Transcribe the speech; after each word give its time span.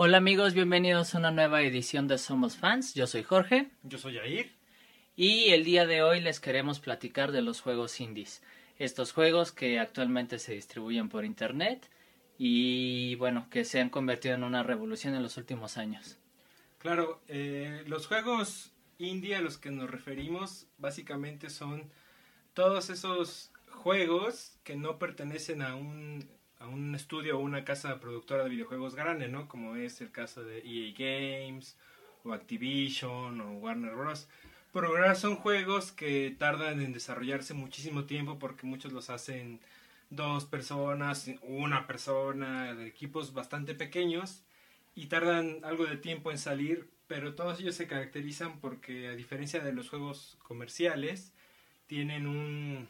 Hola 0.00 0.18
amigos, 0.18 0.54
bienvenidos 0.54 1.12
a 1.12 1.18
una 1.18 1.32
nueva 1.32 1.60
edición 1.60 2.06
de 2.06 2.18
Somos 2.18 2.56
Fans. 2.56 2.94
Yo 2.94 3.08
soy 3.08 3.24
Jorge. 3.24 3.68
Yo 3.82 3.98
soy 3.98 4.14
Jair. 4.14 4.52
Y 5.16 5.50
el 5.50 5.64
día 5.64 5.86
de 5.86 6.04
hoy 6.04 6.20
les 6.20 6.38
queremos 6.38 6.78
platicar 6.78 7.32
de 7.32 7.42
los 7.42 7.60
juegos 7.60 8.00
indies. 8.00 8.40
Estos 8.78 9.10
juegos 9.12 9.50
que 9.50 9.80
actualmente 9.80 10.38
se 10.38 10.52
distribuyen 10.52 11.08
por 11.08 11.24
internet 11.24 11.90
y 12.38 13.16
bueno, 13.16 13.48
que 13.50 13.64
se 13.64 13.80
han 13.80 13.90
convertido 13.90 14.36
en 14.36 14.44
una 14.44 14.62
revolución 14.62 15.16
en 15.16 15.22
los 15.24 15.36
últimos 15.36 15.76
años. 15.76 16.16
Claro, 16.78 17.20
eh, 17.26 17.82
los 17.88 18.06
juegos 18.06 18.70
indie 18.98 19.34
a 19.34 19.40
los 19.40 19.58
que 19.58 19.72
nos 19.72 19.90
referimos 19.90 20.68
básicamente 20.78 21.50
son 21.50 21.90
todos 22.54 22.88
esos 22.90 23.50
juegos 23.72 24.60
que 24.62 24.76
no 24.76 25.00
pertenecen 25.00 25.60
a 25.60 25.74
un 25.74 26.37
a 26.60 26.66
un 26.66 26.94
estudio 26.94 27.38
o 27.38 27.40
una 27.40 27.64
casa 27.64 28.00
productora 28.00 28.44
de 28.44 28.50
videojuegos 28.50 28.94
grande, 28.94 29.28
¿no? 29.28 29.48
Como 29.48 29.76
es 29.76 30.00
el 30.00 30.10
caso 30.10 30.44
de 30.44 30.58
EA 30.58 30.92
Games 30.96 31.76
o 32.24 32.32
Activision 32.32 33.40
o 33.40 33.52
Warner 33.58 33.94
Bros. 33.94 34.28
Pero 34.72 34.88
ahora 34.88 35.14
son 35.14 35.36
juegos 35.36 35.92
que 35.92 36.34
tardan 36.38 36.80
en 36.82 36.92
desarrollarse 36.92 37.54
muchísimo 37.54 38.04
tiempo 38.04 38.38
porque 38.38 38.66
muchos 38.66 38.92
los 38.92 39.10
hacen 39.10 39.60
dos 40.10 40.44
personas, 40.44 41.30
una 41.42 41.86
persona, 41.86 42.72
equipos 42.84 43.32
bastante 43.32 43.74
pequeños 43.74 44.42
y 44.94 45.06
tardan 45.06 45.58
algo 45.64 45.86
de 45.86 45.96
tiempo 45.96 46.30
en 46.30 46.38
salir, 46.38 46.88
pero 47.06 47.34
todos 47.34 47.60
ellos 47.60 47.76
se 47.76 47.86
caracterizan 47.86 48.60
porque 48.60 49.08
a 49.08 49.12
diferencia 49.12 49.60
de 49.60 49.72
los 49.72 49.88
juegos 49.88 50.36
comerciales, 50.42 51.32
tienen 51.86 52.26
un, 52.26 52.88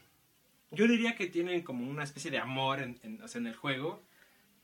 yo 0.71 0.87
diría 0.87 1.15
que 1.15 1.27
tienen 1.27 1.63
como 1.63 1.89
una 1.89 2.03
especie 2.03 2.31
de 2.31 2.37
amor 2.37 2.81
en, 2.81 2.99
en, 3.03 3.47
el 3.47 3.55
juego. 3.55 4.03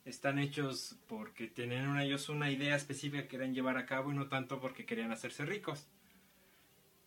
Están 0.06 0.38
hechos 0.38 0.98
porque 1.08 1.48
tienen 1.48 1.98
ellos 1.98 2.30
una 2.30 2.52
idea 2.52 2.76
específica 2.76 3.24
que 3.24 3.30
querían 3.30 3.56
llevar 3.56 3.78
a 3.78 3.86
cabo 3.86 4.12
y 4.12 4.16
no 4.16 4.28
tanto 4.28 4.60
porque 4.60 4.86
querían 4.86 5.12
hacerse 5.12 5.46
ricos. 5.46 5.88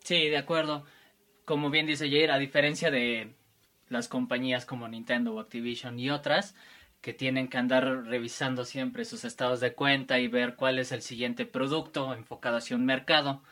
Sí, 0.01 0.29
de 0.29 0.37
acuerdo. 0.37 0.85
Como 1.45 1.71
bien 1.71 1.87
dice 1.87 2.11
Jair, 2.11 2.31
a 2.31 2.39
diferencia 2.39 2.91
de 2.91 3.35
las 3.89 4.09
compañías 4.09 4.67
como 4.67 4.89
Nintendo 4.89 5.35
o 5.35 5.41
Activision 5.41 5.99
y 5.99 6.11
otras, 6.11 6.57
que 7.01 7.13
tienen 7.13 7.49
que 7.49 7.59
andar 7.59 8.05
revisando 8.05 8.65
siempre 8.65 9.05
sus 9.05 9.25
estados 9.25 9.61
de 9.61 9.75
cuenta 9.75 10.19
y 10.19 10.27
ver 10.27 10.57
cuál 10.57 10.79
es 10.81 10.91
el 10.91 11.03
siguiente 11.03 11.47
producto 11.47 12.13
enfocado 12.13 12.57
hacia 12.57 12.77
un 12.77 12.85
mercado 12.85 13.43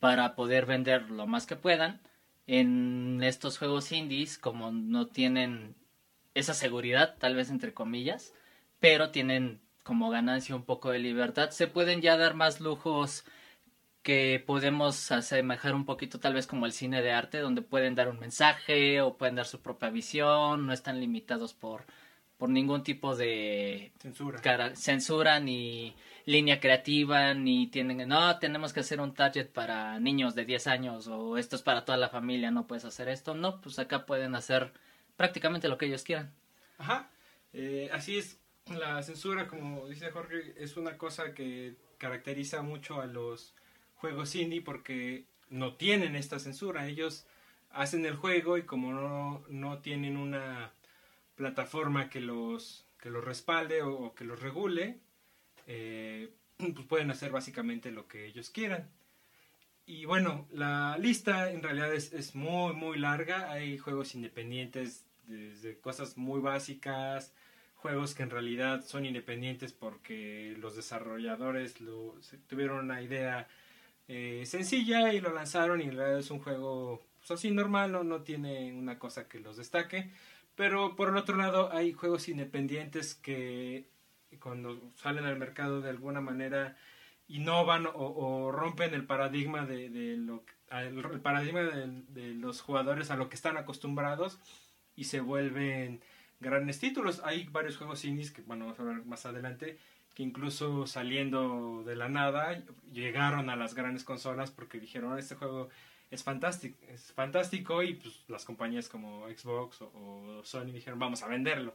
para 0.00 0.34
poder 0.34 0.64
vender 0.64 1.10
lo 1.10 1.26
más 1.26 1.46
que 1.46 1.56
puedan 1.56 2.00
en 2.46 3.20
estos 3.22 3.58
juegos 3.58 3.92
indies, 3.92 4.38
como 4.38 4.70
no 4.72 5.06
tienen 5.06 5.74
esa 6.34 6.54
seguridad, 6.54 7.16
tal 7.18 7.34
vez 7.34 7.50
entre 7.50 7.74
comillas, 7.74 8.34
pero 8.80 9.10
tienen 9.10 9.60
como 9.82 10.10
ganancia 10.10 10.56
un 10.56 10.64
poco 10.64 10.90
de 10.90 10.98
libertad, 10.98 11.50
se 11.50 11.68
pueden 11.68 12.00
ya 12.02 12.16
dar 12.16 12.34
más 12.34 12.60
lujos 12.60 13.24
que 14.02 14.42
podemos 14.46 15.10
asemejar 15.10 15.74
un 15.74 15.84
poquito 15.84 16.20
tal 16.20 16.34
vez 16.34 16.46
como 16.46 16.66
el 16.66 16.72
cine 16.72 17.02
de 17.02 17.12
arte, 17.12 17.38
donde 17.38 17.62
pueden 17.62 17.94
dar 17.96 18.08
un 18.08 18.20
mensaje 18.20 19.00
o 19.00 19.16
pueden 19.16 19.34
dar 19.36 19.46
su 19.46 19.60
propia 19.62 19.90
visión, 19.90 20.66
no 20.66 20.72
están 20.72 21.00
limitados 21.00 21.54
por, 21.54 21.86
por 22.38 22.48
ningún 22.50 22.82
tipo 22.82 23.16
de 23.16 23.92
censura, 23.98 24.74
censura 24.74 25.40
ni 25.40 25.94
línea 26.26 26.60
creativa, 26.60 27.32
ni 27.34 27.68
tienen, 27.68 28.08
no, 28.08 28.38
tenemos 28.38 28.72
que 28.72 28.80
hacer 28.80 29.00
un 29.00 29.14
target 29.14 29.48
para 29.48 29.98
niños 30.00 30.34
de 30.34 30.44
10 30.44 30.66
años 30.66 31.06
o 31.06 31.38
esto 31.38 31.56
es 31.56 31.62
para 31.62 31.84
toda 31.84 31.96
la 31.96 32.08
familia, 32.08 32.50
no 32.50 32.66
puedes 32.66 32.84
hacer 32.84 33.08
esto. 33.08 33.34
No, 33.34 33.60
pues 33.60 33.78
acá 33.78 34.06
pueden 34.06 34.34
hacer 34.34 34.72
prácticamente 35.16 35.68
lo 35.68 35.78
que 35.78 35.86
ellos 35.86 36.02
quieran. 36.02 36.32
Ajá, 36.78 37.10
eh, 37.52 37.88
así 37.92 38.18
es. 38.18 38.38
La 38.66 39.00
censura, 39.02 39.46
como 39.46 39.86
dice 39.88 40.10
Jorge, 40.10 40.54
es 40.58 40.76
una 40.76 40.98
cosa 40.98 41.32
que 41.32 41.76
caracteriza 41.98 42.62
mucho 42.62 43.00
a 43.00 43.06
los 43.06 43.54
juegos 43.94 44.34
indie 44.34 44.60
porque 44.60 45.24
no 45.48 45.74
tienen 45.74 46.16
esta 46.16 46.40
censura. 46.40 46.88
Ellos 46.88 47.26
hacen 47.70 48.04
el 48.04 48.16
juego 48.16 48.58
y 48.58 48.64
como 48.64 48.92
no, 48.92 49.44
no 49.48 49.78
tienen 49.78 50.16
una 50.16 50.72
plataforma 51.36 52.10
que 52.10 52.20
los, 52.20 52.86
que 52.98 53.10
los 53.10 53.24
respalde 53.24 53.82
o 53.82 54.14
que 54.14 54.24
los 54.24 54.40
regule, 54.40 54.98
eh, 55.66 56.34
pues 56.56 56.86
pueden 56.86 57.10
hacer 57.10 57.30
básicamente 57.30 57.92
lo 57.92 58.08
que 58.08 58.26
ellos 58.26 58.50
quieran. 58.50 58.90
Y 59.86 60.04
bueno, 60.04 60.48
la 60.50 60.98
lista 60.98 61.50
en 61.52 61.62
realidad 61.62 61.94
es, 61.94 62.12
es 62.12 62.34
muy, 62.34 62.74
muy 62.74 62.98
larga. 62.98 63.52
Hay 63.52 63.78
juegos 63.78 64.16
independientes 64.16 65.06
desde 65.28 65.78
cosas 65.78 66.16
muy 66.16 66.40
básicas, 66.40 67.32
juegos 67.76 68.14
que 68.14 68.24
en 68.24 68.30
realidad 68.30 68.84
son 68.84 69.06
independientes 69.06 69.72
porque 69.72 70.56
los 70.58 70.74
desarrolladores 70.74 71.74
tuvieron 72.48 72.84
una 72.84 73.02
idea 73.02 73.46
eh, 74.08 74.44
sencilla 74.46 75.12
y 75.12 75.20
lo 75.20 75.32
lanzaron 75.32 75.80
y 75.80 75.84
en 75.84 75.96
realidad 75.96 76.18
es 76.18 76.30
un 76.30 76.40
juego 76.40 77.02
pues, 77.18 77.30
así 77.32 77.50
normal, 77.50 77.92
no, 77.92 78.04
no 78.04 78.22
tiene 78.22 78.72
una 78.72 78.98
cosa 78.98 79.28
que 79.28 79.40
los 79.40 79.56
destaque. 79.56 80.10
Pero 80.56 80.96
por 80.96 81.10
el 81.10 81.16
otro 81.16 81.36
lado 81.36 81.70
hay 81.72 81.92
juegos 81.92 82.28
independientes 82.28 83.14
que 83.14 83.88
cuando 84.40 84.80
salen 84.96 85.24
al 85.24 85.38
mercado 85.38 85.80
de 85.80 85.90
alguna 85.90 86.20
manera 86.20 86.76
innovan 87.28 87.86
o, 87.92 88.50
rompen 88.52 88.94
el 88.94 89.04
paradigma 89.04 89.66
de, 89.66 89.90
de 89.90 90.16
lo 90.16 90.44
el, 90.70 91.20
paradigma 91.20 91.62
de, 91.62 92.34
los 92.34 92.60
jugadores 92.60 93.10
a 93.10 93.16
lo 93.16 93.28
que 93.28 93.36
están 93.36 93.56
acostumbrados 93.56 94.38
y 94.94 95.04
se 95.04 95.20
vuelven 95.20 96.00
grandes 96.40 96.78
títulos. 96.78 97.20
Hay 97.24 97.44
varios 97.44 97.76
juegos 97.76 98.04
indies 98.04 98.30
que 98.30 98.42
bueno, 98.42 98.64
vamos 98.66 98.80
a 98.80 98.84
ver 98.84 99.04
más 99.04 99.26
adelante 99.26 99.78
que 100.14 100.22
incluso 100.22 100.86
saliendo 100.86 101.82
de 101.84 101.94
la 101.94 102.08
nada 102.08 102.62
llegaron 102.90 103.50
a 103.50 103.56
las 103.56 103.74
grandes 103.74 104.02
consolas 104.02 104.50
porque 104.50 104.80
dijeron 104.80 105.12
ah, 105.12 105.18
este 105.18 105.34
juego 105.34 105.68
es 106.10 106.22
fantástico, 106.22 106.78
es 106.88 107.12
fantástico 107.12 107.82
y 107.82 107.94
pues 107.94 108.24
las 108.28 108.44
compañías 108.44 108.88
como 108.88 109.26
Xbox 109.28 109.82
o, 109.82 109.90
o 109.94 110.44
Sony 110.44 110.72
dijeron 110.72 110.98
vamos 110.98 111.22
a 111.22 111.28
venderlo. 111.28 111.74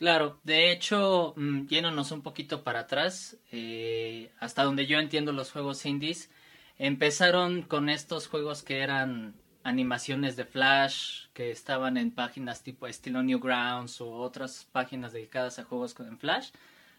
Claro, 0.00 0.40
de 0.44 0.72
hecho, 0.72 1.34
mm, 1.36 1.66
yéndonos 1.66 2.10
un 2.10 2.22
poquito 2.22 2.64
para 2.64 2.80
atrás, 2.80 3.36
eh, 3.52 4.32
hasta 4.40 4.64
donde 4.64 4.86
yo 4.86 4.98
entiendo 4.98 5.30
los 5.32 5.52
juegos 5.52 5.84
indies, 5.84 6.30
empezaron 6.78 7.60
con 7.60 7.90
estos 7.90 8.26
juegos 8.26 8.62
que 8.62 8.78
eran 8.78 9.34
animaciones 9.62 10.36
de 10.36 10.46
Flash, 10.46 11.26
que 11.34 11.50
estaban 11.50 11.98
en 11.98 12.12
páginas 12.12 12.62
tipo 12.62 12.86
estilo 12.86 13.22
Newgrounds 13.22 14.00
o 14.00 14.10
otras 14.12 14.66
páginas 14.72 15.12
dedicadas 15.12 15.58
a 15.58 15.64
juegos 15.64 15.94
en 16.00 16.18
Flash, 16.18 16.50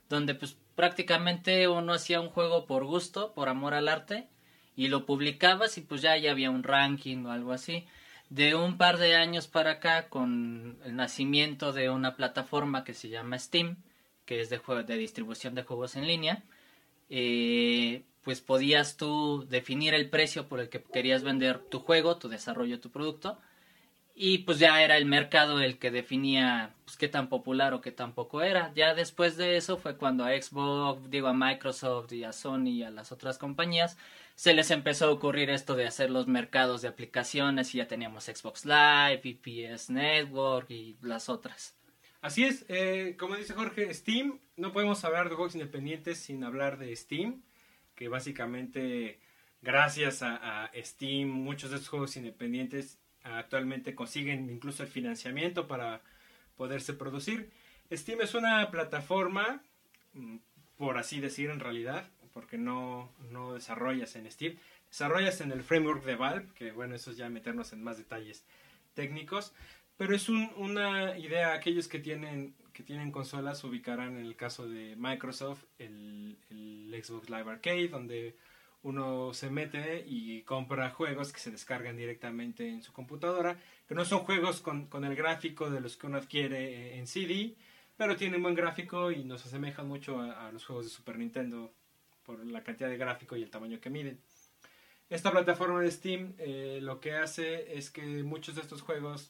donde 0.07 0.35
pues 0.35 0.55
prácticamente 0.75 1.67
uno 1.67 1.93
hacía 1.93 2.21
un 2.21 2.29
juego 2.29 2.67
por 2.67 2.85
gusto, 2.85 3.33
por 3.33 3.49
amor 3.49 3.73
al 3.73 3.87
arte, 3.87 4.27
y 4.81 4.87
lo 4.87 5.05
publicabas 5.05 5.77
y 5.77 5.81
pues 5.81 6.01
ya, 6.01 6.17
ya 6.17 6.31
había 6.31 6.49
un 6.49 6.63
ranking 6.63 7.25
o 7.25 7.31
algo 7.31 7.53
así 7.53 7.85
de 8.31 8.55
un 8.55 8.77
par 8.77 8.97
de 8.97 9.15
años 9.15 9.47
para 9.47 9.71
acá 9.71 10.07
con 10.07 10.79
el 10.85 10.95
nacimiento 10.95 11.73
de 11.73 11.89
una 11.89 12.15
plataforma 12.15 12.85
que 12.85 12.93
se 12.93 13.09
llama 13.09 13.37
Steam, 13.37 13.75
que 14.25 14.39
es 14.39 14.49
de, 14.49 14.61
de 14.87 14.97
distribución 14.97 15.53
de 15.53 15.63
juegos 15.63 15.97
en 15.97 16.07
línea, 16.07 16.41
eh, 17.09 18.03
pues 18.23 18.39
podías 18.39 18.95
tú 18.95 19.45
definir 19.49 19.93
el 19.93 20.09
precio 20.09 20.47
por 20.47 20.61
el 20.61 20.69
que 20.69 20.81
querías 20.81 21.23
vender 21.23 21.59
tu 21.59 21.79
juego, 21.79 22.17
tu 22.17 22.29
desarrollo, 22.29 22.79
tu 22.79 22.89
producto, 22.89 23.37
y 24.15 24.39
pues 24.39 24.59
ya 24.59 24.81
era 24.81 24.95
el 24.95 25.05
mercado 25.05 25.59
el 25.59 25.77
que 25.77 25.91
definía 25.91 26.73
pues, 26.85 26.95
qué 26.95 27.09
tan 27.09 27.27
popular 27.27 27.73
o 27.73 27.81
qué 27.81 27.91
tan 27.91 28.13
poco 28.13 28.41
era. 28.41 28.71
Ya 28.75 28.93
después 28.93 29.35
de 29.35 29.57
eso 29.57 29.77
fue 29.77 29.97
cuando 29.97 30.23
a 30.23 30.29
Xbox, 30.29 31.09
digo 31.09 31.27
a 31.27 31.33
Microsoft 31.33 32.13
y 32.13 32.23
a 32.23 32.31
Sony 32.31 32.67
y 32.67 32.83
a 32.83 32.91
las 32.91 33.11
otras 33.11 33.37
compañías 33.37 33.97
se 34.41 34.55
les 34.55 34.71
empezó 34.71 35.05
a 35.05 35.11
ocurrir 35.11 35.51
esto 35.51 35.75
de 35.75 35.85
hacer 35.85 36.09
los 36.09 36.25
mercados 36.25 36.81
de 36.81 36.87
aplicaciones 36.87 37.75
y 37.75 37.77
ya 37.77 37.87
teníamos 37.87 38.23
Xbox 38.23 38.65
Live, 38.65 39.21
PS 39.39 39.91
Network 39.91 40.71
y 40.71 40.97
las 41.03 41.29
otras. 41.29 41.77
Así 42.21 42.45
es, 42.45 42.65
eh, 42.67 43.15
como 43.19 43.35
dice 43.35 43.53
Jorge, 43.53 43.93
Steam, 43.93 44.39
no 44.57 44.73
podemos 44.73 45.05
hablar 45.05 45.29
de 45.29 45.35
juegos 45.35 45.53
independientes 45.53 46.17
sin 46.17 46.43
hablar 46.43 46.79
de 46.79 46.95
Steam, 46.95 47.43
que 47.93 48.07
básicamente 48.07 49.19
gracias 49.61 50.23
a, 50.23 50.63
a 50.63 50.71
Steam 50.75 51.29
muchos 51.29 51.69
de 51.69 51.75
estos 51.75 51.89
juegos 51.89 52.17
independientes 52.17 52.97
actualmente 53.21 53.93
consiguen 53.93 54.49
incluso 54.49 54.81
el 54.81 54.89
financiamiento 54.89 55.67
para 55.67 56.01
poderse 56.55 56.95
producir. 56.95 57.51
Steam 57.91 58.21
es 58.21 58.33
una 58.33 58.71
plataforma, 58.71 59.61
mm, 60.13 60.37
por 60.77 60.97
así 60.97 61.19
decir 61.19 61.51
en 61.51 61.59
realidad, 61.59 62.09
porque 62.33 62.57
no, 62.57 63.11
no 63.29 63.53
desarrollas 63.53 64.15
en 64.15 64.29
Steam, 64.31 64.57
desarrollas 64.89 65.41
en 65.41 65.51
el 65.51 65.63
framework 65.63 66.03
de 66.03 66.15
Valve, 66.15 66.47
que 66.55 66.71
bueno, 66.71 66.95
eso 66.95 67.11
es 67.11 67.17
ya 67.17 67.29
meternos 67.29 67.73
en 67.73 67.83
más 67.83 67.97
detalles 67.97 68.43
técnicos, 68.93 69.53
pero 70.01 70.15
es 70.15 70.29
una 70.29 71.15
idea, 71.17 71.53
aquellos 71.53 71.87
que 71.87 71.99
tienen, 71.99 72.55
que 72.73 72.81
tienen 72.81 73.11
consolas 73.11 73.63
ubicarán 73.63 74.17
en 74.17 74.25
el 74.25 74.35
caso 74.35 74.67
de 74.67 74.95
Microsoft 74.97 75.63
el, 75.77 76.37
Xbox 77.03 77.29
Live 77.29 77.51
Arcade, 77.51 77.87
donde 77.87 78.35
uno 78.81 79.31
se 79.33 79.49
mete 79.49 80.03
y 80.07 80.41
compra 80.41 80.89
juegos 80.89 81.31
que 81.31 81.39
se 81.39 81.51
descargan 81.51 81.97
directamente 81.97 82.67
en 82.67 82.81
su 82.81 82.91
computadora, 82.91 83.57
que 83.87 83.93
no 83.93 84.03
son 84.03 84.19
juegos 84.19 84.59
con, 84.59 84.87
con 84.87 85.05
el 85.05 85.15
gráfico 85.15 85.69
de 85.69 85.81
los 85.81 85.97
que 85.97 86.07
uno 86.07 86.17
adquiere 86.17 86.97
en 86.97 87.05
CD, 87.05 87.55
pero 87.95 88.17
tienen 88.17 88.41
buen 88.41 88.55
gráfico 88.55 89.11
y 89.11 89.23
nos 89.23 89.45
asemejan 89.45 89.87
mucho 89.87 90.19
a 90.19 90.51
los 90.51 90.65
juegos 90.65 90.85
de 90.85 90.91
Super 90.91 91.19
Nintendo 91.19 91.71
por 92.23 92.45
la 92.45 92.63
cantidad 92.63 92.89
de 92.89 92.97
gráfico 92.97 93.35
y 93.35 93.43
el 93.43 93.49
tamaño 93.49 93.79
que 93.79 93.89
miden. 93.89 94.19
Esta 95.09 95.31
plataforma 95.31 95.81
de 95.81 95.91
Steam 95.91 96.35
eh, 96.37 96.79
lo 96.81 96.99
que 97.01 97.13
hace 97.13 97.77
es 97.77 97.89
que 97.89 98.23
muchos 98.23 98.55
de 98.55 98.61
estos 98.61 98.81
juegos, 98.81 99.29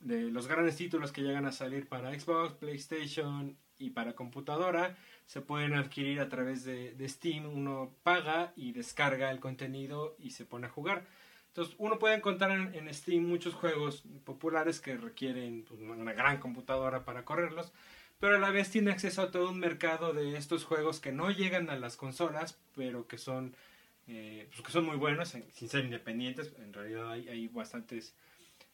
de 0.00 0.22
los 0.22 0.46
grandes 0.46 0.76
títulos 0.76 1.12
que 1.12 1.20
llegan 1.20 1.44
a 1.44 1.52
salir 1.52 1.86
para 1.86 2.18
Xbox, 2.18 2.54
PlayStation 2.54 3.58
y 3.78 3.90
para 3.90 4.14
computadora, 4.14 4.96
se 5.26 5.42
pueden 5.42 5.74
adquirir 5.74 6.20
a 6.20 6.28
través 6.28 6.64
de, 6.64 6.94
de 6.94 7.08
Steam. 7.08 7.44
Uno 7.46 7.94
paga 8.02 8.52
y 8.56 8.72
descarga 8.72 9.30
el 9.30 9.38
contenido 9.40 10.16
y 10.18 10.30
se 10.30 10.46
pone 10.46 10.66
a 10.66 10.70
jugar. 10.70 11.04
Entonces, 11.48 11.74
uno 11.76 11.98
puede 11.98 12.14
encontrar 12.14 12.50
en, 12.50 12.74
en 12.74 12.92
Steam 12.94 13.24
muchos 13.24 13.52
juegos 13.52 14.04
populares 14.24 14.80
que 14.80 14.96
requieren 14.96 15.66
pues, 15.68 15.78
una 15.82 16.14
gran 16.14 16.38
computadora 16.38 17.04
para 17.04 17.26
correrlos, 17.26 17.74
pero 18.22 18.36
a 18.36 18.38
la 18.38 18.52
vez 18.52 18.70
tiene 18.70 18.92
acceso 18.92 19.20
a 19.20 19.32
todo 19.32 19.50
un 19.50 19.58
mercado 19.58 20.12
de 20.12 20.36
estos 20.36 20.62
juegos 20.62 21.00
que 21.00 21.10
no 21.10 21.32
llegan 21.32 21.68
a 21.70 21.76
las 21.76 21.96
consolas, 21.96 22.56
pero 22.76 23.08
que 23.08 23.18
son, 23.18 23.56
eh, 24.06 24.46
pues, 24.50 24.62
que 24.62 24.70
son 24.70 24.86
muy 24.86 24.96
buenos, 24.96 25.30
sin 25.30 25.68
ser 25.68 25.84
independientes. 25.84 26.54
En 26.60 26.72
realidad 26.72 27.10
hay, 27.10 27.28
hay 27.28 27.48
bastantes 27.48 28.14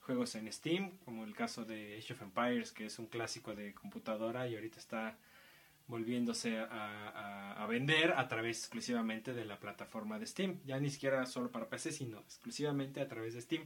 juegos 0.01 0.35
en 0.35 0.53
Steam, 0.53 0.99
como 0.99 1.25
el 1.25 1.35
caso 1.35 1.65
de 1.65 1.97
Age 1.97 2.13
of 2.13 2.21
Empires, 2.21 2.73
que 2.73 2.85
es 2.85 2.99
un 2.99 3.07
clásico 3.07 3.55
de 3.55 3.73
computadora 3.73 4.47
y 4.47 4.55
ahorita 4.55 4.79
está 4.79 5.17
volviéndose 5.87 6.59
a, 6.59 7.67
vender 7.71 8.13
a 8.19 8.29
través 8.29 8.59
exclusivamente 8.59 9.33
de 9.33 9.47
la 9.47 9.59
plataforma 9.59 10.19
de 10.19 10.27
Steam. 10.27 10.61
Ya 10.67 10.79
ni 10.79 10.91
siquiera 10.91 11.25
solo 11.25 11.51
para 11.51 11.71
PC, 11.71 11.93
sino 11.93 12.21
exclusivamente 12.21 13.01
a 13.01 13.09
través 13.09 13.33
de 13.33 13.41
Steam. 13.41 13.63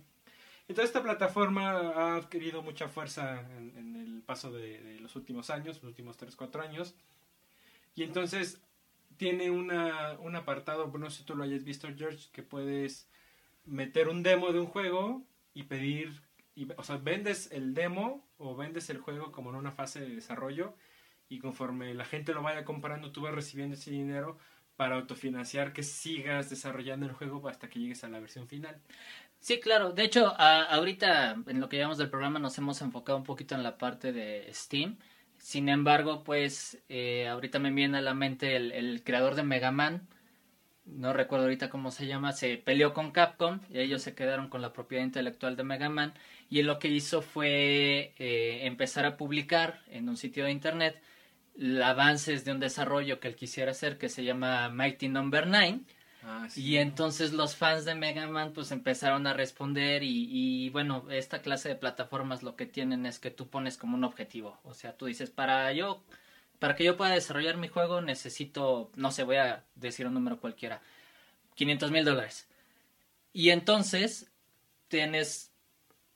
Entonces 0.69 0.91
esta 0.91 1.03
plataforma 1.03 1.71
ha 1.71 2.17
adquirido 2.17 2.63
mucha 2.63 2.89
fuerza 2.89 3.41
en, 3.57 3.77
en 3.77 3.97
el 3.97 4.23
paso 4.23 4.53
de, 4.53 4.81
de, 4.81 5.01
los 5.01 5.17
últimos 5.17 5.51
años, 5.51 5.77
los 5.77 5.85
últimos 5.85 6.19
3-4 6.19 6.63
años. 6.63 6.95
Y 7.95 8.05
entonces 8.05 8.63
tiene 9.17 9.51
una, 9.51 10.19
un 10.19 10.37
apartado, 10.37 10.87
no 10.99 11.11
sé 11.11 11.19
si 11.19 11.25
tú 11.25 11.37
lo 11.37 11.45
hayas 11.45 11.65
visto, 11.65 11.89
George, 11.97 12.29
que 12.33 12.43
puedes 12.43 13.09
meter 13.65 14.09
un 14.09 14.23
demo 14.23 14.53
de 14.53 14.61
un 14.61 14.67
juego 14.67 15.23
y 15.55 15.65
pedir, 15.65 16.23
y, 16.55 16.69
o 16.77 16.83
sea, 16.83 16.97
vendes 16.97 17.51
el 17.53 17.75
demo 17.75 18.27
o 18.39 18.57
vendes 18.57 18.91
el 18.91 18.99
juego 18.99 19.33
como 19.33 19.51
en 19.51 19.57
una 19.57 19.73
fase 19.73 20.01
de 20.01 20.15
desarrollo 20.15 20.75
y 21.29 21.39
conforme 21.39 21.95
la 21.95 22.05
gente 22.05 22.35
lo 22.35 22.43
vaya 22.43 22.65
comprando, 22.65 23.13
tú 23.13 23.23
vas 23.23 23.35
recibiendo 23.35 23.75
ese 23.75 23.91
dinero 23.91 24.39
para 24.77 24.97
autofinanciar 24.97 25.73
que 25.73 25.83
sigas 25.83 26.51
desarrollando 26.51 27.07
el 27.07 27.13
juego 27.13 27.49
hasta 27.49 27.69
que 27.69 27.79
llegues 27.79 28.05
a 28.05 28.09
la 28.09 28.21
versión 28.21 28.49
final. 28.49 28.81
Sí, 29.43 29.59
claro. 29.59 29.93
De 29.93 30.05
hecho, 30.05 30.33
ahorita 30.39 31.33
en 31.49 31.61
lo 31.61 31.69
que 31.69 31.77
llevamos 31.77 31.99
del 31.99 32.09
programa 32.11 32.39
nos 32.39 32.57
hemos 32.59 32.81
enfocado 32.81 33.19
un 33.19 33.25
poquito 33.25 33.57
en 33.57 33.65
la 33.65 33.77
parte 33.77 34.13
de 34.13 34.49
Steam. 34.55 34.99
Sin 35.39 35.69
embargo, 35.69 36.23
pues 36.23 36.81
eh, 36.89 37.27
ahorita 37.29 37.59
me 37.59 37.73
viene 37.73 37.99
a 37.99 38.03
la 38.03 38.15
mente 38.15 38.55
el, 38.55 39.03
creador 39.05 39.35
de 39.35 39.43
Mega 39.43 39.73
Man, 39.73 40.07
no 40.85 41.13
recuerdo 41.13 41.47
ahorita 41.47 41.71
cómo 41.71 41.91
se 41.91 42.07
llama, 42.07 42.33
se 42.33 42.57
peleó 42.57 42.95
con 42.95 43.11
Capcom 43.11 43.61
y 43.71 43.81
ellos 43.81 44.03
se 44.03 44.15
quedaron 44.15 44.49
con 44.49 44.63
la 44.63 44.73
propiedad 44.73 45.05
intelectual 45.05 45.57
de 45.57 45.65
Mega 45.65 45.89
Man 45.89 46.15
y 46.49 46.63
lo 46.63 46.79
que 46.79 46.89
hizo 46.89 47.23
fue 47.23 48.15
eh, 48.19 48.61
empezar 48.67 49.07
a 49.07 49.17
publicar 49.17 49.83
en 49.89 50.09
un 50.09 50.17
sitio 50.17 50.45
de 50.45 50.53
internet 50.53 51.03
avances 51.83 52.45
de 52.45 52.53
un 52.53 52.61
desarrollo 52.61 53.21
que 53.21 53.29
él 53.29 53.37
quisiera 53.37 53.73
hacer 53.73 53.99
que 53.99 54.09
se 54.09 54.25
llama 54.25 54.69
Mighty 54.69 55.09
Number 55.09 55.47
no. 55.47 55.59
9. 55.59 55.81
Ah, 56.25 56.47
sí. 56.49 56.63
Y 56.63 56.77
entonces 56.79 57.33
los 57.33 57.57
fans 57.57 57.85
de 57.85 57.95
Mega 57.95 58.27
Man 58.29 58.53
pues 58.53 58.71
empezaron 58.71 59.27
a 59.27 59.33
responder 59.33 60.03
y, 60.03 60.29
y, 60.31 60.71
bueno, 60.71 61.05
esta 61.11 61.43
clase 61.43 61.69
de 61.69 61.75
plataformas 61.77 62.43
lo 62.43 62.55
que 62.57 62.67
tienen 62.67 63.07
es 63.07 63.19
que 63.19 63.31
tú 63.31 63.49
pones 63.49 63.77
como 63.77 63.97
un 63.97 64.05
objetivo. 64.05 64.59
O 64.65 64.75
sea, 64.75 64.97
tú 64.97 65.07
dices, 65.07 65.31
para 65.31 65.73
yo, 65.73 66.03
para 66.59 66.77
que 66.77 66.85
yo 66.85 66.97
pueda 66.97 67.13
desarrollar 67.13 67.57
mi 67.57 67.69
juego 67.69 68.01
necesito, 68.01 68.91
no 68.95 69.11
sé, 69.11 69.25
voy 69.25 69.37
a 69.37 69.65
decir 69.75 70.07
un 70.07 70.15
número 70.15 70.41
cualquiera, 70.41 70.81
500 71.57 71.91
mil 71.91 72.05
dólares. 72.05 72.49
Y 73.33 73.51
entonces 73.51 74.31
tienes 74.89 75.52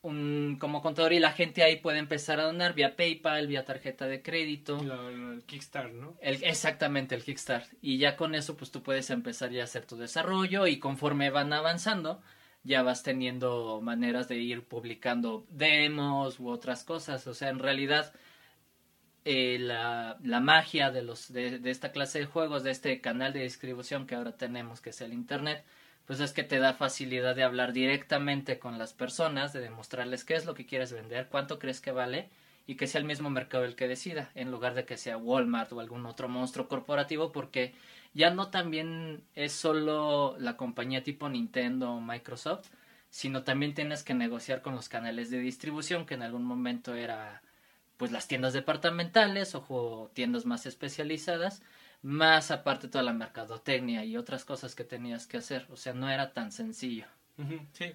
un, 0.02 0.56
como 0.60 0.82
contador 0.82 1.12
y 1.12 1.18
la 1.18 1.32
gente 1.32 1.62
ahí 1.62 1.76
puede 1.76 1.98
empezar 1.98 2.40
a 2.40 2.44
donar 2.44 2.74
vía 2.74 2.96
PayPal, 2.96 3.46
vía 3.46 3.64
tarjeta 3.64 4.06
de 4.06 4.22
crédito. 4.22 4.78
El 4.80 5.42
Kickstart, 5.44 5.92
¿no? 5.92 6.16
El, 6.20 6.42
exactamente, 6.44 7.14
el 7.14 7.24
Kickstart. 7.24 7.68
Y 7.82 7.98
ya 7.98 8.16
con 8.16 8.34
eso, 8.34 8.56
pues 8.56 8.70
tú 8.70 8.82
puedes 8.82 9.10
empezar 9.10 9.50
ya 9.50 9.62
a 9.62 9.64
hacer 9.64 9.84
tu 9.86 9.96
desarrollo 9.96 10.66
y 10.66 10.78
conforme 10.78 11.30
van 11.30 11.52
avanzando, 11.52 12.22
ya 12.62 12.82
vas 12.82 13.02
teniendo 13.02 13.80
maneras 13.82 14.28
de 14.28 14.36
ir 14.36 14.64
publicando 14.64 15.46
demos 15.50 16.38
u 16.40 16.48
otras 16.48 16.84
cosas. 16.84 17.26
O 17.26 17.34
sea, 17.34 17.48
en 17.48 17.58
realidad, 17.58 18.12
eh, 19.24 19.58
la, 19.58 20.18
la, 20.22 20.40
magia 20.40 20.90
de, 20.90 21.02
los, 21.02 21.32
de, 21.32 21.58
de 21.58 21.70
esta 21.70 21.90
clase 21.90 22.20
de 22.20 22.26
juegos, 22.26 22.62
de 22.62 22.70
este 22.70 23.00
canal 23.00 23.32
de 23.32 23.42
distribución 23.42 24.06
que 24.06 24.14
ahora 24.14 24.36
tenemos, 24.36 24.80
que 24.80 24.90
es 24.90 25.00
el 25.00 25.12
Internet, 25.12 25.64
pues 26.06 26.20
es 26.20 26.32
que 26.32 26.44
te 26.44 26.58
da 26.58 26.72
facilidad 26.72 27.34
de 27.34 27.42
hablar 27.42 27.72
directamente 27.72 28.58
con 28.58 28.78
las 28.78 28.92
personas, 28.92 29.52
de 29.52 29.60
demostrarles 29.60 30.24
qué 30.24 30.34
es 30.34 30.46
lo 30.46 30.54
que 30.54 30.66
quieres 30.66 30.92
vender, 30.92 31.28
cuánto 31.28 31.58
crees 31.58 31.80
que 31.80 31.90
vale 31.90 32.28
y 32.66 32.76
que 32.76 32.86
sea 32.86 33.00
el 33.00 33.06
mismo 33.06 33.28
mercado 33.30 33.64
el 33.64 33.76
que 33.76 33.88
decida, 33.88 34.30
en 34.34 34.50
lugar 34.50 34.74
de 34.74 34.84
que 34.84 34.96
sea 34.96 35.16
Walmart 35.16 35.72
o 35.72 35.80
algún 35.80 36.06
otro 36.06 36.28
monstruo 36.28 36.68
corporativo, 36.68 37.32
porque 37.32 37.74
ya 38.14 38.30
no 38.30 38.48
también 38.48 39.22
es 39.34 39.52
solo 39.52 40.36
la 40.38 40.56
compañía 40.56 41.02
tipo 41.02 41.28
Nintendo 41.28 41.92
o 41.92 42.00
Microsoft, 42.00 42.68
sino 43.10 43.42
también 43.44 43.74
tienes 43.74 44.02
que 44.02 44.14
negociar 44.14 44.62
con 44.62 44.74
los 44.74 44.88
canales 44.88 45.30
de 45.30 45.38
distribución, 45.38 46.06
que 46.06 46.14
en 46.14 46.22
algún 46.22 46.44
momento 46.44 46.94
era 46.94 47.42
pues 47.96 48.12
las 48.12 48.28
tiendas 48.28 48.52
departamentales 48.52 49.54
o 49.54 50.10
tiendas 50.12 50.44
más 50.44 50.66
especializadas, 50.66 51.62
más 52.02 52.50
aparte 52.50 52.88
toda 52.88 53.04
la 53.04 53.12
mercadotecnia 53.12 54.04
y 54.04 54.16
otras 54.16 54.44
cosas 54.44 54.74
que 54.74 54.84
tenías 54.84 55.26
que 55.26 55.38
hacer. 55.38 55.66
O 55.70 55.76
sea, 55.76 55.92
no 55.94 56.08
era 56.08 56.32
tan 56.32 56.52
sencillo. 56.52 57.06
Sí. 57.72 57.92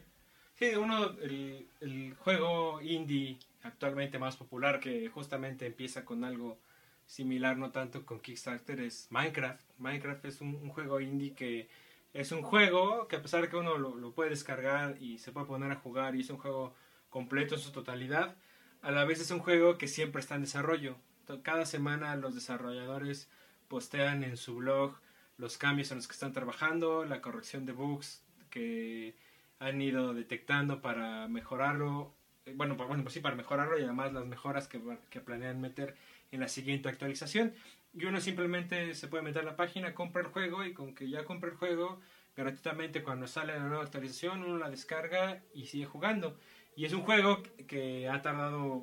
Sí, 0.61 0.75
uno, 0.75 1.15
el, 1.21 2.15
juego 2.19 2.81
indie 2.81 3.39
actualmente 3.63 4.19
más 4.19 4.37
popular 4.37 4.79
que 4.79 5.09
justamente 5.09 5.65
empieza 5.65 6.05
con 6.05 6.23
algo 6.23 6.59
similar, 7.07 7.57
no 7.57 7.71
tanto 7.71 8.05
con 8.05 8.19
Kickstarter, 8.19 8.79
es 8.79 9.07
Minecraft. 9.09 9.59
Minecraft 9.79 10.25
es 10.25 10.39
un, 10.39 10.53
un 10.55 10.69
juego 10.69 10.99
indie 10.99 11.33
que 11.33 11.67
es 12.13 12.31
un 12.31 12.43
juego 12.43 13.07
que 13.07 13.15
a 13.15 13.21
pesar 13.23 13.41
de 13.41 13.49
que 13.49 13.55
uno 13.55 13.77
lo, 13.79 13.95
lo, 13.95 14.11
puede 14.11 14.29
descargar 14.29 15.01
y 15.01 15.17
se 15.17 15.31
puede 15.31 15.47
poner 15.47 15.71
a 15.71 15.77
jugar 15.77 16.15
y 16.15 16.21
es 16.21 16.29
un 16.29 16.37
juego 16.37 16.75
completo 17.09 17.55
en 17.55 17.61
su 17.61 17.71
totalidad, 17.71 18.35
a 18.83 18.91
la 18.91 19.03
vez 19.05 19.19
es 19.19 19.31
un 19.31 19.39
juego 19.39 19.79
que 19.79 19.87
siempre 19.87 20.19
está 20.19 20.35
en 20.35 20.41
desarrollo. 20.41 20.95
Cada 21.43 21.65
semana 21.65 22.15
los 22.15 22.35
desarrolladores 22.35 23.29
postean 23.71 24.25
en 24.25 24.35
su 24.35 24.57
blog 24.57 24.97
los 25.37 25.57
cambios 25.57 25.91
en 25.91 25.97
los 25.97 26.07
que 26.07 26.13
están 26.13 26.33
trabajando, 26.33 27.05
la 27.05 27.21
corrección 27.21 27.65
de 27.65 27.71
bugs 27.71 28.21
que 28.49 29.15
han 29.59 29.81
ido 29.81 30.13
detectando 30.13 30.81
para 30.81 31.29
mejorarlo, 31.29 32.13
bueno, 32.55 32.75
bueno 32.75 33.01
pues 33.03 33.13
sí, 33.13 33.21
para 33.21 33.37
mejorarlo 33.37 33.79
y 33.79 33.83
además 33.83 34.11
las 34.11 34.25
mejoras 34.25 34.67
que, 34.67 34.81
que 35.09 35.21
planean 35.21 35.61
meter 35.61 35.95
en 36.31 36.41
la 36.41 36.49
siguiente 36.49 36.89
actualización. 36.89 37.53
Y 37.93 38.03
uno 38.05 38.19
simplemente 38.19 38.93
se 38.93 39.07
puede 39.07 39.23
meter 39.23 39.43
a 39.43 39.45
la 39.45 39.55
página, 39.55 39.95
compra 39.95 40.21
el 40.21 40.27
juego 40.27 40.65
y 40.65 40.73
con 40.73 40.93
que 40.93 41.09
ya 41.09 41.23
compra 41.23 41.49
el 41.49 41.55
juego, 41.55 42.01
gratuitamente 42.35 43.03
cuando 43.03 43.25
sale 43.25 43.53
la 43.53 43.67
nueva 43.67 43.83
actualización 43.83 44.43
uno 44.43 44.57
la 44.57 44.69
descarga 44.69 45.41
y 45.53 45.67
sigue 45.67 45.85
jugando. 45.85 46.37
Y 46.75 46.85
es 46.85 46.93
un 46.93 47.01
juego 47.01 47.43
que 47.67 48.07
ha 48.07 48.21
tardado, 48.21 48.81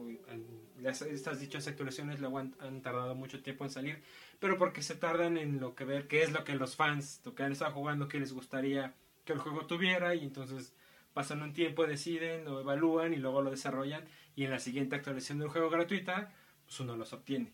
estas 0.82 1.40
dichas 1.40 1.66
actualizaciones 1.66 2.20
han, 2.22 2.82
tardado 2.82 3.14
mucho 3.14 3.42
tiempo 3.42 3.64
en 3.64 3.70
salir, 3.70 4.02
pero 4.38 4.58
porque 4.58 4.82
se 4.82 4.94
tardan 4.94 5.36
en 5.36 5.60
lo 5.60 5.74
que 5.74 5.84
ver 5.84 6.08
qué 6.08 6.22
es 6.22 6.32
lo 6.32 6.44
que 6.44 6.54
los 6.54 6.76
fans, 6.76 7.22
que 7.36 7.42
han 7.42 7.52
estado 7.52 7.72
jugando, 7.72 8.08
que 8.08 8.20
les 8.20 8.32
gustaría 8.32 8.94
que 9.24 9.32
el 9.32 9.38
juego 9.38 9.66
tuviera, 9.66 10.14
y 10.14 10.22
entonces 10.24 10.74
pasan 11.12 11.42
un 11.42 11.52
tiempo, 11.52 11.86
deciden, 11.86 12.44
lo 12.44 12.60
evalúan 12.60 13.12
y 13.12 13.16
luego 13.16 13.42
lo 13.42 13.50
desarrollan, 13.50 14.04
y 14.36 14.44
en 14.44 14.50
la 14.50 14.58
siguiente 14.58 14.96
actualización 14.96 15.38
del 15.38 15.48
juego 15.48 15.70
gratuita, 15.70 16.32
pues 16.64 16.78
uno 16.80 16.96
los 16.96 17.12
obtiene. 17.12 17.52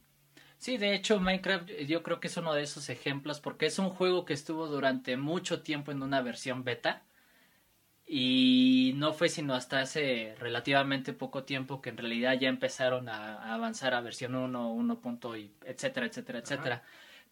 Sí, 0.58 0.78
de 0.78 0.94
hecho 0.94 1.20
Minecraft 1.20 1.70
yo 1.86 2.02
creo 2.02 2.20
que 2.20 2.28
es 2.28 2.36
uno 2.36 2.54
de 2.54 2.62
esos 2.62 2.88
ejemplos 2.88 3.40
porque 3.40 3.66
es 3.66 3.78
un 3.78 3.90
juego 3.90 4.24
que 4.24 4.32
estuvo 4.32 4.66
durante 4.66 5.16
mucho 5.16 5.62
tiempo 5.62 5.92
en 5.92 6.02
una 6.02 6.22
versión 6.22 6.64
beta 6.64 7.02
y 8.06 8.92
no 8.96 9.12
fue 9.12 9.28
sino 9.28 9.54
hasta 9.54 9.80
hace 9.80 10.34
relativamente 10.38 11.12
poco 11.12 11.44
tiempo 11.44 11.80
que 11.80 11.90
en 11.90 11.96
realidad 11.96 12.38
ya 12.38 12.48
empezaron 12.48 13.08
a, 13.08 13.36
a 13.36 13.54
avanzar 13.54 13.94
a 13.94 14.00
versión 14.02 14.34
1, 14.34 14.72
1. 14.72 15.36
y 15.36 15.50
etcétera, 15.64 16.06
etcétera, 16.06 16.38
etcétera. 16.40 16.82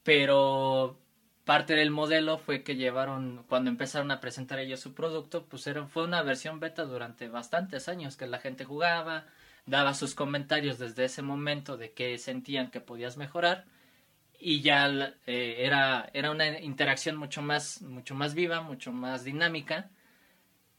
Pero 0.03 0.99
parte 1.45 1.75
del 1.75 1.91
modelo 1.91 2.39
fue 2.39 2.63
que 2.63 2.77
llevaron, 2.77 3.45
cuando 3.49 3.71
empezaron 3.71 4.11
a 4.11 4.21
presentar 4.21 4.59
ellos 4.59 4.81
su 4.81 4.95
producto, 4.95 5.45
pues 5.47 5.67
era, 5.67 5.87
fue 5.87 6.05
una 6.05 6.23
versión 6.23 6.61
beta 6.61 6.85
durante 6.85 7.29
bastantes 7.29 7.89
años 7.89 8.17
que 8.17 8.27
la 8.27 8.39
gente 8.39 8.65
jugaba, 8.65 9.27
daba 9.67 9.95
sus 9.95 10.15
comentarios 10.15 10.79
desde 10.79 11.05
ese 11.05 11.23
momento 11.23 11.77
de 11.77 11.93
qué 11.93 12.19
sentían 12.19 12.71
que 12.71 12.81
podías 12.81 13.17
mejorar 13.17 13.67
y 14.39 14.61
ya 14.63 14.89
eh, 15.27 15.57
era, 15.59 16.11
era 16.15 16.31
una 16.31 16.61
interacción 16.61 17.17
mucho 17.17 17.43
más, 17.43 17.83
mucho 17.83 18.15
más 18.15 18.35
viva, 18.35 18.63
mucho 18.63 18.91
más 18.93 19.25
dinámica 19.25 19.91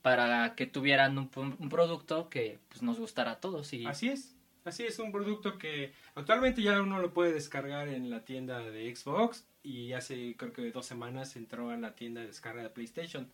para 0.03 0.53
que 0.53 0.67
tuvieran 0.67 1.17
un, 1.17 1.31
un 1.57 1.69
producto 1.69 2.29
que 2.29 2.60
pues, 2.67 2.83
nos 2.83 3.00
gustara 3.00 3.31
a 3.31 3.39
todos. 3.39 3.74
Y... 3.74 3.86
Así 3.88 4.10
es. 4.10 4.36
Así 4.65 4.83
es 4.83 5.00
un 5.00 5.12
producto 5.12 5.57
que 5.57 5.93
actualmente 6.15 6.62
ya 6.62 6.81
uno 6.81 7.00
lo 7.00 7.13
puede 7.13 7.33
descargar 7.33 7.88
en 7.88 8.10
la 8.10 8.24
tienda 8.24 8.60
de 8.60 8.95
Xbox 8.95 9.45
y 9.62 9.93
hace 9.93 10.36
creo 10.38 10.53
que 10.53 10.72
dos 10.72 10.86
semanas 10.86 11.36
entró 11.36 11.69
a 11.69 11.77
la 11.77 11.95
tienda 11.95 12.22
de 12.22 12.27
descarga 12.27 12.63
de 12.63 12.69
PlayStation. 12.69 13.31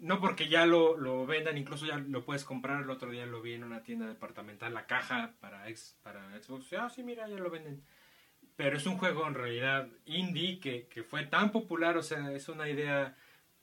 No 0.00 0.20
porque 0.20 0.48
ya 0.48 0.66
lo, 0.66 0.96
lo 0.96 1.26
vendan, 1.26 1.58
incluso 1.58 1.84
ya 1.84 1.98
lo 1.98 2.24
puedes 2.24 2.44
comprar. 2.44 2.82
El 2.82 2.90
otro 2.90 3.10
día 3.10 3.26
lo 3.26 3.42
vi 3.42 3.54
en 3.54 3.64
una 3.64 3.82
tienda 3.82 4.06
departamental, 4.06 4.74
la 4.74 4.86
caja 4.86 5.34
para, 5.40 5.68
ex, 5.68 5.96
para 6.02 6.40
Xbox. 6.40 6.72
Ah, 6.74 6.90
sí, 6.90 7.02
mira, 7.02 7.28
ya 7.28 7.36
lo 7.38 7.50
venden. 7.50 7.82
Pero 8.54 8.76
es 8.76 8.86
un 8.86 8.98
juego 8.98 9.26
en 9.26 9.34
realidad 9.34 9.88
indie 10.06 10.60
que, 10.60 10.86
que 10.86 11.02
fue 11.02 11.24
tan 11.26 11.50
popular, 11.50 11.96
o 11.96 12.02
sea, 12.02 12.32
es 12.32 12.48
una 12.48 12.68
idea 12.68 13.16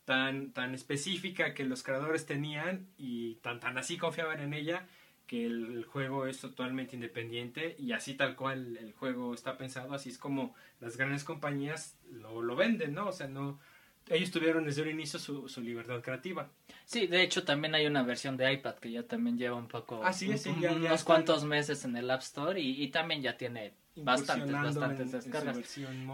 tan, 0.05 0.51
tan 0.51 0.73
específica 0.73 1.53
que 1.53 1.65
los 1.65 1.83
creadores 1.83 2.25
tenían 2.25 2.87
y 2.97 3.35
tan, 3.35 3.59
tan 3.59 3.77
así 3.77 3.97
confiaban 3.97 4.39
en 4.39 4.53
ella 4.53 4.87
que 5.27 5.45
el 5.45 5.83
juego 5.85 6.27
es 6.27 6.39
totalmente 6.39 6.95
independiente 6.95 7.75
y 7.79 7.91
así 7.91 8.13
tal 8.13 8.35
cual 8.35 8.77
el 8.77 8.93
juego 8.93 9.33
está 9.33 9.57
pensado, 9.57 9.93
así 9.93 10.09
es 10.09 10.19
como 10.19 10.53
las 10.79 10.97
grandes 10.97 11.23
compañías 11.23 11.97
lo, 12.11 12.43
lo 12.43 12.55
venden, 12.55 12.93
¿no? 12.93 13.07
O 13.07 13.11
sea, 13.11 13.27
no, 13.27 13.59
ellos 14.07 14.29
tuvieron 14.29 14.65
desde 14.65 14.83
un 14.83 14.89
inicio 14.89 15.17
su, 15.17 15.49
su, 15.49 15.61
libertad 15.61 16.01
creativa. 16.01 16.51
Sí, 16.85 17.07
de 17.07 17.23
hecho 17.23 17.43
también 17.43 17.73
hay 17.73 17.87
una 17.87 18.03
versión 18.03 18.37
de 18.37 18.53
iPad 18.53 18.75
que 18.75 18.91
ya 18.91 19.03
también 19.03 19.37
lleva 19.37 19.55
un 19.55 19.67
poco, 19.67 20.01
ah, 20.03 20.13
sí, 20.13 20.37
sí, 20.37 20.53
ya, 20.61 20.73
unos 20.73 21.03
cuantos 21.03 21.43
meses 21.43 21.83
en 21.85 21.95
el 21.97 22.11
App 22.11 22.21
Store 22.21 22.61
y, 22.61 22.83
y 22.83 22.89
también 22.89 23.23
ya 23.23 23.35
tiene 23.35 23.73
bastantes, 23.95 24.51
bastantes 24.51 25.11
descargas. 25.11 25.57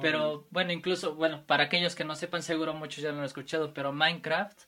pero 0.01 0.47
bueno, 0.51 0.71
incluso, 0.71 1.15
bueno, 1.15 1.43
para 1.45 1.65
aquellos 1.65 1.95
que 1.95 2.03
no 2.03 2.15
sepan, 2.15 2.43
seguro 2.43 2.73
muchos 2.73 3.03
ya 3.03 3.11
lo 3.11 3.19
han 3.19 3.25
escuchado, 3.25 3.73
pero 3.73 3.91
Minecraft 3.91 4.59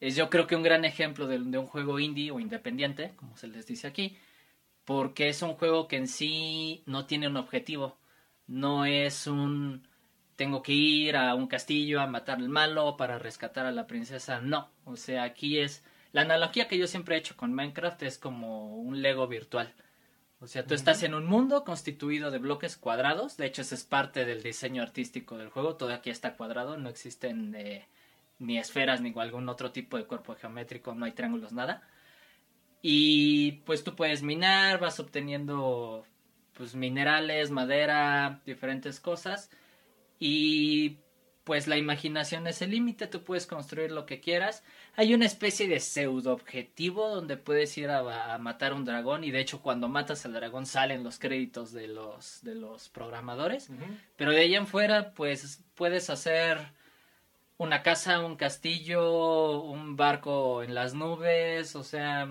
es 0.00 0.16
yo 0.16 0.28
creo 0.28 0.46
que 0.46 0.56
un 0.56 0.62
gran 0.62 0.84
ejemplo 0.84 1.26
de, 1.26 1.38
de 1.38 1.58
un 1.58 1.66
juego 1.66 1.98
indie 1.98 2.30
o 2.30 2.40
independiente, 2.40 3.12
como 3.16 3.36
se 3.36 3.48
les 3.48 3.66
dice 3.66 3.86
aquí, 3.86 4.16
porque 4.84 5.28
es 5.28 5.42
un 5.42 5.54
juego 5.54 5.88
que 5.88 5.96
en 5.96 6.08
sí 6.08 6.82
no 6.86 7.06
tiene 7.06 7.28
un 7.28 7.36
objetivo, 7.36 7.98
no 8.46 8.84
es 8.84 9.26
un 9.26 9.86
tengo 10.36 10.62
que 10.62 10.72
ir 10.72 11.16
a 11.16 11.34
un 11.34 11.48
castillo 11.48 12.00
a 12.00 12.06
matar 12.06 12.38
al 12.38 12.48
malo 12.48 12.96
para 12.96 13.18
rescatar 13.18 13.66
a 13.66 13.72
la 13.72 13.86
princesa. 13.86 14.40
No, 14.40 14.70
o 14.84 14.96
sea, 14.96 15.24
aquí 15.24 15.58
es... 15.58 15.82
La 16.12 16.22
analogía 16.22 16.68
que 16.68 16.78
yo 16.78 16.86
siempre 16.86 17.16
he 17.16 17.18
hecho 17.18 17.36
con 17.36 17.52
Minecraft 17.54 18.02
es 18.02 18.18
como 18.18 18.76
un 18.76 19.02
Lego 19.02 19.26
virtual. 19.26 19.74
O 20.40 20.46
sea, 20.46 20.66
tú 20.66 20.74
estás 20.74 21.02
en 21.02 21.14
un 21.14 21.24
mundo 21.24 21.64
constituido 21.64 22.30
de 22.30 22.38
bloques 22.38 22.76
cuadrados. 22.76 23.36
De 23.36 23.46
hecho, 23.46 23.62
ese 23.62 23.74
es 23.74 23.84
parte 23.84 24.24
del 24.24 24.42
diseño 24.42 24.82
artístico 24.82 25.38
del 25.38 25.48
juego. 25.48 25.76
Todo 25.76 25.92
aquí 25.94 26.10
está 26.10 26.36
cuadrado. 26.36 26.76
No 26.76 26.90
existen 26.90 27.54
eh, 27.54 27.86
ni 28.38 28.58
esferas 28.58 29.00
ni 29.00 29.14
algún 29.16 29.48
otro 29.48 29.72
tipo 29.72 29.96
de 29.96 30.04
cuerpo 30.04 30.34
geométrico. 30.34 30.94
No 30.94 31.06
hay 31.06 31.12
triángulos, 31.12 31.52
nada. 31.52 31.82
Y 32.82 33.52
pues 33.64 33.82
tú 33.82 33.96
puedes 33.96 34.22
minar, 34.22 34.78
vas 34.78 35.00
obteniendo 35.00 36.04
pues 36.52 36.74
minerales, 36.74 37.50
madera, 37.50 38.40
diferentes 38.46 39.00
cosas 39.00 39.50
y 40.18 40.98
pues 41.46 41.68
la 41.68 41.76
imaginación 41.76 42.48
es 42.48 42.60
el 42.60 42.72
límite, 42.72 43.06
tú 43.06 43.22
puedes 43.22 43.46
construir 43.46 43.92
lo 43.92 44.04
que 44.04 44.18
quieras. 44.18 44.64
Hay 44.96 45.14
una 45.14 45.26
especie 45.26 45.68
de 45.68 45.78
pseudo 45.78 46.32
objetivo 46.32 47.08
donde 47.08 47.36
puedes 47.36 47.78
ir 47.78 47.88
a, 47.88 48.36
matar 48.38 48.74
un 48.74 48.84
dragón 48.84 49.22
y 49.22 49.30
de 49.30 49.42
hecho 49.42 49.62
cuando 49.62 49.88
matas 49.88 50.26
al 50.26 50.32
dragón 50.32 50.66
salen 50.66 51.04
los 51.04 51.20
créditos 51.20 51.70
de 51.70 51.86
los, 51.86 52.42
de 52.42 52.56
los 52.56 52.88
programadores. 52.88 53.70
Pero 54.16 54.32
de 54.32 54.40
ahí 54.40 54.56
en 54.56 54.66
fuera 54.66 55.12
pues 55.12 55.62
puedes 55.76 56.10
hacer 56.10 56.58
una 57.58 57.84
casa, 57.84 58.26
un 58.26 58.34
castillo, 58.34 59.62
un 59.62 59.94
barco 59.94 60.64
en 60.64 60.74
las 60.74 60.94
nubes, 60.94 61.76
o 61.76 61.84
sea, 61.84 62.28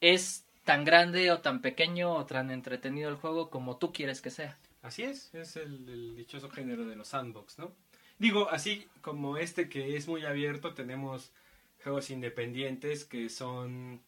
es 0.00 0.44
tan 0.62 0.84
grande 0.84 1.32
o 1.32 1.40
tan 1.40 1.60
pequeño 1.60 2.14
o 2.14 2.26
tan 2.26 2.52
entretenido 2.52 3.10
el 3.10 3.16
juego 3.16 3.50
como 3.50 3.76
tú 3.76 3.92
quieres 3.92 4.22
que 4.22 4.30
sea. 4.30 4.56
Así 4.82 5.02
es, 5.02 5.34
es 5.34 5.56
el, 5.56 6.14
dichoso 6.14 6.48
género 6.48 6.86
de 6.86 6.94
los 6.94 7.08
sandbox, 7.08 7.58
¿no? 7.58 7.72
Digo, 8.18 8.50
así 8.50 8.88
como 9.00 9.36
este 9.36 9.68
que 9.68 9.96
es 9.96 10.08
muy 10.08 10.24
abierto, 10.24 10.74
tenemos 10.74 11.32
juegos 11.82 12.10
independientes 12.10 13.04
que 13.04 13.28
son 13.28 14.00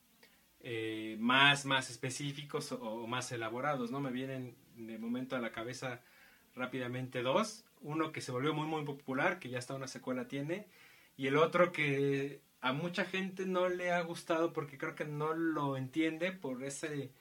eh, 0.60 1.16
más, 1.20 1.64
más 1.64 1.90
específicos 1.90 2.72
o, 2.72 3.06
más 3.06 3.30
elaborados, 3.32 3.90
¿no? 3.90 4.00
Me 4.00 4.10
vienen 4.10 4.56
de 4.76 4.98
momento 4.98 5.36
a 5.36 5.40
la 5.40 5.52
cabeza 5.52 6.00
rápidamente 6.54 7.22
dos. 7.22 7.64
Uno 7.82 8.12
que 8.12 8.20
se 8.20 8.32
volvió 8.32 8.54
muy, 8.54 8.66
muy 8.66 8.84
popular, 8.84 9.38
que 9.38 9.50
ya 9.50 9.58
hasta 9.58 9.74
una 9.74 9.88
secuela 9.88 10.28
tiene, 10.28 10.66
y 11.16 11.26
el 11.28 11.36
otro 11.36 11.72
que 11.72 12.40
a 12.60 12.72
mucha 12.72 13.04
gente 13.04 13.46
no 13.46 13.68
le 13.68 13.92
ha 13.92 14.00
gustado 14.02 14.52
porque 14.52 14.78
creo 14.78 14.94
que 14.94 15.04
no 15.04 15.34
lo 15.34 15.76
entiende 15.76 16.32
por 16.32 16.64
ese 16.64 17.12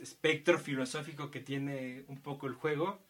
espectro 0.00 0.58
filosófico 0.58 1.30
que 1.30 1.40
tiene 1.40 2.04
un 2.08 2.20
poco 2.22 2.46
el 2.46 2.54
juego, 2.54 3.00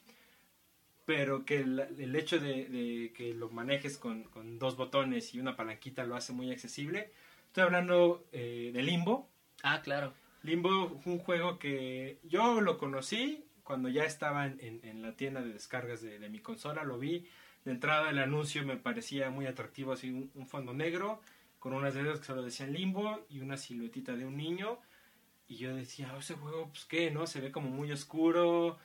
pero 1.07 1.45
que 1.45 1.59
el, 1.61 2.17
hecho 2.17 2.41
de, 2.41 3.13
que 3.17 3.33
lo 3.33 3.49
manejes 3.49 3.97
con, 3.97 4.29
dos 4.59 4.77
botones 4.77 5.35
y 5.35 5.41
una 5.41 5.57
palanquita 5.57 6.05
lo 6.05 6.17
hace 6.17 6.33
muy 6.33 6.51
accesible. 6.51 7.13
Estoy 7.47 7.63
hablando 7.63 8.27
eh, 8.33 8.73
de 8.75 8.83
Limbo. 8.83 9.31
Ah, 9.63 9.81
claro. 9.83 10.13
Limbo 10.43 10.99
fue 10.99 11.13
un 11.13 11.19
juego 11.21 11.59
que 11.61 12.19
yo 12.25 12.61
lo 12.61 12.77
conocí 12.77 13.45
cuando 13.63 13.89
ya 13.89 14.05
estaba 14.05 14.47
en, 14.47 15.03
la 15.03 15.17
tienda 15.17 15.43
de 15.43 15.53
descargas 15.53 16.03
de, 16.03 16.29
mi 16.29 16.41
consola, 16.41 16.83
lo 16.83 16.99
vi. 16.99 17.29
De 17.65 17.71
entrada 17.71 18.11
el 18.11 18.19
anuncio 18.19 18.65
me 18.65 18.77
parecía 18.77 19.31
muy 19.31 19.47
atractivo, 19.47 19.93
así 19.93 20.11
un, 20.11 20.47
fondo 20.47 20.75
negro 20.75 21.21
con 21.61 21.73
unas 21.73 21.95
letras 21.95 22.19
que 22.19 22.27
solo 22.27 22.43
decían 22.43 22.73
Limbo 22.73 23.27
y 23.29 23.41
una 23.41 23.57
siluetita 23.57 24.15
de 24.15 24.25
un 24.25 24.37
niño 24.37 24.79
y 25.49 25.57
yo 25.57 25.75
decía, 25.75 26.13
oh, 26.15 26.19
ese 26.19 26.35
juego, 26.35 26.69
pues 26.69 26.85
qué, 26.85 27.11
¿no? 27.13 27.27
Se 27.27 27.41
ve 27.41 27.53
como 27.53 27.71
muy 27.71 27.93
oscuro, 27.93 28.79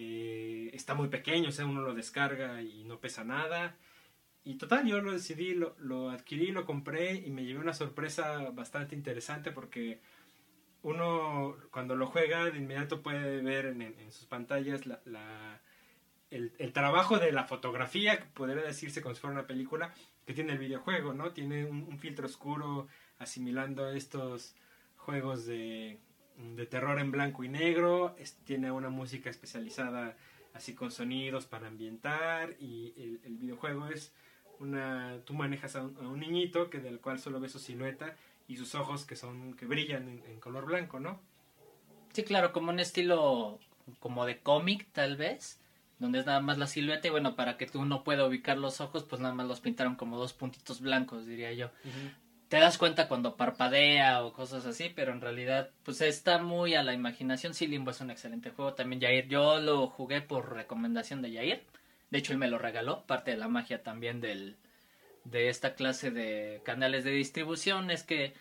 eh, 0.00 0.70
está 0.74 0.94
muy 0.94 1.08
pequeño, 1.08 1.48
o 1.48 1.52
sea, 1.52 1.66
uno 1.66 1.82
lo 1.82 1.92
descarga 1.92 2.62
y 2.62 2.84
no 2.84 3.00
pesa 3.00 3.24
nada. 3.24 3.76
Y 4.44 4.54
total, 4.54 4.86
yo 4.86 5.00
lo 5.00 5.12
decidí, 5.12 5.54
lo, 5.54 6.10
adquirí, 6.10 6.52
lo 6.52 6.64
compré 6.64 7.14
y 7.16 7.30
me 7.30 7.44
llevé 7.44 7.58
una 7.58 7.74
sorpresa 7.74 8.50
bastante 8.50 8.94
interesante 8.94 9.50
porque 9.50 10.00
uno 10.82 11.56
cuando 11.72 11.96
lo 11.96 12.06
juega 12.06 12.44
de 12.44 12.58
inmediato 12.58 13.02
puede 13.02 13.42
ver 13.42 13.66
en, 13.66 14.12
sus 14.12 14.26
pantallas 14.26 14.86
la, 14.86 15.60
el, 16.30 16.72
trabajo 16.72 17.18
de 17.18 17.32
la 17.32 17.44
fotografía, 17.44 18.30
podría 18.34 18.62
decirse 18.62 19.02
como 19.02 19.16
si 19.16 19.20
fuera 19.20 19.34
una 19.34 19.48
película, 19.48 19.92
que 20.26 20.32
tiene 20.32 20.52
el 20.52 20.58
videojuego, 20.58 21.12
¿no? 21.12 21.32
Tiene 21.32 21.64
un 21.64 21.98
filtro 21.98 22.26
oscuro 22.26 22.86
asimilando 23.18 23.90
estos 23.90 24.54
juegos 24.96 25.44
de, 25.44 25.98
de 26.38 26.66
terror 26.66 26.98
en 27.00 27.10
blanco 27.10 27.44
y 27.44 27.48
negro, 27.48 28.14
tiene 28.44 28.70
una 28.70 28.90
música 28.90 29.28
especializada 29.28 30.16
así 30.54 30.74
con 30.74 30.90
sonidos 30.90 31.46
para 31.46 31.68
ambientar 31.68 32.56
y 32.60 32.94
el, 33.24 33.36
videojuego 33.36 33.88
es 33.88 34.12
una 34.60 35.18
tú 35.24 35.34
manejas 35.34 35.76
a 35.76 35.82
un, 35.82 36.20
niñito 36.20 36.70
que 36.70 36.78
del 36.78 37.00
cual 37.00 37.18
solo 37.18 37.40
ves 37.40 37.52
su 37.52 37.58
silueta 37.58 38.16
y 38.46 38.56
sus 38.56 38.74
ojos 38.74 39.04
que 39.04 39.16
son 39.16 39.54
que 39.54 39.66
brillan 39.66 40.22
en, 40.26 40.40
color 40.40 40.66
blanco, 40.66 41.00
¿no? 41.00 41.20
Sí, 42.12 42.24
claro, 42.24 42.52
como 42.52 42.70
un 42.70 42.80
estilo 42.80 43.58
como 44.00 44.24
de 44.24 44.38
cómic 44.38 44.86
tal 44.92 45.16
vez, 45.16 45.60
donde 45.98 46.20
es 46.20 46.26
nada 46.26 46.40
más 46.40 46.58
la 46.58 46.66
silueta 46.66 47.08
y 47.08 47.10
bueno, 47.10 47.36
para 47.36 47.56
que 47.56 47.66
tú 47.66 47.84
no 47.84 48.04
puedas 48.04 48.26
ubicar 48.26 48.58
los 48.58 48.80
ojos, 48.80 49.04
pues 49.04 49.20
nada 49.20 49.34
más 49.34 49.46
los 49.46 49.60
pintaron 49.60 49.96
como 49.96 50.18
dos 50.18 50.32
puntitos 50.32 50.80
blancos, 50.80 51.26
diría 51.26 51.52
yo 51.52 51.70
te 52.48 52.58
das 52.58 52.78
cuenta 52.78 53.08
cuando 53.08 53.36
parpadea 53.36 54.24
o 54.24 54.32
cosas 54.32 54.64
así, 54.66 54.90
pero 54.94 55.12
en 55.12 55.20
realidad 55.20 55.70
pues 55.84 56.00
está 56.00 56.38
muy 56.38 56.74
a 56.74 56.82
la 56.82 56.94
imaginación. 56.94 57.54
Sí, 57.54 57.66
Limbo 57.66 57.90
es 57.90 58.00
un 58.00 58.10
excelente 58.10 58.50
juego. 58.50 58.74
También 58.74 59.00
Jair, 59.02 59.28
yo 59.28 59.60
lo 59.60 59.86
jugué 59.88 60.22
por 60.22 60.54
recomendación 60.54 61.22
de 61.22 61.32
Jair. 61.32 61.62
De 62.10 62.18
hecho, 62.18 62.32
él 62.32 62.38
me 62.38 62.48
lo 62.48 62.58
regaló. 62.58 63.04
Parte 63.06 63.32
de 63.32 63.36
la 63.36 63.48
magia 63.48 63.82
también 63.82 64.20
del, 64.20 64.56
de 65.24 65.48
esta 65.50 65.74
clase 65.74 66.10
de 66.10 66.62
canales 66.64 67.04
de 67.04 67.10
distribución 67.10 67.90
es 67.90 68.02
que 68.02 68.34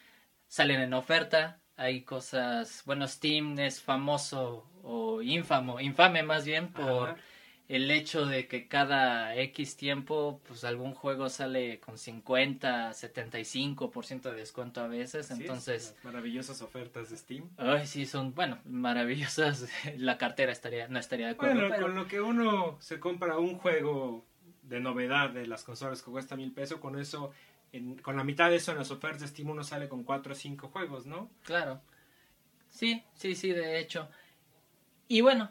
salen 0.48 0.80
en 0.80 0.94
oferta. 0.94 1.60
Hay 1.76 2.02
cosas, 2.04 2.84
bueno, 2.86 3.08
Steam 3.08 3.60
es 3.60 3.82
famoso 3.82 4.66
o 4.84 5.22
ínfamo, 5.22 5.80
infame 5.80 6.24
más 6.24 6.46
bien 6.46 6.72
por 6.72 7.18
el 7.67 7.91
hecho 7.91 8.25
de 8.25 8.47
que 8.47 8.67
cada 8.67 9.36
X 9.36 9.75
tiempo, 9.75 10.39
pues 10.47 10.63
algún 10.63 10.93
juego 10.93 11.27
sale 11.27 11.81
con 11.81 11.97
50, 11.97 12.91
75% 12.91 14.21
de 14.21 14.33
descuento 14.33 14.79
a 14.79 14.88
veces, 14.88 15.31
entonces... 15.31 15.95
maravillosas 16.03 16.62
ofertas 16.62 17.09
de 17.09 17.17
Steam. 17.17 17.50
Ay, 17.57 17.86
sí, 17.86 18.05
son, 18.05 18.33
bueno, 18.33 18.59
maravillosas. 18.65 19.67
La 19.97 20.17
cartera 20.17 20.53
estaría, 20.53 20.88
no 20.88 20.97
estaría 20.97 21.27
de 21.27 21.31
acuerdo. 21.33 21.67
Bueno, 21.67 21.81
con 21.81 21.95
lo 21.95 22.07
que 22.07 22.21
uno 22.21 22.77
se 22.79 23.01
compra 23.01 23.38
un 23.38 23.57
juego 23.57 24.25
de 24.63 24.79
novedad 24.79 25.31
de 25.31 25.45
las 25.45 25.63
consolas 25.63 26.01
que 26.01 26.09
cuesta 26.09 26.38
mil 26.38 26.53
pesos, 26.53 26.79
con 26.79 26.97
eso, 26.97 27.31
con 28.01 28.15
la 28.15 28.24
mitad 28.24 28.50
de 28.50 28.57
eso 28.57 28.71
en 28.71 28.77
las 28.77 28.91
ofertas 28.91 29.21
de 29.21 29.27
Steam 29.27 29.50
uno 29.50 29.63
sale 29.63 29.89
con 29.89 30.03
4 30.03 30.31
o 30.31 30.36
5 30.36 30.69
juegos, 30.69 31.05
¿no? 31.05 31.29
Claro. 31.43 31.81
Sí, 32.69 33.03
sí, 33.13 33.36
sí, 33.36 33.51
de 33.51 33.79
hecho. 33.79 34.09
Y 35.09 35.21
bueno, 35.21 35.50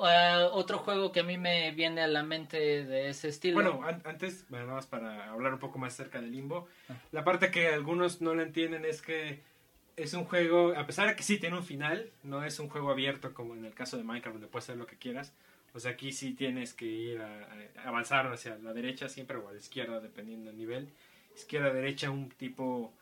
Uh, 0.00 0.46
otro 0.52 0.78
juego 0.78 1.12
que 1.12 1.20
a 1.20 1.22
mí 1.24 1.36
me 1.36 1.72
viene 1.72 2.00
a 2.00 2.06
la 2.06 2.22
mente 2.22 2.56
de 2.84 3.10
ese 3.10 3.28
estilo. 3.28 3.54
Bueno, 3.54 3.82
antes, 4.04 4.46
bueno, 4.48 4.64
nada 4.64 4.76
más 4.76 4.86
para 4.86 5.30
hablar 5.30 5.52
un 5.52 5.58
poco 5.58 5.78
más 5.78 5.94
cerca 5.94 6.20
del 6.20 6.32
limbo. 6.32 6.66
La 7.12 7.22
parte 7.22 7.50
que 7.50 7.68
algunos 7.68 8.22
no 8.22 8.34
le 8.34 8.44
entienden 8.44 8.86
es 8.86 9.02
que 9.02 9.42
es 9.96 10.14
un 10.14 10.24
juego, 10.24 10.72
a 10.74 10.86
pesar 10.86 11.08
de 11.08 11.16
que 11.16 11.22
sí 11.22 11.36
tiene 11.38 11.56
un 11.58 11.64
final, 11.64 12.10
no 12.22 12.42
es 12.44 12.58
un 12.60 12.70
juego 12.70 12.90
abierto 12.90 13.34
como 13.34 13.54
en 13.54 13.66
el 13.66 13.74
caso 13.74 13.98
de 13.98 14.04
Minecraft 14.04 14.36
donde 14.36 14.48
puedes 14.48 14.64
hacer 14.64 14.78
lo 14.78 14.86
que 14.86 14.96
quieras. 14.96 15.34
O 15.74 15.80
sea, 15.80 15.90
aquí 15.90 16.12
sí 16.12 16.32
tienes 16.32 16.72
que 16.72 16.86
ir 16.86 17.20
a, 17.20 17.48
a 17.84 17.88
avanzar 17.88 18.26
hacia 18.32 18.56
la 18.56 18.72
derecha 18.72 19.08
siempre 19.10 19.36
o 19.36 19.48
a 19.48 19.52
la 19.52 19.58
izquierda, 19.58 20.00
dependiendo 20.00 20.46
del 20.46 20.56
nivel. 20.56 20.88
Izquierda, 21.36 21.74
derecha, 21.74 22.10
un 22.10 22.30
tipo, 22.30 22.92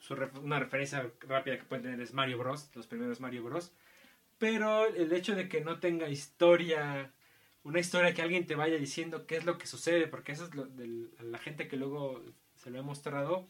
su 0.00 0.16
ref- 0.16 0.42
una 0.42 0.58
referencia 0.58 1.08
rápida 1.28 1.56
que 1.56 1.62
pueden 1.64 1.84
tener 1.84 2.00
es 2.00 2.12
Mario 2.12 2.38
Bros, 2.38 2.68
los 2.74 2.88
primeros 2.88 3.20
Mario 3.20 3.44
Bros. 3.44 3.72
Pero 4.38 4.86
el 4.86 5.12
hecho 5.12 5.34
de 5.34 5.48
que 5.48 5.60
no 5.60 5.80
tenga 5.80 6.08
historia, 6.08 7.12
una 7.64 7.80
historia 7.80 8.14
que 8.14 8.22
alguien 8.22 8.46
te 8.46 8.54
vaya 8.54 8.76
diciendo 8.76 9.26
qué 9.26 9.36
es 9.36 9.44
lo 9.44 9.58
que 9.58 9.66
sucede, 9.66 10.06
porque 10.06 10.32
eso 10.32 10.44
es 10.44 10.54
lo 10.54 10.66
de 10.66 11.08
la 11.20 11.38
gente 11.38 11.68
que 11.68 11.76
luego 11.76 12.24
se 12.54 12.70
lo 12.70 12.78
he 12.78 12.82
mostrado, 12.82 13.48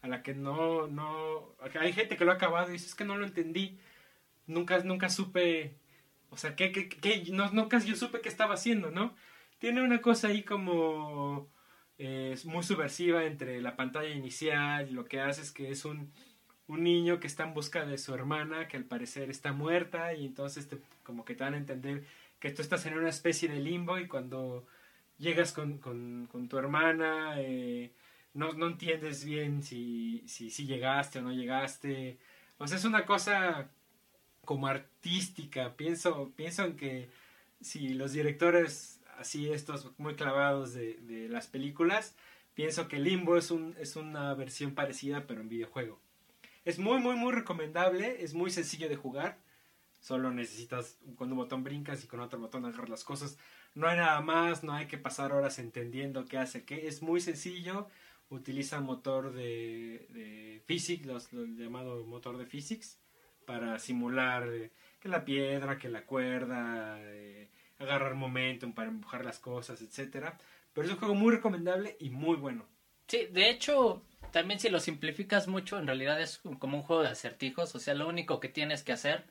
a 0.00 0.08
la 0.08 0.22
que 0.22 0.34
no, 0.34 0.86
no, 0.86 1.54
hay 1.80 1.92
gente 1.92 2.16
que 2.16 2.24
lo 2.24 2.32
ha 2.32 2.34
acabado 2.34 2.68
y 2.70 2.72
dice, 2.72 2.86
es 2.86 2.94
que 2.94 3.04
no 3.04 3.16
lo 3.16 3.26
entendí, 3.26 3.78
nunca, 4.46 4.78
nunca 4.80 5.08
supe, 5.08 5.76
o 6.30 6.36
sea, 6.36 6.56
que, 6.56 6.72
que, 6.72 6.88
que 6.88 7.24
no, 7.30 7.50
nunca 7.50 7.78
yo 7.78 7.96
supe 7.96 8.20
qué 8.20 8.28
estaba 8.28 8.54
haciendo, 8.54 8.90
¿no? 8.90 9.14
Tiene 9.58 9.82
una 9.82 10.00
cosa 10.00 10.28
ahí 10.28 10.42
como 10.42 11.48
eh, 11.98 12.36
muy 12.44 12.64
subversiva 12.64 13.24
entre 13.24 13.60
la 13.60 13.76
pantalla 13.76 14.10
inicial 14.10 14.92
lo 14.92 15.04
que 15.04 15.20
hace 15.20 15.42
es 15.42 15.52
que 15.52 15.70
es 15.70 15.84
un, 15.84 16.12
un 16.68 16.84
niño 16.84 17.20
que 17.20 17.26
está 17.26 17.44
en 17.44 17.54
busca 17.54 17.84
de 17.84 17.98
su 17.98 18.14
hermana, 18.14 18.68
que 18.68 18.76
al 18.76 18.84
parecer 18.84 19.30
está 19.30 19.52
muerta 19.52 20.14
y 20.14 20.26
entonces 20.26 20.68
te, 20.68 20.78
como 21.02 21.24
que 21.24 21.34
te 21.34 21.44
dan 21.44 21.54
a 21.54 21.58
entender 21.58 22.04
que 22.40 22.50
tú 22.50 22.62
estás 22.62 22.86
en 22.86 22.98
una 22.98 23.08
especie 23.08 23.48
de 23.48 23.60
limbo 23.60 23.98
y 23.98 24.08
cuando 24.08 24.66
llegas 25.18 25.52
con, 25.52 25.78
con, 25.78 26.48
tu 26.48 26.58
hermana 26.58 27.34
eh, 27.40 27.92
no, 28.34 28.52
no 28.54 28.66
entiendes 28.66 29.24
bien 29.24 29.62
si, 29.62 30.24
si, 30.26 30.50
si 30.50 30.66
llegaste 30.66 31.18
o 31.18 31.22
no 31.22 31.32
llegaste. 31.32 32.18
O 32.58 32.66
sea, 32.66 32.78
es 32.78 32.84
una 32.84 33.06
cosa 33.06 33.68
como 34.44 34.66
artística. 34.66 35.76
Pienso, 35.76 36.32
pienso 36.36 36.64
en 36.64 36.76
que 36.76 37.08
si 37.60 37.90
los 37.94 38.12
directores 38.12 39.00
así 39.18 39.50
estos 39.50 39.88
muy 39.98 40.14
clavados 40.14 40.74
de, 40.74 40.94
de 41.02 41.28
las 41.28 41.46
películas, 41.46 42.16
pienso 42.54 42.88
que 42.88 42.98
Limbo 42.98 43.36
es, 43.36 43.50
un, 43.50 43.76
es 43.78 43.96
una 43.96 44.34
versión 44.34 44.74
parecida 44.74 45.26
pero 45.26 45.40
en 45.40 45.48
videojuego. 45.48 45.98
Es 46.64 46.78
muy, 46.78 46.98
muy, 46.98 47.16
muy 47.16 47.32
recomendable, 47.32 48.22
es 48.22 48.34
muy 48.34 48.50
sencillo 48.50 48.88
de 48.88 48.96
jugar. 48.96 49.38
Solo 50.00 50.30
necesitas 50.32 50.98
con 51.16 51.30
un 51.30 51.38
botón 51.38 51.62
brincas 51.62 52.02
y 52.02 52.06
con 52.08 52.20
otro 52.20 52.38
botón 52.38 52.64
agarras 52.64 52.88
las 52.88 53.04
cosas. 53.04 53.38
No 53.74 53.86
hay 53.86 53.96
nada 53.96 54.20
más, 54.20 54.64
no 54.64 54.72
hay 54.72 54.86
que 54.86 54.98
pasar 54.98 55.32
horas 55.32 55.58
entendiendo 55.58 56.24
qué 56.26 56.38
hace 56.38 56.64
qué. 56.64 56.88
Es 56.88 57.02
muy 57.02 57.20
sencillo. 57.20 57.88
Utiliza 58.28 58.80
motor 58.80 59.32
de, 59.32 60.06
de 60.10 60.62
physics, 60.66 61.06
los, 61.06 61.32
lo 61.32 61.44
llamado 61.44 62.04
motor 62.06 62.38
de 62.38 62.46
physics, 62.46 62.98
para 63.44 63.78
simular 63.78 64.48
eh, 64.48 64.70
que 65.00 65.08
la 65.08 65.24
piedra, 65.24 65.78
que 65.78 65.88
la 65.88 66.06
cuerda, 66.06 66.96
eh, 66.98 67.50
agarrar 67.78 68.14
momentum 68.14 68.72
para 68.72 68.88
empujar 68.88 69.24
las 69.24 69.38
cosas, 69.38 69.82
etcétera. 69.82 70.38
Pero 70.72 70.86
es 70.86 70.92
un 70.94 70.98
juego 70.98 71.14
muy 71.14 71.32
recomendable 71.32 71.96
y 72.00 72.10
muy 72.10 72.36
bueno. 72.36 72.66
Sí, 73.06 73.26
de 73.30 73.50
hecho, 73.50 74.02
también 74.32 74.58
si 74.58 74.68
lo 74.70 74.80
simplificas 74.80 75.46
mucho, 75.46 75.78
en 75.78 75.86
realidad 75.86 76.20
es 76.20 76.40
como 76.58 76.78
un 76.78 76.82
juego 76.82 77.02
de 77.02 77.10
acertijos. 77.10 77.74
O 77.74 77.78
sea, 77.78 77.94
lo 77.94 78.08
único 78.08 78.40
que 78.40 78.48
tienes 78.48 78.82
que 78.82 78.92
hacer 78.92 79.24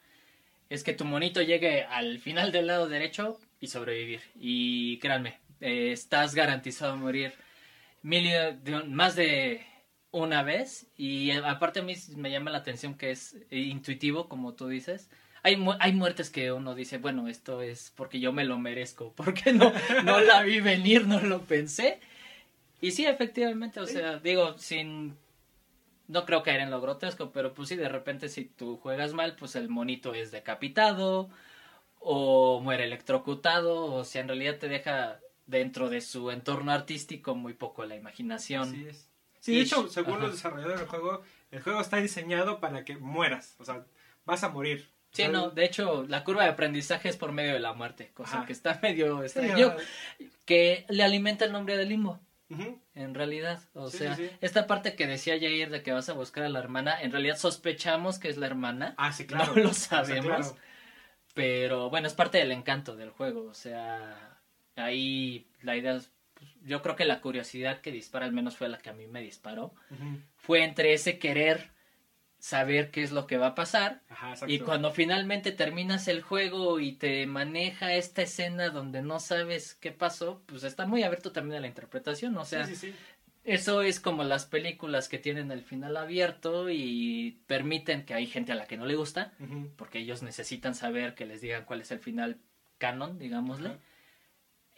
es 0.70 0.84
que 0.84 0.94
tu 0.94 1.06
monito 1.06 1.42
llegue 1.42 1.84
al 1.84 2.20
final 2.20 2.52
del 2.52 2.68
lado 2.68 2.88
derecho 2.88 3.40
y 3.60 3.68
sobrevivir. 3.68 4.22
Y 4.36 5.00
créanme, 5.00 5.40
eh, 5.60 5.92
estás 5.92 6.36
garantizado 6.36 6.94
a 6.94 6.98
morir 6.98 7.34
más 8.04 9.16
de 9.16 9.66
una 10.12 10.44
vez. 10.44 10.88
Y 10.96 11.32
aparte 11.32 11.80
a 11.80 11.84
mí 11.84 11.96
me 12.16 12.32
llama 12.32 12.52
la 12.52 12.60
atención 12.60 12.96
que 12.96 13.12
es 13.12 13.36
intuitivo, 13.50 14.30
como 14.30 14.54
tú 14.54 14.68
dices. 14.68 15.10
Hay, 15.44 15.58
hay 15.80 15.94
muertes 15.94 16.30
que 16.30 16.52
uno 16.52 16.76
dice, 16.76 17.00
bueno, 17.00 17.28
esto 17.28 17.64
es 17.64 17.92
porque 17.96 18.20
yo 18.20 18.32
me 18.32 18.46
lo 18.46 18.60
merezco, 18.60 19.14
porque 19.18 19.52
no, 19.52 19.74
no 20.04 20.22
la 20.22 20.44
vi 20.44 20.60
venir, 20.60 21.08
no 21.08 21.20
lo 21.20 21.42
pensé. 21.42 22.00
Y 22.82 22.92
sí, 22.92 23.06
efectivamente, 23.06 23.80
o 23.80 23.86
sea, 23.86 24.18
digo, 24.18 24.58
sin... 24.58 25.16
No 26.08 26.26
creo 26.26 26.44
caer 26.44 26.60
en 26.60 26.72
lo 26.72 26.82
grotesco, 26.82 27.32
pero 27.32 27.54
pues 27.54 27.70
sí, 27.70 27.78
de 27.78 27.88
repente 27.88 28.28
si 28.28 28.44
tú 28.44 28.76
juegas 28.76 29.14
mal, 29.14 29.38
pues 29.38 29.56
el 29.56 29.70
monito 29.70 30.14
es 30.14 30.32
decapitado 30.32 31.30
o 32.00 32.60
muere 32.60 32.84
electrocutado, 32.84 33.86
o 33.94 34.04
sea, 34.04 34.22
en 34.22 34.28
realidad 34.28 34.58
te 34.58 34.68
deja 34.68 35.20
dentro 35.46 35.90
de 35.90 36.02
su 36.02 36.32
entorno 36.32 36.74
artístico 36.74 37.36
muy 37.36 37.54
poco 37.54 37.86
la 37.86 37.96
imaginación. 37.96 38.64
Así 38.64 38.88
es. 38.88 39.08
Sí, 39.40 39.56
de 39.56 39.62
hecho, 39.62 39.88
según 39.88 40.16
Ajá. 40.16 40.24
los 40.24 40.32
desarrolladores 40.34 40.80
del 40.80 40.90
juego, 40.90 41.22
el 41.52 41.62
juego 41.62 41.80
está 41.80 41.98
diseñado 41.98 42.60
para 42.60 42.84
que 42.84 42.98
mueras, 42.98 43.56
o 43.60 43.64
sea, 43.64 43.86
vas 44.26 44.44
a 44.44 44.50
morir. 44.50 44.90
Sí, 45.12 45.28
no, 45.28 45.50
de 45.50 45.66
hecho, 45.66 46.04
la 46.08 46.24
curva 46.24 46.44
de 46.44 46.50
aprendizaje 46.50 47.10
es 47.10 47.18
por 47.18 47.32
medio 47.32 47.54
de 47.54 47.60
la 47.60 47.74
muerte, 47.74 48.12
cosa 48.14 48.38
Ajá. 48.38 48.46
que 48.46 48.54
está 48.54 48.80
medio 48.82 49.24
extraño, 49.24 49.76
sí, 50.18 50.30
que 50.46 50.86
le 50.90 51.04
alimenta 51.04 51.46
el 51.46 51.52
nombre 51.52 51.78
del 51.78 51.90
limbo. 51.90 52.20
Uh 52.52 52.58
-huh. 52.58 52.80
En 52.96 53.14
realidad, 53.14 53.60
o 53.74 53.90
sí, 53.90 54.00
sea, 54.00 54.16
sí, 54.16 54.28
sí. 54.28 54.36
esta 54.42 54.68
parte 54.68 54.96
que 54.96 55.08
decía 55.08 55.40
Jair 55.40 55.70
de 55.70 55.82
que 55.84 55.94
vas 55.94 56.10
a 56.10 56.14
buscar 56.14 56.44
a 56.44 56.50
la 56.50 56.60
hermana, 56.60 57.02
en 57.02 57.12
realidad 57.12 57.38
sospechamos 57.38 58.20
que 58.20 58.30
es 58.30 58.38
la 58.38 58.48
hermana. 58.48 58.94
Ah, 58.98 59.12
sí, 59.14 59.26
claro. 59.26 59.54
No 59.56 59.64
lo 59.64 59.74
sabemos. 59.74 60.26
O 60.26 60.44
sea, 60.44 60.52
claro. 60.54 60.58
Pero 61.34 61.90
bueno, 61.90 62.08
es 62.08 62.14
parte 62.14 62.38
del 62.40 62.52
encanto 62.52 62.96
del 62.96 63.10
juego, 63.10 63.46
o 63.46 63.54
sea, 63.54 64.38
ahí 64.76 65.48
la 65.62 65.78
idea 65.78 65.96
es, 65.96 66.12
pues, 66.34 66.50
yo 66.64 66.82
creo 66.82 66.96
que 66.96 67.06
la 67.06 67.22
curiosidad 67.22 67.80
que 67.80 67.92
dispara 67.92 68.26
al 68.26 68.34
menos 68.34 68.58
fue 68.58 68.68
la 68.68 68.80
que 68.80 68.90
a 68.90 68.94
mí 68.94 69.08
me 69.08 69.22
disparó. 69.22 69.74
Uh 69.90 69.96
-huh. 69.96 70.22
Fue 70.36 70.64
entre 70.64 70.94
ese 70.94 71.20
querer 71.20 71.72
saber 72.42 72.90
qué 72.92 73.04
es 73.04 73.12
lo 73.12 73.28
que 73.28 73.38
va 73.38 73.48
a 73.48 73.56
pasar 73.56 74.02
Ajá, 74.10 74.34
y 74.48 74.60
cuando 74.60 74.92
finalmente 74.92 75.52
terminas 75.52 76.08
el 76.08 76.22
juego 76.24 76.80
y 76.80 76.94
te 76.94 77.26
maneja 77.28 77.94
esta 77.94 78.24
escena 78.24 78.70
donde 78.70 79.02
no 79.04 79.20
sabes 79.20 79.76
qué 79.76 79.92
pasó, 79.92 80.42
pues 80.48 80.64
está 80.64 80.86
muy 80.88 81.04
abierto 81.04 81.32
también 81.32 81.58
a 81.60 81.62
la 81.62 81.68
interpretación, 81.68 82.36
o 82.38 82.44
sea, 82.44 82.66
sí, 82.66 82.76
sí, 82.76 82.88
sí. 82.92 82.96
eso 83.44 83.84
es 83.84 84.00
como 84.00 84.24
las 84.24 84.46
películas 84.48 85.08
que 85.08 85.20
tienen 85.20 85.52
el 85.52 85.62
final 85.62 85.96
abierto 85.98 86.70
y 86.72 87.42
permiten 87.46 88.06
que 88.06 88.16
hay 88.16 88.26
gente 88.26 88.52
a 88.52 88.56
la 88.56 88.66
que 88.66 88.76
no 88.78 88.86
le 88.86 88.96
gusta, 88.96 89.34
Uh 89.40 89.44
-huh. 89.46 89.70
porque 89.76 90.00
ellos 90.00 90.24
necesitan 90.24 90.74
saber 90.74 91.14
que 91.14 91.28
les 91.28 91.42
digan 91.42 91.64
cuál 91.66 91.82
es 91.82 91.92
el 91.92 92.00
final 92.00 92.38
canon, 92.80 93.20
digámosle. 93.20 93.70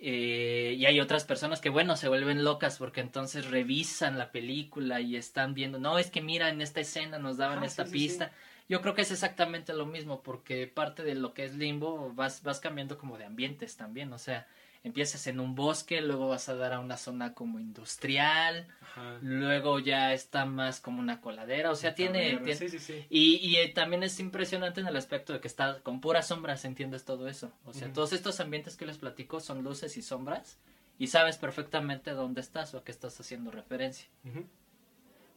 Eh, 0.06 0.76
y 0.78 0.86
hay 0.86 1.00
otras 1.00 1.24
personas 1.24 1.62
que, 1.62 1.70
bueno, 1.70 1.96
se 1.96 2.10
vuelven 2.10 2.44
locas 2.44 2.78
porque 2.78 3.00
entonces 3.00 3.50
revisan 3.50 4.18
la 4.18 4.34
película 4.34 5.00
y 5.00 5.16
están 5.16 5.54
viendo, 5.54 5.80
no, 5.80 5.98
es 5.98 6.12
que 6.12 6.22
mira, 6.22 6.50
en 6.50 6.60
esta 6.62 6.82
escena 6.82 7.20
nos 7.20 7.38
daban 7.38 7.64
Ah, 7.64 7.66
esta 7.66 7.86
sí, 7.86 7.92
sí, 7.92 7.92
pista. 7.94 8.28
sí. 8.28 8.32
Yo 8.68 8.82
creo 8.82 8.96
que 8.96 9.04
es 9.04 9.12
exactamente 9.12 9.74
lo 9.74 9.86
mismo 9.86 10.22
porque 10.22 10.68
parte 10.68 11.04
de 11.04 11.16
lo 11.16 11.34
que 11.34 11.46
es 11.46 11.56
limbo 11.56 12.12
vas, 12.14 12.44
vas 12.44 12.60
cambiando 12.60 12.98
como 12.98 13.18
de 13.18 13.26
ambientes 13.26 13.78
también, 13.78 14.12
o 14.12 14.18
sea, 14.18 14.46
empiezas 14.84 15.28
en 15.28 15.40
un 15.40 15.56
bosque, 15.56 16.02
luego 16.02 16.28
vas 16.28 16.50
a 16.50 16.56
dar 16.56 16.74
a 16.74 16.80
una 16.80 16.98
zona 16.98 17.34
como 17.34 17.60
industrial, 17.60 18.68
Ajá. 18.82 19.18
luego 19.22 19.80
ya 19.80 20.14
está 20.14 20.46
más 20.46 20.82
como 20.82 21.00
una 21.00 21.22
coladera, 21.22 21.72
o 21.72 21.76
sea, 21.76 21.96
tiene... 21.96 22.20
tablero, 22.34 22.44
tiene- 22.44 22.60
Sí, 22.60 22.70
sí, 22.70 22.80
sí. 22.80 23.06
y, 23.10 23.36
y 23.38 23.56
eh, 23.58 23.70
también 23.70 24.04
es 24.04 24.20
impresionante 24.20 24.82
en 24.82 24.88
el 24.88 24.96
aspecto 24.98 25.32
de 25.34 25.40
que 25.40 25.48
está 25.48 25.80
con 25.84 26.02
puras 26.02 26.28
sombras, 26.28 26.66
entiendes 26.66 27.06
todo 27.06 27.28
eso. 27.30 27.52
O 27.66 27.74
sea, 27.74 27.92
todos 27.94 28.12
estos 28.14 28.40
ambientes 28.42 28.76
que 28.76 28.86
les 28.86 28.98
platico 28.98 29.40
son 29.40 29.64
luces 29.64 29.96
y 29.98 30.02
sombras 30.02 30.58
y 31.00 31.08
sabes 31.08 31.38
perfectamente 31.38 32.12
dónde 32.12 32.42
estás 32.42 32.74
o 32.74 32.80
a 32.80 32.84
qué 32.84 32.92
estás 32.92 33.18
haciendo 33.20 33.52
referencia. 33.52 34.08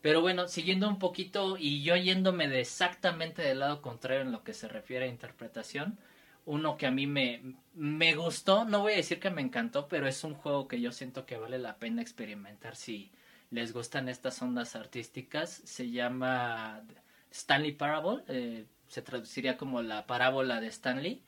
Pero 0.03 0.21
bueno, 0.21 0.47
siguiendo 0.49 0.89
un 0.89 0.99
poquito 0.99 1.57
y 1.59 1.83
yo 1.83 1.97
yéndome 1.97 2.49
de 2.49 2.61
exactamente 2.61 3.43
del 3.43 3.61
lado 3.61 3.81
contrario 3.83 4.23
en 4.23 4.33
lo 4.33 4.45
que 4.45 4.55
se 4.55 4.69
refiere 4.69 5.07
a 5.07 5.09
interpretación, 5.09 5.99
uno 6.47 6.77
que 6.77 6.87
a 6.87 6.91
mí 6.91 7.07
me, 7.07 7.57
me 7.75 8.15
gustó, 8.15 8.65
no 8.65 8.81
voy 8.81 8.95
a 8.95 8.97
decir 8.97 9.21
que 9.21 9.31
me 9.31 9.43
encantó, 9.43 9.89
pero 9.89 10.07
es 10.07 10.25
un 10.25 10.35
juego 10.35 10.69
que 10.69 10.81
yo 10.81 10.93
siento 10.93 11.27
que 11.27 11.37
vale 11.37 11.59
la 11.59 11.77
pena 11.77 12.01
experimentar 12.01 12.77
si 12.77 13.11
les 13.51 13.73
gustan 13.73 14.09
estas 14.09 14.41
ondas 14.41 14.77
artísticas. 14.77 15.63
Se 15.65 15.91
llama 15.91 16.83
Stanley 17.31 17.73
Parable, 17.73 18.23
eh, 18.29 18.65
se 18.89 19.03
traduciría 19.03 19.57
como 19.57 19.83
la 19.83 20.07
parábola 20.07 20.61
de 20.61 20.69
Stanley. 20.69 21.23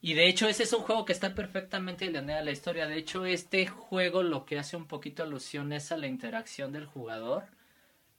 Y 0.00 0.14
de 0.14 0.28
hecho 0.28 0.46
ese 0.46 0.62
es 0.62 0.72
un 0.72 0.82
juego 0.82 1.04
que 1.04 1.12
está 1.12 1.34
perfectamente 1.34 2.04
alineado 2.04 2.40
a 2.40 2.44
la 2.44 2.50
historia. 2.52 2.86
De 2.86 2.96
hecho 2.96 3.24
este 3.24 3.66
juego 3.66 4.22
lo 4.22 4.44
que 4.44 4.58
hace 4.58 4.76
un 4.76 4.86
poquito 4.86 5.24
alusión 5.24 5.72
es 5.72 5.90
a 5.90 5.96
la 5.96 6.06
interacción 6.06 6.72
del 6.72 6.86
jugador 6.86 7.44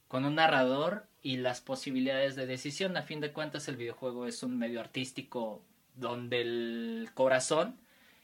con 0.09 0.25
un 0.25 0.35
narrador 0.35 1.07
y 1.21 1.37
las 1.37 1.61
posibilidades 1.61 2.35
de 2.35 2.45
decisión. 2.45 2.97
A 2.97 3.03
fin 3.03 3.21
de 3.21 3.31
cuentas 3.31 3.67
el 3.67 3.77
videojuego 3.77 4.27
es 4.27 4.43
un 4.43 4.57
medio 4.57 4.81
artístico 4.81 5.61
donde 5.95 6.41
el 6.41 7.09
corazón 7.13 7.79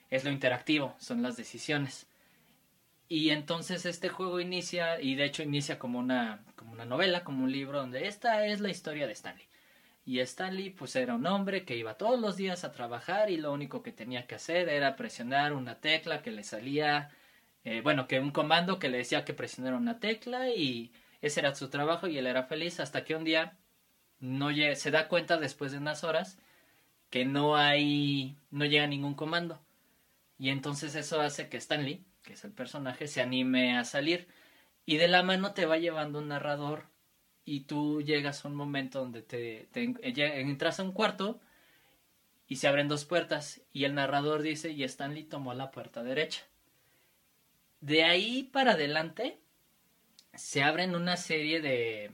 es 0.09 0.23
lo 0.23 0.31
interactivo, 0.31 0.95
son 0.99 1.21
las 1.21 1.37
decisiones. 1.37 2.07
Y 3.07 3.31
entonces 3.31 3.85
este 3.85 4.09
juego 4.09 4.39
inicia, 4.39 5.01
y 5.01 5.15
de 5.15 5.25
hecho 5.25 5.43
inicia 5.43 5.79
como 5.79 5.99
una, 5.99 6.43
como 6.55 6.71
una 6.71 6.85
novela, 6.85 7.23
como 7.23 7.43
un 7.43 7.51
libro, 7.51 7.79
donde 7.79 8.07
esta 8.07 8.45
es 8.45 8.61
la 8.61 8.69
historia 8.69 9.07
de 9.07 9.13
Stanley. 9.13 9.47
Y 10.05 10.19
Stanley 10.19 10.71
pues 10.71 10.95
era 10.95 11.15
un 11.15 11.25
hombre 11.27 11.65
que 11.65 11.77
iba 11.77 11.97
todos 11.97 12.19
los 12.19 12.37
días 12.37 12.63
a 12.63 12.71
trabajar 12.71 13.29
y 13.29 13.37
lo 13.37 13.51
único 13.51 13.83
que 13.83 13.91
tenía 13.91 14.27
que 14.27 14.35
hacer 14.35 14.69
era 14.69 14.95
presionar 14.95 15.53
una 15.53 15.79
tecla 15.79 16.21
que 16.21 16.31
le 16.31 16.43
salía, 16.43 17.09
eh, 17.63 17.81
bueno, 17.81 18.07
que 18.07 18.19
un 18.19 18.31
comando 18.31 18.79
que 18.79 18.89
le 18.89 18.99
decía 18.99 19.25
que 19.25 19.33
presionara 19.33 19.77
una 19.77 19.99
tecla 19.99 20.49
y 20.49 20.91
ese 21.21 21.41
era 21.41 21.53
su 21.55 21.69
trabajo 21.69 22.07
y 22.07 22.17
él 22.17 22.27
era 22.27 22.43
feliz 22.43 22.79
hasta 22.79 23.03
que 23.03 23.15
un 23.15 23.23
día 23.23 23.57
no 24.19 24.49
se 24.75 24.91
da 24.91 25.07
cuenta 25.07 25.37
después 25.37 25.71
de 25.71 25.77
unas 25.77 26.03
horas 26.03 26.37
que 27.11 27.25
no 27.25 27.55
hay, 27.55 28.35
no 28.49 28.65
llega 28.65 28.87
ningún 28.87 29.13
comando. 29.13 29.61
Y 30.39 30.49
entonces 30.49 30.95
eso 30.95 31.21
hace 31.21 31.49
que 31.49 31.57
Stanley, 31.57 32.03
que 32.23 32.33
es 32.33 32.43
el 32.43 32.51
personaje, 32.51 33.07
se 33.07 33.21
anime 33.21 33.77
a 33.77 33.83
salir. 33.83 34.27
Y 34.87 34.97
de 34.97 35.07
la 35.07 35.21
mano 35.21 35.53
te 35.53 35.67
va 35.67 35.77
llevando 35.77 36.17
un 36.17 36.29
narrador 36.29 36.85
y 37.45 37.61
tú 37.61 38.01
llegas 38.01 38.43
a 38.43 38.47
un 38.47 38.55
momento 38.55 38.99
donde 38.99 39.21
te, 39.21 39.69
entras 39.73 40.79
a 40.79 40.83
un 40.83 40.93
cuarto 40.93 41.39
y 42.47 42.55
se 42.55 42.67
abren 42.67 42.87
dos 42.87 43.05
puertas 43.05 43.61
y 43.73 43.83
el 43.83 43.95
narrador 43.95 44.41
dice 44.41 44.71
y 44.71 44.83
Stanley 44.83 45.23
tomó 45.23 45.53
la 45.53 45.69
puerta 45.71 46.03
derecha. 46.03 46.43
De 47.81 48.03
ahí 48.03 48.43
para 48.51 48.71
adelante 48.71 49.39
se 50.33 50.63
abren 50.63 50.95
una 50.95 51.17
serie 51.17 51.61
de 51.61 52.11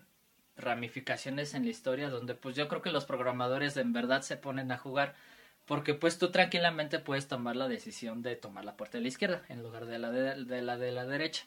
ramificaciones 0.57 1.53
en 1.53 1.63
la 1.63 1.69
historia 1.69 2.09
donde 2.09 2.35
pues 2.35 2.55
yo 2.55 2.67
creo 2.67 2.81
que 2.81 2.91
los 2.91 3.05
programadores 3.05 3.77
en 3.77 3.93
verdad 3.93 4.21
se 4.21 4.37
ponen 4.37 4.71
a 4.71 4.77
jugar 4.77 5.15
porque 5.65 5.93
pues 5.93 6.17
tú 6.17 6.31
tranquilamente 6.31 6.99
puedes 6.99 7.27
tomar 7.27 7.55
la 7.55 7.67
decisión 7.67 8.21
de 8.21 8.35
tomar 8.35 8.65
la 8.65 8.77
puerta 8.77 8.97
de 8.97 9.03
la 9.03 9.09
izquierda 9.09 9.43
en 9.49 9.61
lugar 9.61 9.85
de 9.85 9.99
la 9.99 10.11
de, 10.11 10.61
la 10.61 10.77
de 10.77 10.91
la 10.91 11.05
derecha. 11.05 11.45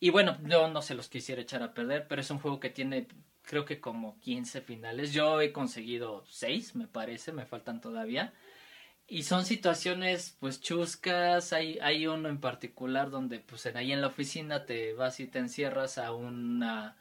Y 0.00 0.10
bueno, 0.10 0.38
yo 0.44 0.68
no 0.68 0.82
se 0.82 0.94
los 0.94 1.08
quisiera 1.08 1.42
echar 1.42 1.62
a 1.62 1.74
perder, 1.74 2.06
pero 2.08 2.20
es 2.20 2.30
un 2.30 2.38
juego 2.38 2.60
que 2.60 2.70
tiene 2.70 3.06
creo 3.42 3.64
que 3.64 3.80
como 3.80 4.18
15 4.20 4.60
finales. 4.62 5.12
Yo 5.12 5.40
he 5.40 5.52
conseguido 5.52 6.24
6, 6.28 6.76
me 6.76 6.88
parece, 6.88 7.32
me 7.32 7.46
faltan 7.46 7.80
todavía. 7.80 8.32
Y 9.06 9.22
son 9.22 9.44
situaciones 9.44 10.36
pues 10.40 10.60
chuscas, 10.60 11.52
hay, 11.52 11.78
hay 11.80 12.06
uno 12.06 12.28
en 12.28 12.40
particular 12.40 13.10
donde 13.10 13.38
pues 13.38 13.64
ahí 13.66 13.92
en 13.92 14.00
la 14.00 14.08
oficina 14.08 14.66
te 14.66 14.94
vas 14.94 15.20
y 15.20 15.26
te 15.28 15.38
encierras 15.38 15.98
a 15.98 16.12
una... 16.12 16.96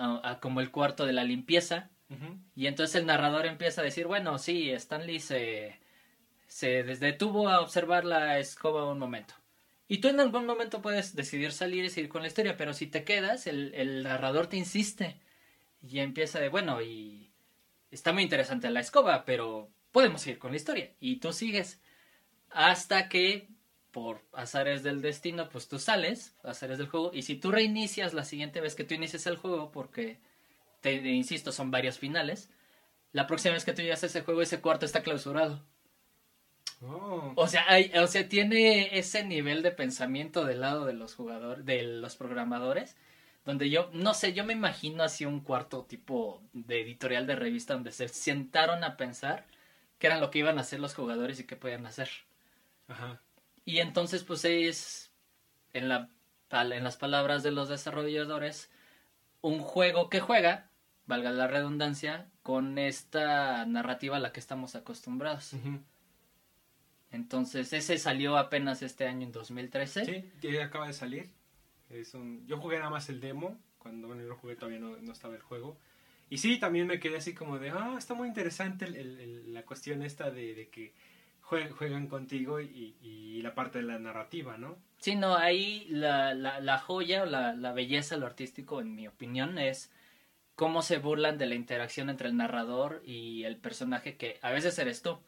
A, 0.00 0.38
como 0.40 0.60
el 0.60 0.70
cuarto 0.70 1.06
de 1.06 1.12
la 1.12 1.24
limpieza. 1.24 1.90
Y 2.54 2.68
entonces 2.68 2.96
el 2.96 3.06
narrador 3.06 3.44
empieza 3.44 3.80
a 3.80 3.84
decir, 3.84 4.06
bueno, 4.06 4.38
sí, 4.38 4.70
Stanley 4.70 5.20
se, 5.20 5.78
se 6.46 6.82
detuvo 6.84 7.48
a 7.48 7.60
observar 7.60 8.04
la 8.04 8.38
escoba 8.38 8.90
un 8.90 8.98
momento. 8.98 9.34
Y 9.88 9.98
tú 9.98 10.08
en 10.08 10.20
algún 10.20 10.46
momento 10.46 10.80
puedes 10.80 11.16
decidir 11.16 11.52
salir 11.52 11.84
y 11.84 11.90
seguir 11.90 12.08
con 12.08 12.22
la 12.22 12.28
historia, 12.28 12.56
pero 12.56 12.72
si 12.72 12.86
te 12.86 13.04
quedas, 13.04 13.46
el, 13.46 13.74
el 13.74 14.02
narrador 14.04 14.46
te 14.46 14.56
insiste. 14.56 15.16
Y 15.82 15.98
empieza 15.98 16.40
de, 16.40 16.48
bueno, 16.48 16.80
y 16.80 17.30
está 17.90 18.12
muy 18.12 18.22
interesante 18.22 18.70
la 18.70 18.80
escoba, 18.80 19.24
pero 19.24 19.70
podemos 19.92 20.22
seguir 20.22 20.38
con 20.38 20.50
la 20.50 20.56
historia. 20.56 20.92
Y 21.00 21.16
tú 21.16 21.32
sigues. 21.32 21.80
Hasta 22.50 23.08
que, 23.08 23.48
por 23.90 24.22
azares 24.32 24.82
del 24.82 25.02
destino, 25.02 25.48
pues 25.48 25.68
tú 25.68 25.78
sales, 25.78 26.36
azares 26.42 26.78
del 26.78 26.88
juego. 26.88 27.10
Y 27.14 27.22
si 27.22 27.36
tú 27.36 27.50
reinicias 27.50 28.14
la 28.14 28.24
siguiente 28.24 28.60
vez 28.60 28.74
que 28.74 28.84
tú 28.84 28.94
inicias 28.94 29.26
el 29.26 29.36
juego, 29.36 29.70
porque, 29.72 30.18
te, 30.80 30.94
insisto, 30.94 31.52
son 31.52 31.70
varios 31.70 31.98
finales, 31.98 32.50
la 33.12 33.26
próxima 33.26 33.54
vez 33.54 33.64
que 33.64 33.72
tú 33.72 33.82
llegas 33.82 34.02
a 34.02 34.06
ese 34.06 34.22
juego, 34.22 34.42
ese 34.42 34.60
cuarto 34.60 34.84
está 34.86 35.02
clausurado. 35.02 35.64
Oh. 36.82 37.32
O 37.34 37.48
sea, 37.48 37.64
hay, 37.66 37.90
o 37.98 38.06
sea, 38.06 38.28
tiene 38.28 38.98
ese 38.98 39.24
nivel 39.24 39.62
de 39.62 39.72
pensamiento 39.72 40.44
del 40.44 40.60
lado 40.60 40.84
de 40.84 40.92
los 40.92 41.14
jugadores, 41.14 41.64
de 41.64 41.82
los 41.82 42.16
programadores, 42.16 42.96
donde 43.44 43.70
yo, 43.70 43.88
no 43.92 44.14
sé, 44.14 44.34
yo 44.34 44.44
me 44.44 44.52
imagino 44.52 45.02
así 45.02 45.24
un 45.24 45.40
cuarto 45.40 45.84
tipo 45.84 46.42
de 46.52 46.82
editorial 46.82 47.26
de 47.26 47.34
revista 47.34 47.74
donde 47.74 47.92
se 47.92 48.08
sentaron 48.08 48.84
a 48.84 48.96
pensar 48.96 49.46
qué 49.98 50.06
era 50.06 50.20
lo 50.20 50.30
que 50.30 50.40
iban 50.40 50.58
a 50.58 50.60
hacer 50.60 50.80
los 50.80 50.94
jugadores 50.94 51.40
y 51.40 51.44
qué 51.44 51.56
podían 51.56 51.86
hacer. 51.86 52.10
Ajá. 52.88 53.20
Y 53.68 53.80
entonces, 53.80 54.24
pues 54.24 54.46
es, 54.46 55.12
en, 55.74 55.90
la, 55.90 56.08
en 56.50 56.84
las 56.84 56.96
palabras 56.96 57.42
de 57.42 57.50
los 57.50 57.68
desarrolladores, 57.68 58.70
un 59.42 59.58
juego 59.58 60.08
que 60.08 60.20
juega, 60.20 60.70
valga 61.04 61.30
la 61.32 61.48
redundancia, 61.48 62.30
con 62.42 62.78
esta 62.78 63.66
narrativa 63.66 64.16
a 64.16 64.20
la 64.20 64.32
que 64.32 64.40
estamos 64.40 64.74
acostumbrados. 64.74 65.52
Entonces, 67.10 67.70
ese 67.74 67.98
salió 67.98 68.38
apenas 68.38 68.80
este 68.80 69.06
año 69.06 69.26
en 69.26 69.32
2013. 69.32 70.30
Sí, 70.40 70.56
acaba 70.56 70.86
de 70.86 70.94
salir. 70.94 71.28
Es 71.90 72.14
un... 72.14 72.46
Yo 72.46 72.56
jugué 72.56 72.78
nada 72.78 72.88
más 72.88 73.10
el 73.10 73.20
demo, 73.20 73.60
cuando 73.76 74.08
bueno, 74.08 74.22
yo 74.22 74.28
lo 74.28 74.36
jugué 74.36 74.56
todavía 74.56 74.78
no, 74.78 74.96
no 74.96 75.12
estaba 75.12 75.34
el 75.34 75.42
juego. 75.42 75.76
Y 76.30 76.38
sí, 76.38 76.58
también 76.58 76.86
me 76.86 77.00
quedé 77.00 77.18
así 77.18 77.34
como 77.34 77.58
de, 77.58 77.70
ah, 77.70 77.96
está 77.98 78.14
muy 78.14 78.28
interesante 78.28 78.86
la 78.88 79.62
cuestión 79.64 80.02
esta 80.02 80.30
de, 80.30 80.68
que 80.70 80.94
juegan 81.48 82.08
contigo 82.08 82.60
y, 82.60 83.40
la 83.42 83.54
parte 83.54 83.78
de 83.78 83.84
la 83.84 83.98
narrativa, 83.98 84.58
¿no? 84.58 84.76
Sí, 84.98 85.14
no, 85.14 85.36
ahí 85.36 85.86
la, 85.88 86.34
la, 86.34 86.78
joya 86.78 87.22
o 87.22 87.26
la, 87.26 87.54
la, 87.54 87.72
belleza, 87.72 88.16
lo 88.16 88.26
artístico, 88.26 88.80
en 88.80 88.96
mi 88.96 89.06
opinión, 89.06 89.58
es 89.58 89.92
cómo 90.56 90.82
se 90.82 90.98
burlan 90.98 91.38
de 91.38 91.46
la 91.46 91.54
interacción 91.54 92.10
entre 92.10 92.28
el 92.28 92.36
narrador 92.36 93.00
y 93.06 93.44
el 93.44 93.56
personaje 93.56 94.16
que 94.16 94.40
a 94.42 94.50
veces 94.50 94.76
eres 94.80 95.02
tú, 95.02 95.20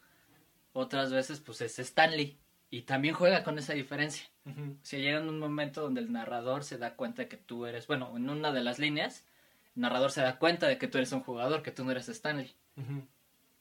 otras 0.73 1.11
veces 1.11 1.39
pues 1.39 1.61
es 1.61 1.79
Stanley 1.79 2.37
y 2.69 2.81
también 2.81 3.15
juega 3.15 3.43
con 3.43 3.57
esa 3.57 3.73
diferencia. 3.73 4.25
Si 4.81 4.97
llega 4.97 5.19
en 5.19 5.29
un 5.29 5.39
momento 5.39 5.81
donde 5.81 6.01
el 6.01 6.11
narrador 6.11 6.63
se 6.63 6.77
da 6.77 6.95
cuenta 6.95 7.21
de 7.21 7.27
que 7.27 7.37
tú 7.37 7.65
eres, 7.65 7.87
bueno, 7.87 8.13
en 8.15 8.29
una 8.29 8.51
de 8.51 8.61
las 8.61 8.77
líneas, 8.77 9.25
el 9.75 9.83
narrador 9.83 10.11
se 10.11 10.21
da 10.21 10.37
cuenta 10.37 10.67
de 10.67 10.77
que 10.77 10.87
tú 10.87 10.97
eres 10.97 11.11
un 11.11 11.21
jugador, 11.21 11.63
que 11.63 11.71
tú 11.71 11.85
no 11.85 11.91
eres 11.91 12.09
Stanley. 12.09 12.53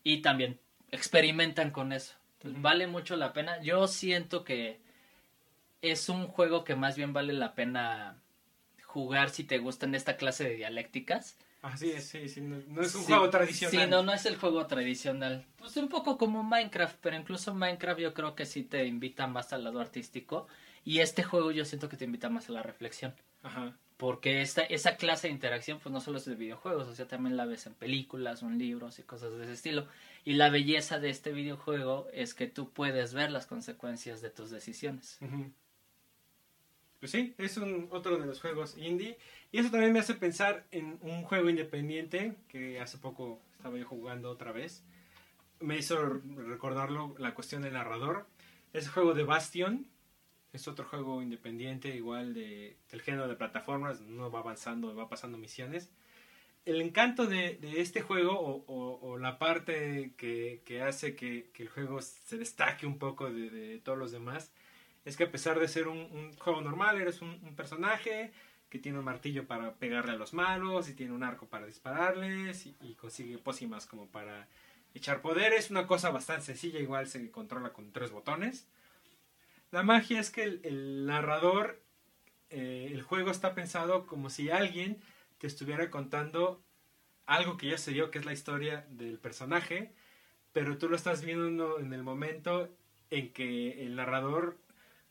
Y 0.02 0.22
también 0.22 0.58
experimentan 0.90 1.70
con 1.70 1.92
eso. 1.92 2.19
Vale 2.42 2.86
mucho 2.86 3.16
la 3.16 3.32
pena. 3.32 3.60
Yo 3.62 3.86
siento 3.86 4.44
que 4.44 4.80
es 5.82 6.08
un 6.08 6.26
juego 6.26 6.64
que 6.64 6.76
más 6.76 6.96
bien 6.96 7.12
vale 7.12 7.32
la 7.32 7.54
pena 7.54 8.16
jugar 8.84 9.30
si 9.30 9.44
te 9.44 9.58
gustan 9.58 9.94
esta 9.94 10.16
clase 10.16 10.44
de 10.44 10.56
dialécticas. 10.56 11.36
Así 11.62 11.90
es, 11.90 12.08
sí, 12.08 12.28
sí, 12.28 12.40
no, 12.40 12.80
es 12.80 12.94
un 12.94 13.04
juego 13.04 13.28
tradicional. 13.28 13.84
Sí, 13.84 13.90
no, 13.90 14.02
no 14.02 14.12
es 14.14 14.24
el 14.24 14.36
juego 14.36 14.66
tradicional. 14.66 15.44
Pues 15.58 15.76
un 15.76 15.88
poco 15.88 16.16
como 16.16 16.42
Minecraft, 16.42 16.96
pero 17.02 17.16
incluso 17.16 17.54
Minecraft 17.54 18.00
yo 18.00 18.14
creo 18.14 18.34
que 18.34 18.46
sí 18.46 18.62
te 18.62 18.86
invita 18.86 19.26
más 19.26 19.52
al 19.52 19.64
lado 19.64 19.80
artístico. 19.80 20.48
Y 20.84 21.00
este 21.00 21.22
juego 21.22 21.50
yo 21.50 21.66
siento 21.66 21.90
que 21.90 21.98
te 21.98 22.06
invita 22.06 22.30
más 22.30 22.48
a 22.48 22.52
la 22.52 22.62
reflexión. 22.62 23.14
Ajá 23.42 23.74
porque 24.00 24.40
esta, 24.40 24.62
esa 24.62 24.96
clase 24.96 25.28
de 25.28 25.34
interacción 25.34 25.78
pues 25.78 25.92
no 25.92 26.00
solo 26.00 26.16
es 26.16 26.24
de 26.24 26.34
videojuegos, 26.34 26.88
o 26.88 26.94
sea, 26.94 27.06
también 27.06 27.36
la 27.36 27.44
ves 27.44 27.66
en 27.66 27.74
películas 27.74 28.42
o 28.42 28.46
en 28.46 28.56
libros 28.56 28.98
y 28.98 29.02
cosas 29.02 29.36
de 29.36 29.42
ese 29.42 29.52
estilo. 29.52 29.86
Y 30.24 30.34
la 30.34 30.50
belleza 30.50 30.98
de 30.98 31.10
este 31.10 31.32
videojuego 31.32 32.08
es 32.12 32.34
que 32.34 32.46
tú 32.46 32.70
puedes 32.70 33.14
ver 33.14 33.30
las 33.30 33.46
consecuencias 33.46 34.20
de 34.20 34.30
tus 34.30 34.50
decisiones. 34.50 35.18
Pues 37.00 37.12
sí, 37.12 37.34
es 37.38 37.56
un, 37.56 37.88
otro 37.90 38.18
de 38.18 38.26
los 38.26 38.40
juegos 38.40 38.76
indie. 38.76 39.18
Y 39.50 39.58
eso 39.58 39.70
también 39.70 39.92
me 39.92 40.00
hace 40.00 40.14
pensar 40.14 40.66
en 40.70 40.98
un 41.00 41.22
juego 41.22 41.48
independiente 41.48 42.36
que 42.48 42.80
hace 42.80 42.98
poco 42.98 43.40
estaba 43.56 43.78
yo 43.78 43.86
jugando 43.86 44.30
otra 44.30 44.52
vez. 44.52 44.84
Me 45.60 45.78
hizo 45.78 46.20
recordarlo 46.36 47.14
la 47.18 47.34
cuestión 47.34 47.62
del 47.62 47.72
narrador. 47.72 48.26
Es 48.74 48.84
el 48.84 48.90
juego 48.90 49.14
de 49.14 49.24
Bastion, 49.24 49.86
es 50.52 50.68
otro 50.68 50.84
juego 50.84 51.22
independiente, 51.22 51.94
igual 51.94 52.34
de, 52.34 52.76
del 52.90 53.02
género 53.02 53.28
de 53.28 53.36
plataformas, 53.36 54.00
no 54.00 54.30
va 54.30 54.40
avanzando, 54.40 54.94
va 54.94 55.08
pasando 55.08 55.38
misiones. 55.38 55.90
El 56.64 56.80
encanto 56.80 57.26
de, 57.26 57.58
este 57.80 58.02
juego, 58.02 58.64
o, 58.66 59.18
la 59.18 59.38
parte 59.38 60.12
que, 60.16 60.82
hace 60.82 61.16
que, 61.16 61.50
el 61.58 61.68
juego 61.68 62.00
se 62.02 62.38
destaque 62.38 62.86
un 62.86 62.98
poco 62.98 63.30
de, 63.30 63.80
todos 63.84 63.98
los 63.98 64.12
demás, 64.12 64.52
es 65.04 65.16
que 65.16 65.24
a 65.24 65.30
pesar 65.30 65.58
de 65.58 65.68
ser 65.68 65.88
un, 65.88 66.32
juego 66.38 66.60
normal, 66.60 67.00
eres 67.00 67.22
un, 67.22 67.38
personaje 67.56 68.32
que 68.68 68.78
tiene 68.78 68.98
un 68.98 69.04
martillo 69.04 69.46
para 69.46 69.74
pegarle 69.74 70.12
a 70.12 70.16
los 70.16 70.32
malos, 70.32 70.88
y 70.88 70.94
tiene 70.94 71.12
un 71.12 71.24
arco 71.24 71.46
para 71.46 71.66
dispararles, 71.66 72.66
y, 72.66 72.76
y 72.82 72.94
consigue 72.94 73.38
pócimas 73.38 73.86
como 73.86 74.06
para 74.06 74.48
echar 74.94 75.22
poder. 75.22 75.52
Es 75.52 75.70
una 75.70 75.86
cosa 75.86 76.10
bastante 76.10 76.44
sencilla, 76.44 76.78
igual 76.78 77.08
se 77.08 77.30
controla 77.30 77.72
con 77.72 77.92
tres 77.92 78.10
botones 78.10 78.66
la 79.70 79.82
magia 79.84 80.18
es 80.18 80.30
que 80.30 80.42
el, 80.42 81.06
narrador, 81.06 81.80
eh, 82.50 82.90
el 82.92 83.02
juego 83.02 83.30
está 83.30 83.54
pensado 83.54 84.06
como 84.06 84.28
si 84.28 84.50
alguien 84.50 84.98
te 85.40 85.46
estuviera 85.46 85.90
contando 85.90 86.62
algo 87.24 87.56
que 87.56 87.68
ya 87.68 87.78
se 87.78 87.92
dio, 87.92 88.10
que 88.10 88.18
es 88.18 88.26
la 88.26 88.34
historia 88.34 88.86
del 88.90 89.18
personaje, 89.18 89.94
pero 90.52 90.76
tú 90.76 90.88
lo 90.88 90.96
estás 90.96 91.24
viendo 91.24 91.80
en 91.80 91.92
el 91.94 92.02
momento 92.02 92.68
en 93.08 93.32
que 93.32 93.86
el 93.86 93.96
narrador 93.96 94.58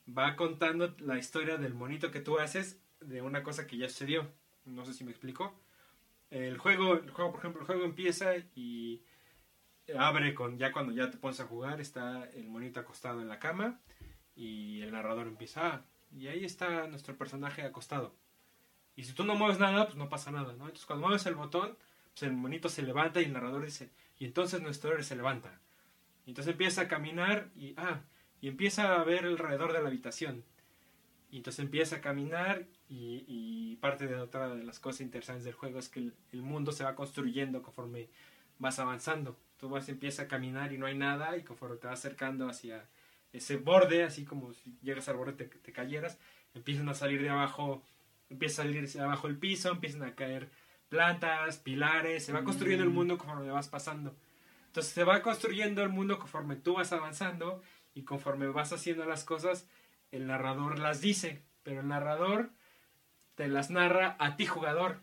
va 0.08 0.36
contando 0.36 0.94
la 1.00 1.18
historia 1.18 1.56
del 1.56 1.74
monito 1.74 2.12
que 2.12 2.20
tú 2.20 2.38
haces 2.38 2.80
de 3.00 3.22
una 3.22 3.42
cosa 3.42 3.66
que 3.66 3.76
ya 3.76 3.88
sucedió. 3.88 4.30
No 4.64 4.84
sé 4.84 4.94
si 4.94 5.02
me 5.02 5.10
explico. 5.10 5.60
El 6.30 6.58
juego, 6.58 6.94
el 6.94 7.10
juego, 7.10 7.32
por 7.32 7.40
ejemplo, 7.40 7.62
el 7.62 7.66
juego 7.66 7.84
empieza 7.84 8.36
y 8.54 9.02
abre 9.98 10.32
con 10.34 10.58
ya 10.58 10.70
cuando 10.70 10.92
ya 10.92 11.10
te 11.10 11.16
pones 11.16 11.40
a 11.40 11.46
jugar, 11.46 11.80
está 11.80 12.24
el 12.34 12.48
monito 12.48 12.78
acostado 12.78 13.20
en 13.20 13.28
la 13.28 13.40
cama 13.40 13.80
y 14.36 14.80
el 14.82 14.92
narrador 14.92 15.26
empieza, 15.26 15.66
ah, 15.66 15.84
y 16.12 16.28
ahí 16.28 16.44
está 16.44 16.86
nuestro 16.86 17.16
personaje 17.16 17.62
acostado. 17.62 18.14
Y 18.96 19.04
si 19.04 19.12
tú 19.12 19.24
no 19.24 19.34
mueves 19.34 19.58
nada, 19.58 19.86
pues 19.86 19.96
no 19.96 20.08
pasa 20.08 20.30
nada, 20.30 20.52
¿no? 20.54 20.64
Entonces 20.64 20.86
cuando 20.86 21.06
mueves 21.06 21.26
el 21.26 21.34
botón, 21.34 21.76
pues 22.12 22.22
el 22.24 22.32
monito 22.32 22.68
se 22.68 22.82
levanta 22.82 23.20
y 23.20 23.24
el 23.24 23.32
narrador 23.32 23.64
dice, 23.64 23.90
y 24.18 24.24
entonces 24.24 24.60
nuestro 24.60 24.90
héroe 24.90 25.02
se 25.02 25.16
levanta. 25.16 25.60
Entonces 26.26 26.52
empieza 26.52 26.82
a 26.82 26.88
caminar 26.88 27.48
y, 27.56 27.74
ah, 27.76 28.02
y 28.40 28.48
empieza 28.48 28.94
a 28.94 29.04
ver 29.04 29.24
alrededor 29.24 29.72
de 29.72 29.82
la 29.82 29.88
habitación. 29.88 30.44
Y 31.30 31.38
entonces 31.38 31.64
empieza 31.64 31.96
a 31.96 32.00
caminar 32.00 32.66
Y, 32.88 33.24
y, 33.28 33.76
parte 33.76 34.08
de 34.08 34.16
otra 34.16 34.48
de 34.54 34.64
las 34.64 34.80
cosas 34.80 35.02
interesantes 35.02 35.44
del 35.44 35.54
juego 35.54 35.78
es 35.78 35.88
que 35.88 36.00
el, 36.00 36.14
el, 36.32 36.42
mundo 36.42 36.72
se 36.72 36.82
va 36.84 36.96
construyendo 36.96 37.62
conforme 37.62 38.08
vas 38.58 38.78
avanzando. 38.80 39.36
Tú 39.58 39.68
vas, 39.68 39.88
empiezas 39.88 40.26
a 40.26 40.28
caminar 40.28 40.72
y 40.72 40.78
no 40.78 40.86
hay 40.86 40.96
nada 40.96 41.36
y 41.36 41.44
conforme 41.44 41.76
te 41.76 41.86
vas 41.86 42.00
acercando 42.00 42.48
hacia 42.48 42.84
ese 43.32 43.56
borde, 43.56 44.02
así 44.02 44.24
como 44.24 44.52
si 44.52 44.76
llegas 44.82 45.08
al 45.08 45.16
borde 45.16 45.32
te, 45.34 45.44
te 45.44 45.72
cayeras, 45.72 46.18
empiezan 46.54 46.88
a 46.88 46.94
salir 46.94 47.22
de 47.22 47.30
abajo, 47.30 47.82
empieza 48.30 48.62
a 48.62 48.64
salir 48.64 48.88
de 48.88 49.00
abajo 49.00 49.26
el 49.26 49.36
piso, 49.36 49.70
empiezan 49.70 50.04
a 50.04 50.14
caer 50.14 50.50
plantas, 50.88 51.58
pilares, 51.58 52.24
se 52.24 52.32
va 52.32 52.44
construyendo 52.44 52.84
el 52.84 52.90
mundo 52.90 53.18
conforme 53.18 53.50
vas 53.50 53.68
pasando. 53.68 54.16
Entonces 54.66 54.92
se 54.92 55.04
va 55.04 55.20
construyendo 55.22 55.82
el 55.82 55.88
mundo 55.88 56.18
conforme 56.18 56.56
tú 56.56 56.74
vas 56.74 56.92
avanzando 56.92 57.62
y 57.94 58.02
conforme 58.02 58.46
vas 58.46 58.72
haciendo 58.72 59.04
las 59.04 59.24
cosas, 59.24 59.68
el 60.12 60.26
narrador 60.26 60.78
las 60.78 61.00
dice, 61.00 61.42
pero 61.62 61.80
el 61.80 61.88
narrador 61.88 62.50
te 63.34 63.48
las 63.48 63.70
narra 63.70 64.16
a 64.18 64.36
ti 64.36 64.46
jugador. 64.46 65.00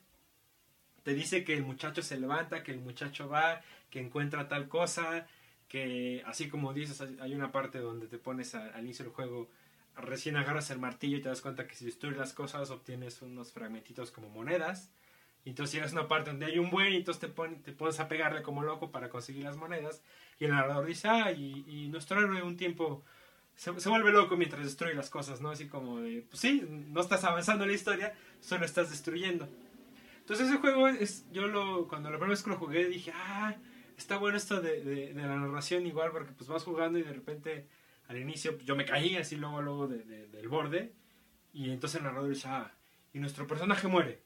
Te 1.04 1.14
dice 1.14 1.44
que 1.44 1.54
el 1.54 1.64
muchacho 1.64 2.02
se 2.02 2.20
levanta, 2.20 2.64
que 2.64 2.72
el 2.72 2.80
muchacho 2.80 3.30
va, 3.30 3.62
que 3.90 4.00
encuentra 4.00 4.48
tal 4.48 4.68
cosa, 4.68 5.28
que 5.68 6.24
así 6.26 6.50
como 6.50 6.74
dices, 6.74 7.02
hay 7.02 7.34
una 7.34 7.52
parte 7.52 7.80
donde 7.80 8.08
te 8.08 8.18
pones 8.18 8.56
al 8.56 8.84
inicio 8.84 9.06
del 9.06 9.14
juego, 9.14 9.50
recién 9.98 10.38
agarras 10.38 10.70
el 10.72 10.80
martillo 10.80 11.18
y 11.18 11.22
te 11.22 11.30
das 11.30 11.42
cuenta 11.42 11.68
que 11.68 11.76
si 11.76 11.86
destruyes 11.86 12.18
las 12.18 12.34
cosas 12.34 12.70
obtienes 12.70 13.22
unos 13.22 13.52
fragmentitos 13.52 14.12
como 14.12 14.30
monedas. 14.30 14.92
Y 15.46 15.52
entonces 15.52 15.76
llegas 15.76 15.92
a 15.94 16.00
una 16.00 16.08
parte 16.08 16.30
donde 16.30 16.46
hay 16.46 16.60
un 16.60 16.70
buen 16.70 16.94
y 16.94 16.98
entonces 16.98 17.22
te, 17.22 17.48
te 17.64 17.72
pones 17.72 18.00
a 18.00 18.08
pegarle 18.08 18.42
como 18.42 18.64
loco 18.64 18.92
para 18.92 19.10
conseguir 19.10 19.44
las 19.44 19.56
monedas. 19.56 20.02
Y 20.40 20.46
el 20.46 20.52
narrador 20.52 20.86
dice, 20.86 21.08
ah, 21.08 21.32
y, 21.32 21.64
y 21.68 21.88
nuestro 21.88 22.20
héroe 22.20 22.42
un 22.44 22.58
tiempo 22.58 23.04
se, 23.56 23.78
se, 23.80 23.90
vuelve 23.90 24.12
loco 24.12 24.38
mientras 24.38 24.64
destruye 24.64 24.94
las 24.94 25.10
cosas, 25.10 25.42
¿no? 25.42 25.50
Así 25.50 25.68
como 25.68 26.00
de, 26.00 26.22
pues 26.30 26.40
sí, 26.40 26.64
no 26.70 27.02
estás 27.02 27.24
avanzando 27.24 27.64
en 27.64 27.72
la 27.72 27.76
historia, 27.76 28.14
solo 28.40 28.66
estás 28.66 28.90
destruyendo. 28.90 29.48
Entonces 30.20 30.48
ese 30.48 30.58
juego 30.58 30.88
es, 30.90 31.26
yo 31.32 31.48
lo, 31.48 31.88
cuando 31.88 32.10
la 32.10 32.18
primera 32.18 32.32
vez 32.32 32.44
que 32.44 32.50
lo 32.52 32.58
jugué 32.58 32.86
dije, 32.86 33.12
ah, 33.16 33.56
está 33.98 34.18
bueno 34.18 34.38
esto 34.38 34.62
de, 34.62 34.84
de, 34.84 35.14
de, 35.14 35.22
la 35.22 35.38
narración 35.38 35.88
igual, 35.88 36.12
porque 36.12 36.34
pues 36.34 36.50
vas 36.50 36.64
jugando 36.64 37.00
y 37.00 37.04
de 37.04 37.14
repente 37.14 37.68
al 38.08 38.18
inicio 38.18 38.58
yo 38.60 38.76
me 38.76 38.86
caí 38.86 39.16
así 39.16 39.36
luego, 39.36 39.62
luego 39.62 39.88
de, 39.88 40.28
del 40.28 40.48
borde, 40.48 40.94
y 41.54 41.72
entonces 41.72 41.98
el 42.00 42.06
narrador 42.06 42.30
dice, 42.30 42.48
ah, 42.48 42.72
y 43.14 43.20
nuestro 43.20 43.48
personaje 43.48 43.88
muere. 43.88 44.22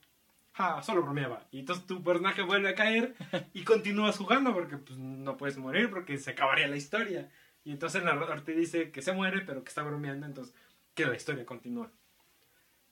Ah, 0.56 0.82
solo 0.84 1.02
bromeaba. 1.02 1.48
Y 1.52 1.60
entonces 1.60 1.86
tu 1.86 2.04
personaje 2.04 2.42
vuelve 2.42 2.70
a 2.70 2.76
caer 2.76 3.16
y 3.54 3.64
continúas 3.64 4.18
jugando 4.18 4.54
porque 4.54 4.78
pues, 4.78 5.00
no 5.00 5.38
puedes 5.38 5.58
morir 5.58 5.90
porque 5.90 6.18
se 6.18 6.32
acabaría 6.32 6.68
la 6.68 6.76
historia. 6.76 7.30
Y 7.64 7.72
entonces 7.72 8.00
el 8.00 8.06
narrador 8.06 8.42
te 8.42 8.54
dice 8.54 8.92
que 8.92 9.02
se 9.02 9.14
muere, 9.14 9.42
pero 9.42 9.64
que 9.64 9.70
está 9.70 9.84
bromeando, 9.84 10.26
entonces 10.26 10.54
que 10.94 11.06
la 11.06 11.16
historia 11.16 11.46
continúa. 11.46 11.90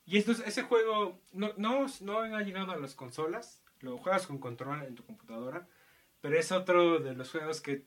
Y 0.05 0.17
esto, 0.17 0.31
ese 0.31 0.63
juego 0.63 1.21
no, 1.33 1.53
no, 1.57 1.85
no 2.01 2.19
ha 2.21 2.41
llegado 2.41 2.71
a 2.71 2.77
las 2.77 2.95
consolas, 2.95 3.61
lo 3.81 3.97
juegas 3.97 4.25
con 4.25 4.39
control 4.39 4.83
en 4.83 4.95
tu 4.95 5.03
computadora, 5.03 5.67
pero 6.21 6.37
es 6.37 6.51
otro 6.51 6.99
de 6.99 7.13
los 7.13 7.29
juegos 7.29 7.61
que 7.61 7.83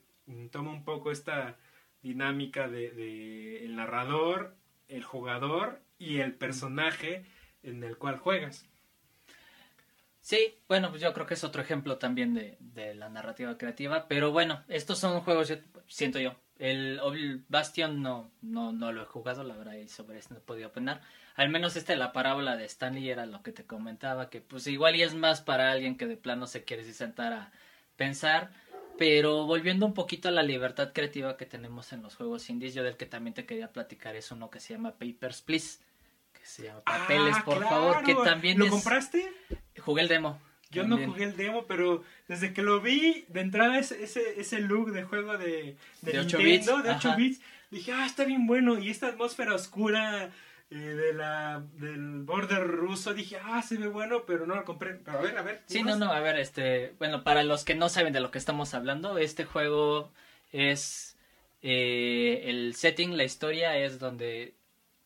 toma 0.51 0.71
un 0.71 0.85
poco 0.85 1.11
esta 1.11 1.57
dinámica 2.03 2.67
de, 2.67 2.91
de 2.91 3.65
el 3.65 3.75
narrador, 3.75 4.55
el 4.87 5.03
jugador 5.03 5.81
y 5.97 6.19
el 6.19 6.35
personaje 6.35 7.25
en 7.63 7.83
el 7.83 7.97
cual 7.97 8.17
juegas. 8.17 8.67
Sí, 10.21 10.55
bueno, 10.67 10.89
pues 10.89 11.01
yo 11.01 11.13
creo 11.13 11.25
que 11.25 11.33
es 11.33 11.43
otro 11.43 11.61
ejemplo 11.61 11.97
también 11.97 12.33
de, 12.33 12.57
de 12.59 12.93
la 12.93 13.09
narrativa 13.09 13.57
creativa, 13.57 14.07
pero 14.07 14.31
bueno, 14.31 14.63
estos 14.69 14.99
son 14.99 15.19
juegos, 15.21 15.51
siento 15.87 16.19
yo, 16.19 16.35
el, 16.59 17.43
Bastion 17.49 18.01
no, 18.01 18.31
no, 18.41 18.71
no 18.71 18.91
lo 18.91 19.03
he 19.03 19.05
jugado, 19.05 19.43
la 19.43 19.57
verdad, 19.57 19.73
y 19.73 19.87
sobre 19.87 20.19
esto 20.19 20.33
no 20.33 20.39
he 20.39 20.43
podido 20.43 20.69
opinar. 20.69 21.01
Al 21.35 21.49
menos 21.49 21.75
este, 21.75 21.95
la 21.95 22.13
parábola 22.13 22.55
de 22.55 22.65
Stanley 22.65 23.09
era 23.09 23.25
lo 23.25 23.41
que 23.43 23.51
te 23.51 23.65
comentaba, 23.65 24.29
que 24.29 24.39
pues 24.39 24.67
igual 24.67 24.95
y 24.95 25.01
es 25.01 25.15
más 25.15 25.41
para 25.41 25.71
alguien 25.71 25.97
que 25.97 26.05
de 26.05 26.15
plano 26.15 26.47
se 26.47 26.63
quiere 26.63 26.83
sentar 26.93 27.33
a 27.33 27.51
pensar. 27.95 28.51
Pero 28.97 29.45
volviendo 29.45 29.85
un 29.85 29.93
poquito 29.93 30.27
a 30.27 30.31
la 30.31 30.43
libertad 30.43 30.93
creativa 30.93 31.37
que 31.37 31.45
tenemos 31.45 31.93
en 31.93 32.01
los 32.03 32.15
juegos 32.15 32.49
indies, 32.49 32.73
yo 32.73 32.83
del 32.83 32.97
que 32.97 33.05
también 33.05 33.33
te 33.33 33.45
quería 33.45 33.71
platicar 33.71 34.15
es 34.15 34.31
uno 34.31 34.49
que 34.49 34.59
se 34.59 34.73
llama 34.73 34.91
Papers, 34.91 35.41
Please. 35.41 35.79
Que 36.33 36.45
se 36.45 36.63
llama 36.63 36.81
Papeles, 36.81 37.35
ah, 37.37 37.45
por 37.45 37.57
claro. 37.57 37.75
favor, 37.75 38.03
que 38.03 38.15
también 38.15 38.59
¿Lo 38.59 38.65
es... 38.65 38.71
compraste? 38.71 39.31
Jugué 39.79 40.03
el 40.03 40.07
demo. 40.07 40.39
Yo 40.69 40.83
también. 40.83 41.07
no 41.07 41.13
jugué 41.13 41.25
el 41.25 41.37
demo, 41.37 41.65
pero 41.67 42.03
desde 42.27 42.53
que 42.53 42.61
lo 42.61 42.81
vi, 42.81 43.25
de 43.29 43.41
entrada 43.41 43.77
ese, 43.77 44.03
ese, 44.03 44.39
ese 44.39 44.59
look 44.59 44.91
de 44.91 45.03
juego 45.03 45.37
de, 45.37 45.75
de, 46.01 46.11
De 46.11 46.19
8 46.19 46.37
Nintendo, 46.37 46.75
bits, 46.77 46.83
de 46.83 46.91
8 46.91 47.07
ajá. 47.09 47.15
bits, 47.15 47.41
dije, 47.71 47.91
ah, 47.93 48.05
está 48.05 48.25
bien 48.25 48.47
bueno. 48.47 48.79
Y 48.79 48.89
esta 48.89 49.07
atmósfera 49.07 49.53
oscura 49.53 50.31
eh, 50.73 50.95
de 50.95 51.13
la, 51.13 51.63
del 51.75 52.23
border 52.23 52.65
ruso, 52.67 53.13
dije, 53.13 53.37
ah, 53.43 53.61
se 53.61 53.77
ve 53.77 53.87
bueno, 53.87 54.25
pero 54.25 54.45
no 54.47 54.55
lo 54.55 54.65
compré. 54.65 54.95
Pero 54.95 55.19
a 55.19 55.21
ver, 55.21 55.37
a 55.37 55.41
ver. 55.43 55.61
Sí, 55.67 55.79
¿cómo 55.79 55.91
no, 55.91 56.05
no, 56.07 56.11
a 56.11 56.19
ver, 56.19 56.37
este, 56.39 56.93
bueno, 56.99 57.23
para 57.23 57.43
los 57.43 57.63
que 57.63 57.75
no 57.75 57.89
saben 57.89 58.13
de 58.13 58.19
lo 58.19 58.31
que 58.31 58.37
estamos 58.39 58.73
hablando, 58.73 59.17
este 59.17 59.45
juego 59.45 60.11
es 60.51 61.15
eh, 61.61 62.43
el 62.45 62.75
setting, 62.75 63.15
la 63.17 63.23
historia 63.23 63.77
es 63.77 63.99
donde 63.99 64.55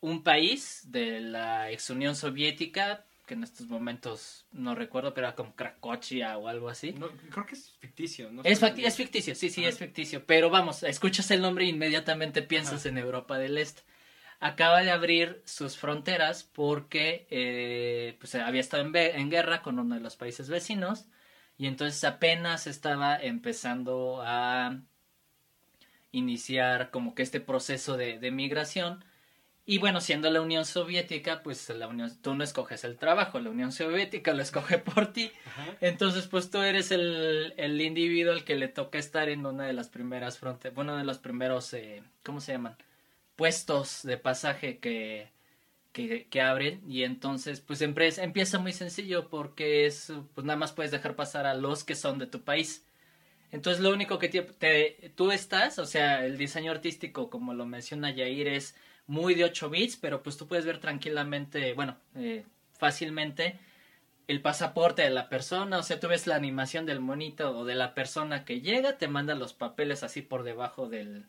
un 0.01 0.23
país 0.23 0.83
de 0.91 1.19
la 1.21 1.71
ex 1.71 1.89
Unión 1.89 2.15
Soviética, 2.15 3.03
que 3.25 3.33
en 3.33 3.43
estos 3.43 3.67
momentos 3.67 4.45
no 4.53 4.73
recuerdo, 4.73 5.13
pero 5.13 5.27
era 5.27 5.35
como 5.35 5.53
Cracovia 5.55 6.37
o 6.37 6.47
algo 6.47 6.69
así. 6.69 6.93
No, 6.93 7.09
creo 7.29 7.45
que 7.45 7.55
es 7.55 7.73
ficticio. 7.79 8.31
No 8.31 8.41
Es, 8.43 8.61
facti- 8.61 8.85
es 8.85 8.95
ficticio, 8.95 9.35
sí, 9.35 9.49
sí, 9.49 9.61
Ajá. 9.61 9.69
es 9.69 9.77
ficticio. 9.79 10.23
Pero 10.25 10.49
vamos, 10.49 10.83
escuchas 10.83 11.29
el 11.31 11.41
nombre 11.41 11.65
e 11.65 11.67
inmediatamente 11.67 12.41
piensas 12.41 12.81
Ajá. 12.81 12.89
en 12.89 12.97
Europa 12.99 13.37
del 13.37 13.57
Este. 13.57 13.81
Acaba 14.39 14.83
de 14.83 14.91
abrir 14.91 15.41
sus 15.45 15.77
fronteras 15.77 16.43
porque 16.43 17.25
eh, 17.31 18.15
pues, 18.19 18.35
había 18.35 18.61
estado 18.61 18.83
en, 18.83 19.29
guerra 19.29 19.63
con 19.63 19.79
uno 19.79 19.95
de 19.95 20.01
los 20.01 20.15
países 20.15 20.47
vecinos 20.47 21.05
y 21.57 21.65
entonces 21.65 22.03
apenas 22.03 22.67
estaba 22.67 23.17
empezando 23.17 24.21
a 24.23 24.79
iniciar 26.11 26.91
como 26.91 27.15
que 27.15 27.23
este 27.23 27.41
proceso 27.41 27.97
de, 27.97 28.19
de 28.19 28.31
migración. 28.31 29.03
Y 29.65 29.79
bueno, 29.79 29.99
siendo 30.01 30.29
la 30.29 30.39
Unión 30.39 30.65
Soviética, 30.65 31.41
pues 31.43 31.67
la 31.69 31.87
Unión, 31.87 32.15
tú 32.21 32.35
no 32.35 32.43
escoges 32.43 32.83
el 32.85 32.97
trabajo, 32.97 33.39
la 33.39 33.49
Unión 33.49 33.71
Soviética 33.71 34.33
lo 34.33 34.41
escoge 34.41 34.77
por 34.77 35.11
ti. 35.11 35.31
Ajá. 35.45 35.65
Entonces, 35.81 36.27
pues 36.27 36.51
tú 36.51 36.61
eres 36.61 36.91
el, 36.91 37.53
el 37.57 37.81
individuo 37.81 38.33
al 38.33 38.45
que 38.45 38.55
le 38.55 38.67
toca 38.69 38.99
estar 38.99 39.29
en 39.29 39.45
una 39.45 39.65
de 39.65 39.73
las 39.73 39.89
primeras 39.89 40.37
fronteras, 40.37 40.75
bueno, 40.75 40.95
de 40.95 41.03
los 41.03 41.17
primeros, 41.17 41.73
eh, 41.73 42.01
¿cómo 42.23 42.39
se 42.39 42.53
llaman? 42.53 42.77
Puestos 43.37 44.03
de 44.03 44.17
pasaje 44.17 44.79
que, 44.79 45.31
que, 45.93 46.41
abren. 46.41 46.81
Y 46.87 47.03
entonces, 47.03 47.61
pues 47.61 47.81
empieza 47.81 48.59
muy 48.59 48.73
sencillo 48.73 49.29
porque 49.29 49.85
es, 49.85 50.11
pues 50.35 50.45
nada 50.45 50.57
más 50.59 50.73
puedes 50.73 50.91
dejar 50.91 51.15
pasar 51.15 51.45
a 51.47 51.53
los 51.55 51.83
que 51.85 51.95
son 51.95 52.19
de 52.19 52.27
tu 52.27 52.41
país. 52.43 52.85
Entonces, 53.51 53.81
lo 53.83 53.91
único 53.93 54.19
que 54.19 54.29
te, 54.29 54.41
te- 54.43 55.13
tú 55.15 55.31
estás, 55.31 55.79
o 55.79 55.85
sea, 55.85 56.25
el 56.25 56.37
diseño 56.37 56.71
artístico, 56.71 57.29
como 57.29 57.53
lo 57.53 57.65
menciona 57.65 58.11
Yair, 58.11 58.47
es 58.49 58.75
muy 59.07 59.35
de 59.35 59.45
8 59.45 59.69
bits, 59.69 59.97
pero 59.97 60.23
pues 60.23 60.37
tú 60.37 60.47
puedes 60.47 60.65
ver 60.65 60.79
tranquilamente, 60.79 61.73
bueno, 61.73 61.97
eh, 62.15 62.45
fácilmente 62.77 63.59
el 64.27 64.41
pasaporte 64.41 65.01
de 65.03 65.09
la 65.09 65.29
persona, 65.29 65.79
o 65.79 65.83
sea, 65.83 65.99
tú 65.99 66.07
ves 66.09 66.27
la 66.27 66.35
animación 66.35 66.85
del 66.85 66.99
monito 66.99 67.57
o 67.57 67.65
de 67.65 67.75
la 67.75 67.93
persona 67.95 68.45
que 68.45 68.61
llega, 68.61 68.97
te 68.97 69.07
manda 69.07 69.35
los 69.35 69.53
papeles 69.53 70.03
así 70.03 70.21
por 70.21 70.43
debajo 70.43 70.89
del, 70.89 71.25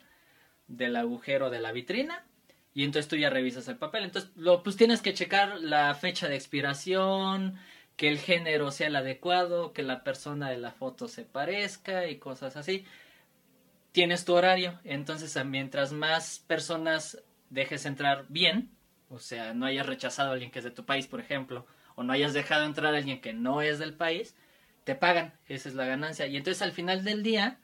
del 0.69 0.95
agujero 0.95 1.49
de 1.49 1.59
la 1.59 1.73
vitrina 1.73 2.25
y 2.73 2.85
entonces 2.85 3.09
tú 3.09 3.17
ya 3.17 3.29
revisas 3.29 3.67
el 3.67 3.77
papel. 3.77 4.05
Entonces, 4.05 4.31
lo, 4.35 4.63
pues 4.63 4.77
tienes 4.77 5.01
que 5.01 5.13
checar 5.13 5.59
la 5.59 5.93
fecha 5.95 6.29
de 6.29 6.35
expiración, 6.35 7.59
que 7.97 8.07
el 8.07 8.19
género 8.19 8.71
sea 8.71 8.87
el 8.87 8.95
adecuado, 8.95 9.73
que 9.73 9.83
la 9.83 10.03
persona 10.05 10.49
de 10.49 10.57
la 10.57 10.71
foto 10.71 11.07
se 11.09 11.25
parezca 11.25 12.07
y 12.07 12.19
cosas 12.19 12.55
así. 12.55 12.85
Tienes 13.91 14.23
tu 14.23 14.33
horario, 14.33 14.79
entonces 14.85 15.43
mientras 15.45 15.91
más 15.91 16.39
personas 16.47 17.21
dejes 17.49 17.85
entrar 17.85 18.25
bien, 18.29 18.71
o 19.09 19.19
sea, 19.19 19.53
no 19.53 19.65
hayas 19.65 19.87
rechazado 19.87 20.29
a 20.29 20.33
alguien 20.33 20.51
que 20.51 20.59
es 20.59 20.65
de 20.65 20.71
tu 20.71 20.85
país, 20.85 21.07
por 21.07 21.19
ejemplo, 21.19 21.65
o 21.95 22.03
no 22.03 22.13
hayas 22.13 22.33
dejado 22.33 22.63
entrar 22.63 22.93
a 22.93 22.97
alguien 22.99 23.19
que 23.19 23.33
no 23.33 23.61
es 23.61 23.79
del 23.79 23.95
país, 23.95 24.35
te 24.83 24.95
pagan, 24.95 25.33
esa 25.47 25.67
es 25.67 25.75
la 25.75 25.85
ganancia. 25.85 26.27
Y 26.27 26.37
entonces 26.37 26.61
al 26.61 26.71
final 26.71 27.03
del 27.03 27.23
día, 27.23 27.59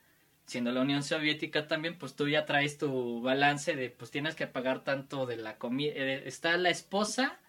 siendo 0.45 0.71
la 0.71 0.81
Unión 0.81 1.03
Soviética 1.03 1.67
también, 1.67 1.97
pues 1.97 2.15
tú 2.15 2.27
ya 2.27 2.45
traes 2.45 2.77
tu 2.77 3.21
balance 3.21 3.75
de, 3.75 3.89
pues 3.89 4.11
tienes 4.11 4.35
que 4.35 4.47
pagar 4.47 4.83
tanto 4.83 5.25
de 5.25 5.37
la 5.37 5.57
comida. 5.57 5.93
está 5.93 6.57
la 6.57 6.69
esposa, 6.69 7.39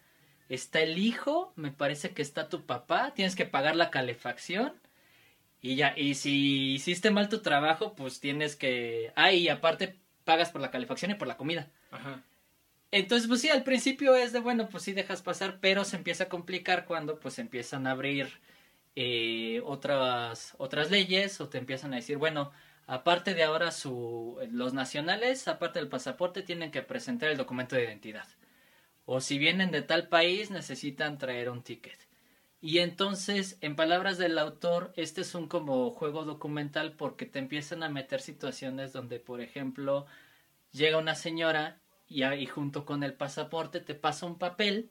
está 0.48 0.80
el 0.80 0.98
hijo, 0.98 1.52
me 1.56 1.70
parece 1.70 2.10
que 2.10 2.22
está 2.22 2.48
tu 2.48 2.64
papá, 2.66 3.12
tienes 3.14 3.36
que 3.36 3.46
pagar 3.46 3.76
la 3.76 3.90
calefacción. 3.90 4.72
Y 5.60 5.76
ya, 5.76 5.94
y 5.96 6.14
si 6.14 6.74
hiciste 6.74 7.10
mal 7.10 7.28
tu 7.28 7.40
trabajo, 7.40 7.94
pues 7.94 8.20
tienes 8.20 8.56
que... 8.56 9.12
Ah, 9.16 9.32
y 9.32 9.48
aparte 9.48 9.96
pagas 10.24 10.50
por 10.50 10.60
la 10.60 10.70
calefacción 10.70 11.10
y 11.10 11.14
por 11.14 11.28
la 11.28 11.36
comida. 11.36 11.70
Ajá. 11.90 12.22
Entonces, 12.92 13.28
pues 13.28 13.40
sí, 13.40 13.48
al 13.48 13.64
principio 13.64 14.14
es 14.14 14.32
de, 14.32 14.40
bueno, 14.40 14.68
pues 14.68 14.84
sí 14.84 14.92
dejas 14.92 15.22
pasar, 15.22 15.58
pero 15.60 15.84
se 15.84 15.96
empieza 15.96 16.24
a 16.24 16.28
complicar 16.28 16.84
cuando 16.86 17.18
pues 17.18 17.38
empiezan 17.38 17.86
a 17.86 17.90
abrir 17.92 18.28
eh, 18.94 19.60
otras, 19.64 20.54
otras 20.58 20.90
leyes 20.90 21.40
o 21.40 21.48
te 21.48 21.58
empiezan 21.58 21.92
a 21.92 21.96
decir, 21.96 22.16
bueno, 22.16 22.52
aparte 22.86 23.34
de 23.34 23.42
ahora 23.44 23.70
su, 23.72 24.38
los 24.50 24.74
nacionales, 24.74 25.48
aparte 25.48 25.78
del 25.78 25.88
pasaporte, 25.88 26.42
tienen 26.42 26.70
que 26.70 26.82
presentar 26.82 27.30
el 27.30 27.36
documento 27.38 27.76
de 27.76 27.84
identidad. 27.84 28.26
o 29.06 29.20
si 29.20 29.38
vienen 29.38 29.70
de 29.70 29.82
tal 29.82 30.08
país 30.08 30.50
necesitan 30.50 31.18
traer 31.18 31.50
un 31.50 31.62
ticket. 31.62 31.98
Y 32.60 32.78
entonces, 32.78 33.58
en 33.60 33.76
palabras 33.76 34.18
del 34.18 34.38
autor, 34.38 34.92
este 34.96 35.20
es 35.22 35.34
un 35.34 35.48
como 35.48 35.90
juego 35.92 36.24
documental 36.24 36.92
porque 36.94 37.26
te 37.26 37.38
empiezan 37.38 37.82
a 37.82 37.88
meter 37.90 38.20
situaciones 38.20 38.92
donde, 38.92 39.20
por 39.20 39.40
ejemplo, 39.40 40.06
llega 40.72 40.98
una 40.98 41.14
señora 41.14 41.80
y, 42.08 42.24
y 42.24 42.46
junto 42.46 42.84
con 42.86 43.02
el 43.04 43.14
pasaporte 43.14 43.80
te 43.80 43.94
pasa 43.94 44.26
un 44.26 44.38
papel 44.38 44.90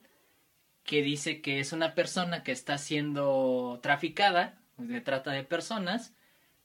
que 0.84 1.02
dice 1.02 1.42
que 1.42 1.60
es 1.60 1.72
una 1.72 1.94
persona 1.94 2.42
que 2.44 2.52
está 2.52 2.78
siendo 2.78 3.80
traficada, 3.82 4.60
de 4.78 5.00
trata 5.02 5.32
de 5.32 5.44
personas, 5.44 6.14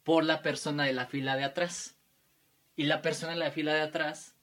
por 0.03 0.23
la 0.23 0.41
persona 0.41 0.85
de 0.85 0.93
la 0.93 1.05
fila 1.05 1.35
de 1.35 1.43
atrás. 1.43 1.97
Y 2.75 2.83
la 2.85 3.01
persona 3.01 3.33
de 3.33 3.39
la 3.39 3.51
fila 3.51 3.73
de 3.73 3.81
atrás, 3.81 4.35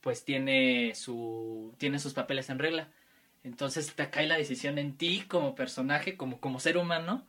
pues 0.00 0.24
tiene 0.24 0.94
su, 0.94 1.74
tiene 1.78 1.98
sus 1.98 2.14
papeles 2.14 2.50
en 2.50 2.58
regla. 2.58 2.88
Entonces 3.44 3.94
te 3.94 4.08
cae 4.10 4.26
la 4.26 4.38
decisión 4.38 4.78
en 4.78 4.96
ti 4.96 5.24
como 5.28 5.54
personaje, 5.54 6.16
como, 6.16 6.40
como 6.40 6.60
ser 6.60 6.76
humano, 6.76 7.26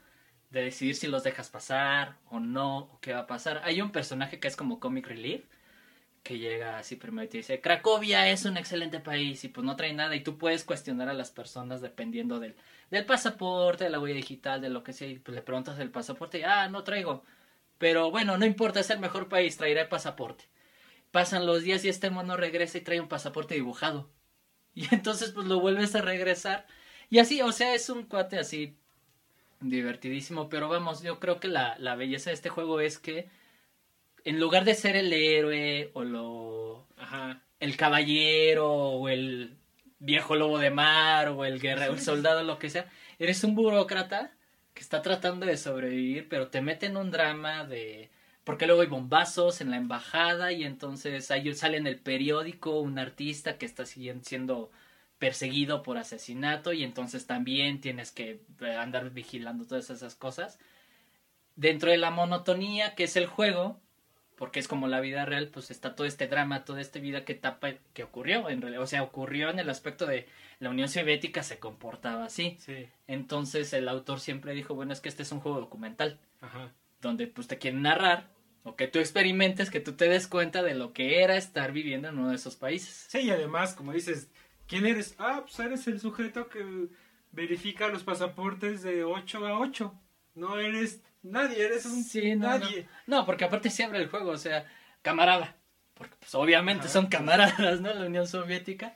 de 0.52 0.64
decidir 0.64 0.96
si 0.96 1.08
los 1.08 1.24
dejas 1.24 1.50
pasar 1.50 2.18
o 2.30 2.40
no, 2.40 2.78
o 2.80 3.00
qué 3.02 3.14
va 3.14 3.22
a 3.22 3.28
pasar. 3.28 3.62
Hay 3.64 3.82
un 3.82 3.92
personaje 3.92 4.40
que 4.40 4.48
es 4.48 4.56
como 4.56 4.80
comic 4.80 5.08
relief, 5.08 5.44
que 6.22 6.38
llega 6.38 6.78
así 6.78 6.96
primero 6.96 7.26
y 7.26 7.30
te 7.30 7.38
dice, 7.38 7.60
Cracovia 7.60 8.30
es 8.30 8.46
un 8.46 8.58
excelente 8.58 9.00
país 9.00 9.44
y 9.44 9.50
pues 9.50 9.66
no 9.66 9.76
trae 9.76 9.94
nada 9.94 10.16
y 10.16 10.22
tú 10.22 10.38
puedes 10.38 10.64
cuestionar 10.64 11.10
a 11.10 11.14
las 11.14 11.32
personas 11.32 11.82
dependiendo 11.82 12.40
del, 12.40 12.56
del 12.92 13.06
pasaporte, 13.06 13.84
de 13.84 13.90
la 13.90 14.00
huella 14.00 14.16
digital, 14.16 14.62
de 14.62 14.70
lo 14.70 14.84
que 14.84 14.94
sea, 14.94 15.08
y 15.08 15.20
pues 15.20 15.36
le 15.36 15.42
preguntas 15.42 15.80
el 15.80 15.92
pasaporte 15.92 16.40
y, 16.40 16.44
ah, 16.44 16.70
no 16.70 16.84
traigo. 16.84 17.24
Pero 17.84 18.12
bueno, 18.12 18.38
no 18.38 18.46
importa, 18.46 18.80
es 18.80 18.90
el 18.92 19.00
mejor 19.00 19.28
país, 19.28 19.58
traeré 19.58 19.82
el 19.82 19.90
pasaporte. 19.90 20.46
Pasan 21.12 21.46
los 21.46 21.64
días 21.64 21.84
y 21.84 21.90
este 21.90 22.10
mono 22.10 22.38
regresa 22.38 22.78
y 22.78 22.82
trae 22.82 23.02
un 23.02 23.10
pasaporte 23.10 23.56
dibujado. 23.56 24.10
Y 24.74 24.88
entonces 24.96 25.32
pues 25.32 25.48
lo 25.48 25.60
vuelves 25.60 25.94
a 25.94 26.02
regresar. 26.02 26.66
Y 27.10 27.20
así, 27.20 27.42
o 27.42 27.52
sea, 27.52 27.76
es 27.76 27.90
un 27.90 28.04
cuate 28.04 28.40
así 28.40 28.78
divertidísimo. 29.60 30.48
Pero 30.48 30.70
vamos, 30.70 31.04
yo 31.04 31.20
creo 31.20 31.42
que 31.42 31.50
la, 31.50 31.76
la 31.78 31.96
belleza 31.98 32.30
de 32.30 32.36
este 32.36 32.48
juego 32.48 32.80
es 32.80 33.00
que 33.00 33.28
en 34.24 34.40
lugar 34.40 34.64
de 34.64 34.76
ser 34.76 34.96
el 34.96 35.12
héroe 35.12 35.92
o 35.94 36.06
lo... 36.06 36.88
Ajá. 36.96 37.44
el 37.60 37.76
caballero 37.76 38.72
o 38.72 39.10
el 39.10 39.58
viejo 40.00 40.38
lobo 40.38 40.58
de 40.58 40.70
mar 40.70 41.28
o 41.28 41.44
el 41.44 41.60
guerrero, 41.60 41.92
el 41.92 42.00
soldado, 42.12 42.44
lo 42.44 42.60
que 42.60 42.70
sea, 42.70 42.90
eres 43.20 43.44
un 43.44 43.56
burócrata 43.56 44.38
que 44.74 44.82
está 44.82 45.02
tratando 45.02 45.46
de 45.46 45.58
sobrevivir, 45.58 46.28
pero 46.30 46.48
te 46.50 46.62
mete 46.62 46.88
en 46.88 46.98
un 46.98 47.12
drama 47.12 47.66
de 47.66 48.10
porque 48.44 48.66
luego 48.68 48.82
hay 48.82 48.88
bombazos 48.88 49.62
en 49.62 49.72
la 49.72 49.78
embajada 49.78 50.52
y 50.52 50.64
entonces 50.64 51.32
ahí 51.32 51.54
sale 51.56 51.78
en 51.78 51.88
el 51.88 52.00
periódico 52.00 52.80
un 52.82 53.00
artista 53.00 53.58
que 53.58 53.66
está 53.66 53.86
siendo 53.86 54.70
perseguido 55.18 55.84
por 55.84 55.98
asesinato 55.98 56.74
y 56.74 56.84
entonces 56.84 57.26
también 57.26 57.80
tienes 57.80 58.12
que 58.12 58.42
eh, 58.60 58.76
andar 58.76 59.12
vigilando 59.12 59.66
todas 59.66 59.90
esas 59.90 60.16
cosas. 60.16 60.60
Dentro 61.56 61.92
de 61.92 61.98
la 61.98 62.12
monotonía 62.12 62.96
que 62.96 63.06
es 63.06 63.16
el 63.16 63.28
juego, 63.28 63.80
porque 64.44 64.60
es 64.60 64.68
como 64.68 64.90
la 64.90 65.00
vida 65.00 65.24
real, 65.24 65.48
pues 65.54 65.72
está 65.72 65.96
todo 65.96 66.06
este 66.06 66.28
drama, 66.28 66.66
toda 66.66 66.82
esta 66.82 67.00
vida 67.00 67.24
que 67.24 67.34
tapa 67.34 67.76
que 67.94 68.04
ocurrió 68.04 68.50
en 68.50 68.62
realidad, 68.62 68.84
o 68.84 68.88
sea, 68.88 69.02
ocurrió 69.02 69.50
en 69.50 69.58
el 69.58 69.70
aspecto 69.70 70.06
de 70.06 70.28
la 70.60 70.70
Unión 70.70 70.90
Soviética 70.90 71.44
se 71.44 71.60
comportaba 71.60 72.26
así. 72.26 72.58
Sí. 72.60 72.90
Entonces 73.08 73.72
el 73.72 73.88
autor 73.88 74.20
siempre 74.20 74.54
dijo, 74.54 74.76
bueno, 74.76 74.92
es 74.92 75.00
que 75.00 75.08
este 75.08 75.24
es 75.24 75.32
un 75.32 75.40
juego 75.40 75.62
documental 75.62 76.20
Ajá. 76.42 76.74
donde 77.00 77.28
pues 77.28 77.48
te 77.48 77.58
quieren 77.58 77.84
narrar 77.84 78.28
o 78.64 78.76
que 78.76 78.90
tú 78.90 79.00
experimentes, 79.00 79.70
que 79.70 79.80
tú 79.80 79.94
te 79.94 80.10
des 80.10 80.28
cuenta 80.28 80.62
de 80.62 80.76
lo 80.76 80.92
que 80.92 81.24
era 81.24 81.38
estar 81.38 81.72
viviendo 81.72 82.10
en 82.10 82.20
uno 82.20 82.32
de 82.32 82.36
esos 82.36 82.58
países. 82.58 83.06
Sí, 83.08 83.20
y 83.20 83.30
además, 83.30 83.74
como 83.76 83.94
dices, 83.94 84.30
¿quién 84.68 84.86
eres? 84.86 85.16
Ah, 85.20 85.44
pues 85.44 85.58
eres 85.58 85.88
el 85.88 86.02
sujeto 86.02 86.50
que 86.50 86.90
verifica 87.32 87.88
los 87.88 88.04
pasaportes 88.04 88.84
de 88.84 89.06
8 89.06 89.48
a 89.48 89.58
8. 89.58 89.94
No 90.36 90.60
eres 90.60 91.02
nadie, 91.24 91.66
eres 91.66 91.86
un 91.86 92.04
Sí, 92.04 92.36
no, 92.36 92.48
nadie. 92.48 92.88
no. 93.08 93.20
No, 93.20 93.26
porque 93.26 93.46
aparte 93.46 93.70
se 93.70 93.84
abre 93.84 94.00
el 94.00 94.10
juego, 94.10 94.32
o 94.32 94.38
sea, 94.38 94.66
camarada. 95.02 95.56
Porque 95.96 96.16
pues 96.20 96.34
obviamente 96.36 96.86
Ajá. 96.86 96.94
son 96.94 97.08
camaradas, 97.08 97.82
¿no? 97.82 97.94
La 97.94 98.06
Unión 98.06 98.28
Soviética. 98.28 98.96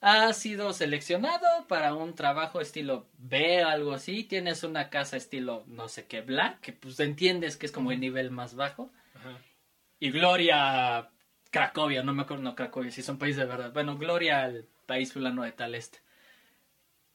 Ha 0.00 0.32
sido 0.32 0.72
seleccionado 0.72 1.66
para 1.66 1.94
un 1.94 2.14
trabajo 2.14 2.60
estilo 2.60 3.08
B, 3.18 3.62
algo 3.62 3.92
así. 3.92 4.22
Tienes 4.24 4.62
una 4.62 4.90
casa 4.90 5.16
estilo 5.16 5.64
no 5.66 5.88
sé 5.88 6.06
qué, 6.06 6.20
bla, 6.20 6.58
que 6.62 6.72
pues 6.72 7.00
entiendes 7.00 7.56
que 7.56 7.66
es 7.66 7.72
como 7.72 7.90
el 7.90 7.98
nivel 8.00 8.30
más 8.30 8.54
bajo. 8.54 8.90
Ajá. 9.14 9.36
Y 9.98 10.10
Gloria 10.12 11.10
Cracovia, 11.50 12.04
no 12.04 12.14
me 12.14 12.22
acuerdo, 12.22 12.44
no 12.44 12.54
Cracovia, 12.54 12.92
si 12.92 13.02
son 13.02 13.18
países 13.18 13.38
de 13.38 13.46
verdad. 13.46 13.72
Bueno, 13.72 13.98
Gloria 13.98 14.42
al 14.44 14.66
país 14.86 15.12
fulano 15.12 15.42
de 15.42 15.50
tal 15.52 15.74
este. 15.74 15.98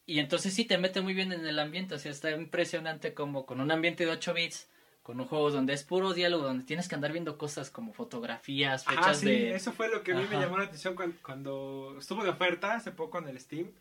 Y 0.06 0.20
entonces 0.20 0.54
sí 0.54 0.66
te 0.66 0.78
mete 0.78 1.02
muy 1.02 1.14
bien 1.14 1.32
en 1.32 1.46
el 1.46 1.60
ambiente, 1.60 1.96
o 1.96 2.00
sea, 2.00 2.12
está 2.12 2.32
impresionante 2.32 3.14
como 3.14 3.46
con 3.46 3.62
un 3.62 3.72
ambiente 3.72 4.06
de 4.06 4.12
8 4.12 4.34
bits, 4.34 4.68
con 5.02 5.20
un 5.20 5.28
juego 5.28 5.50
donde 5.52 5.74
es 5.74 5.84
puro 5.84 6.14
diálogo, 6.14 6.44
donde 6.44 6.66
tienes 6.66 6.88
que 6.90 6.96
andar 6.96 7.12
viendo 7.14 7.38
cosas 7.38 7.70
como 7.70 7.94
fotografías, 7.94 8.84
fechas 8.86 9.08
Ah, 9.08 9.14
sí, 9.14 9.28
de... 9.28 9.56
eso 9.56 9.72
fue 9.72 9.90
lo 9.90 10.04
que 10.04 10.12
a 10.12 10.16
mí 10.16 10.22
me 10.30 10.36
Ajá. 10.36 10.42
llamó 10.46 10.58
la 10.58 10.66
atención 10.66 10.96
cuando, 10.96 11.16
cuando 11.22 11.96
estuvo 12.00 12.24
de 12.24 12.30
oferta 12.30 12.74
hace 12.76 12.92
poco 12.92 13.18
en 13.18 13.28
el 13.30 13.40
Steam, 13.40 13.72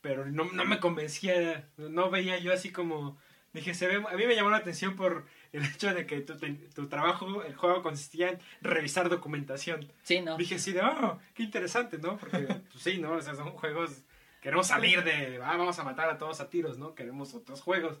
pero 0.00 0.26
no, 0.26 0.44
no 0.52 0.64
me 0.64 0.80
convencía, 0.80 1.68
no 1.76 2.10
veía 2.10 2.38
yo 2.38 2.52
así 2.52 2.70
como, 2.70 3.16
dije, 3.52 3.74
se 3.74 3.86
ve, 3.86 3.96
a 3.96 4.16
mí 4.16 4.26
me 4.26 4.34
llamó 4.34 4.50
la 4.50 4.58
atención 4.58 4.96
por 4.96 5.24
el 5.52 5.64
hecho 5.74 5.94
de 5.94 6.04
que 6.06 6.20
tu, 6.20 6.36
te- 6.36 6.52
tu 6.74 6.88
trabajo, 6.88 7.42
el 7.44 7.54
juego 7.54 7.82
consistía 7.82 8.30
en 8.30 8.38
revisar 8.60 9.08
documentación. 9.08 9.90
Sí, 10.02 10.20
¿no? 10.20 10.36
Dije 10.36 10.56
así 10.56 10.72
de, 10.72 10.82
oh, 10.82 11.18
qué 11.34 11.44
interesante, 11.44 11.98
¿no? 11.98 12.16
Porque, 12.16 12.38
pues 12.72 12.82
sí, 12.82 12.98
¿no? 12.98 13.12
O 13.12 13.22
sea, 13.22 13.34
son 13.34 13.50
juegos, 13.52 14.02
queremos 14.44 14.68
salir 14.68 15.02
de, 15.02 15.40
ah, 15.42 15.56
vamos 15.56 15.76
a 15.80 15.82
matar 15.84 16.08
a 16.08 16.18
todos 16.18 16.40
a 16.40 16.48
tiros, 16.48 16.78
¿no? 16.78 16.94
Queremos 16.94 17.34
otros 17.34 17.60
juegos. 17.62 17.98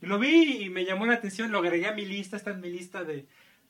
Y 0.00 0.06
lo 0.06 0.18
vi 0.20 0.62
y 0.64 0.70
me 0.70 0.84
llamó 0.84 1.06
la 1.06 1.14
atención, 1.14 1.50
lo 1.50 1.58
agregué 1.58 1.86
a 1.88 1.92
mi 1.92 2.04
lista, 2.06 2.36
está 2.36 2.52
en 2.52 2.60
mi 2.60 2.70
lista 2.70 3.02
de 3.02 3.26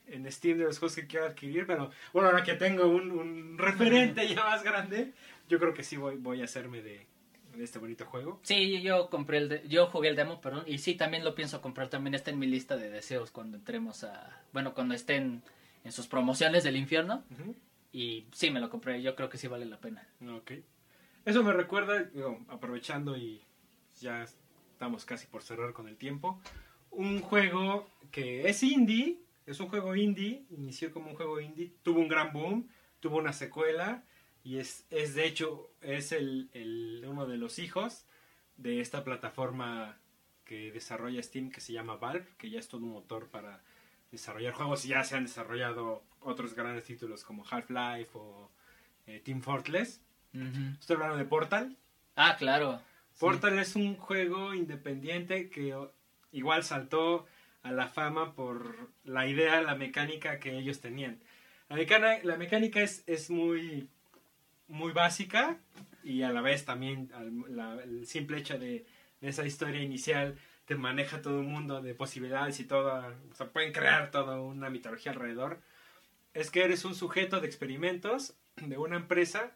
en 0.09 0.31
Steam 0.31 0.59
de 0.59 0.65
los 0.65 0.79
juegos 0.81 0.97
que 0.97 1.07
quiero 1.07 1.25
adquirir, 1.27 1.67
pero 1.67 1.91
bueno, 2.13 2.29
ahora 2.29 2.43
que 2.43 2.55
tengo 2.55 2.87
un, 2.89 3.13
un 3.13 3.57
referente 3.59 4.27
ya 4.29 4.43
más 4.45 4.63
grande, 4.65 5.13
yo 5.49 5.59
creo 5.61 5.73
que 5.73 5.85
sí 5.85 5.97
voy, 5.97 6.17
voy 6.17 6.41
a 6.43 6.45
hacerme 6.47 6.83
de, 6.83 7.07
de 7.57 7.63
este 7.65 7.79
bonito 7.79 8.05
juego. 8.07 8.41
Sí, 8.43 8.83
yo 8.83 9.09
compré 9.09 9.39
el 9.39 9.49
de- 9.49 9.63
yo 9.69 9.87
jugué 9.87 10.09
el 10.09 10.17
demo, 10.17 10.41
perdón, 10.41 10.65
y 10.67 10.79
sí 10.79 10.97
también 10.97 11.25
lo 11.25 11.37
pienso 11.37 11.61
comprar, 11.63 11.89
también 11.91 12.15
está 12.15 12.31
en 12.33 12.41
mi 12.41 12.47
lista 12.49 12.77
de 12.77 12.91
deseos 12.91 13.31
cuando 13.31 13.57
entremos 13.57 14.03
a, 14.03 14.43
bueno, 14.53 14.75
cuando 14.75 14.95
estén 14.95 15.43
en 15.85 15.93
sus 15.93 16.09
promociones 16.09 16.65
del 16.65 16.77
infierno 16.77 17.23
y 17.93 18.27
sí 18.33 18.51
me 18.51 18.59
lo 18.61 18.69
compré, 18.69 19.01
yo 19.03 19.15
creo 19.15 19.29
que 19.29 19.39
sí 19.39 19.47
vale 19.47 19.65
la 19.67 19.79
pena. 19.79 20.07
Ok. 20.29 20.53
Eso 21.25 21.43
me 21.45 21.53
recuerda, 21.53 22.09
aprovechando 22.49 23.17
y 23.17 23.43
ya 24.01 24.23
estamos 24.73 25.05
casi 25.05 25.27
por 25.27 25.43
cerrar 25.43 25.73
con 25.73 25.89
el 25.89 25.97
tiempo, 25.97 26.41
un 26.91 27.21
juego 27.21 27.89
que 28.11 28.49
es 28.49 28.63
indie, 28.63 29.19
es 29.47 29.61
un 29.61 29.69
juego 29.69 29.95
indie, 29.95 30.45
inició 30.51 30.93
como 30.93 31.11
un 31.11 31.17
juego 31.17 31.41
indie, 31.41 31.73
tuvo 31.83 32.01
un 32.01 32.09
gran 32.09 32.33
boom, 32.33 32.69
tuvo 33.01 33.19
una 33.19 33.33
secuela 33.33 34.03
y 34.43 34.57
es, 34.59 34.87
es 34.91 35.15
de 35.15 35.27
hecho 35.27 35.71
es 35.83 36.13
el, 36.13 36.49
el- 36.55 37.05
uno 37.07 37.27
de 37.27 37.37
los 37.37 37.59
hijos 37.59 38.07
de 38.57 38.81
esta 38.81 39.05
plataforma 39.05 39.99
que 40.45 40.73
desarrolla 40.73 41.23
Steam 41.23 41.51
que 41.51 41.61
se 41.61 41.73
llama 41.73 41.97
Valve, 41.97 42.27
que 42.39 42.51
ya 42.51 42.59
es 42.59 42.69
todo 42.69 42.83
un 42.85 42.93
motor 42.93 43.29
para 43.29 43.63
desarrollar 44.11 44.55
juegos 44.55 44.85
y 44.85 44.89
ya 44.89 45.05
se 45.05 45.17
han 45.17 45.25
desarrollado 45.25 46.03
otros 46.21 46.55
grandes 46.55 46.85
títulos 46.85 47.23
como 47.25 47.45
Half-Life 47.49 48.11
o 48.15 48.51
eh, 49.07 49.21
Team 49.25 49.43
Fortress. 49.43 50.01
Estoy 50.33 50.95
hablando 50.97 51.17
de 51.17 51.25
Portal. 51.25 51.77
Ah, 52.17 52.37
claro. 52.39 52.81
Portal 53.19 53.59
es 53.59 53.77
un 53.77 53.97
juego 53.97 54.55
independiente 54.55 55.51
que 55.51 55.75
igual 56.33 56.63
saltó 56.65 57.27
a 57.63 57.73
la 57.73 57.89
fama 57.89 58.35
por 58.35 58.91
la 59.05 59.27
idea, 59.27 59.61
la 59.61 59.75
mecánica 59.75 60.39
que 60.39 60.57
ellos 60.57 60.81
tenían. 60.81 61.21
La, 61.69 62.37
mecánica 62.37 62.81
es, 62.81 63.05
es 63.07 63.31
muy, 63.31 63.89
muy 64.69 64.93
básica 64.93 65.59
y 66.03 66.23
a 66.23 66.31
la 66.33 66.41
vez 66.41 66.65
también 66.65 67.11
al- 67.15 67.57
la- 67.57 67.83
el 67.83 68.07
simple 68.07 68.39
hecho 68.39 68.59
de, 68.59 68.87
de 69.21 69.29
esa 69.29 69.45
historia 69.45 69.83
inicial 69.83 70.39
te 70.65 70.75
maneja 70.77 71.21
todo 71.21 71.41
un 71.41 71.53
mundo 71.53 71.83
de 71.83 71.95
posibilidades 71.95 72.59
y 72.61 72.65
toda, 72.65 73.15
o 73.31 73.35
sea, 73.35 73.49
pueden 73.51 73.73
crear 73.73 74.11
toda 74.11 74.41
una 74.41 74.71
mitología 74.71 75.13
alrededor. 75.13 75.61
Es 76.33 76.51
que 76.51 76.63
eres 76.65 76.85
un 76.85 76.95
sujeto 76.95 77.41
de 77.41 77.47
experimentos 77.47 78.35
de 78.57 78.79
una 78.79 78.97
empresa 78.97 79.53